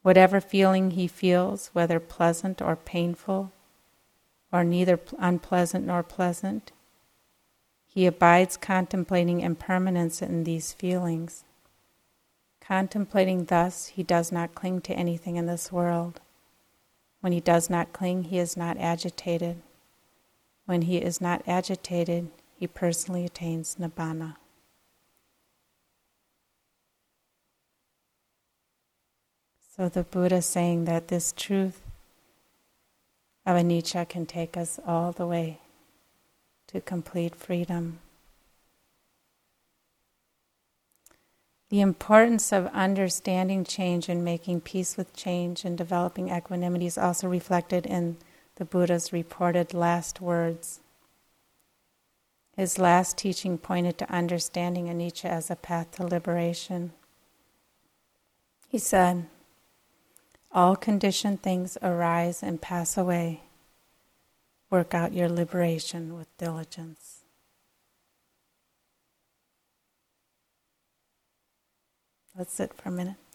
Whatever 0.00 0.40
feeling 0.40 0.92
he 0.92 1.06
feels, 1.06 1.68
whether 1.74 2.00
pleasant 2.00 2.62
or 2.62 2.74
painful, 2.74 3.52
are 4.52 4.64
neither 4.64 5.00
unpleasant 5.18 5.86
nor 5.86 6.02
pleasant. 6.02 6.72
He 7.86 8.06
abides 8.06 8.56
contemplating 8.56 9.40
impermanence 9.40 10.20
in 10.20 10.44
these 10.44 10.72
feelings. 10.72 11.44
Contemplating 12.60 13.44
thus, 13.44 13.86
he 13.86 14.02
does 14.02 14.30
not 14.30 14.54
cling 14.54 14.80
to 14.82 14.92
anything 14.92 15.36
in 15.36 15.46
this 15.46 15.70
world. 15.72 16.20
When 17.20 17.32
he 17.32 17.40
does 17.40 17.70
not 17.70 17.92
cling, 17.92 18.24
he 18.24 18.38
is 18.38 18.56
not 18.56 18.76
agitated. 18.78 19.62
When 20.66 20.82
he 20.82 20.98
is 20.98 21.20
not 21.20 21.42
agitated, 21.46 22.28
he 22.58 22.66
personally 22.66 23.24
attains 23.24 23.76
nibbana. 23.80 24.36
So 29.76 29.88
the 29.88 30.02
Buddha 30.02 30.42
saying 30.42 30.86
that 30.86 31.08
this 31.08 31.32
truth 31.32 31.85
of 33.46 33.56
anicca 33.56 34.08
can 34.08 34.26
take 34.26 34.56
us 34.56 34.80
all 34.84 35.12
the 35.12 35.26
way 35.26 35.60
to 36.66 36.80
complete 36.80 37.36
freedom. 37.36 38.00
The 41.68 41.80
importance 41.80 42.52
of 42.52 42.66
understanding 42.66 43.64
change 43.64 44.08
and 44.08 44.24
making 44.24 44.60
peace 44.60 44.96
with 44.96 45.16
change 45.16 45.64
and 45.64 45.78
developing 45.78 46.28
equanimity 46.28 46.86
is 46.86 46.98
also 46.98 47.28
reflected 47.28 47.86
in 47.86 48.16
the 48.56 48.64
Buddha's 48.64 49.12
reported 49.12 49.74
last 49.74 50.20
words. 50.20 50.80
His 52.56 52.78
last 52.78 53.18
teaching 53.18 53.58
pointed 53.58 53.98
to 53.98 54.10
understanding 54.10 54.86
anicca 54.86 55.26
as 55.26 55.50
a 55.50 55.56
path 55.56 55.92
to 55.92 56.06
liberation. 56.06 56.92
He 58.68 58.78
said, 58.78 59.26
all 60.56 60.74
conditioned 60.74 61.42
things 61.42 61.76
arise 61.82 62.42
and 62.42 62.62
pass 62.62 62.96
away. 62.96 63.42
Work 64.70 64.94
out 64.94 65.12
your 65.12 65.28
liberation 65.28 66.16
with 66.16 66.34
diligence. 66.38 67.24
Let's 72.34 72.54
sit 72.54 72.72
for 72.72 72.88
a 72.88 72.92
minute. 72.92 73.25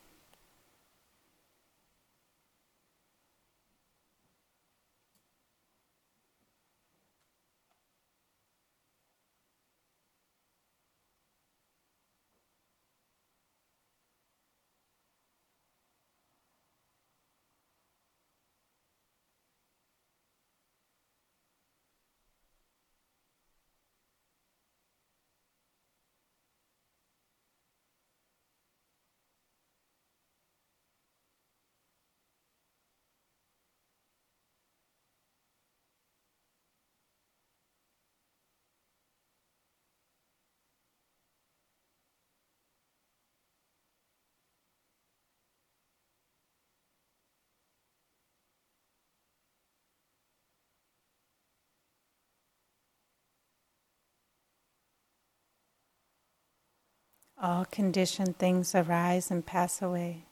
All 57.44 57.66
conditioned 57.66 58.38
things 58.38 58.76
arise 58.76 59.32
and 59.32 59.44
pass 59.44 59.82
away. 59.82 60.26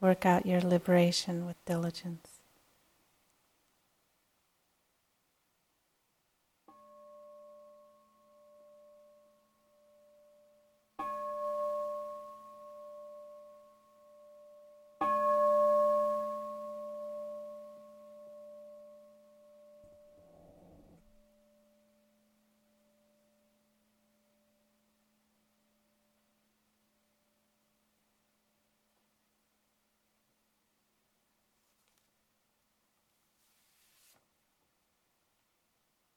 Work 0.00 0.26
out 0.26 0.44
your 0.44 0.60
liberation 0.60 1.46
with 1.46 1.64
diligence. 1.64 2.37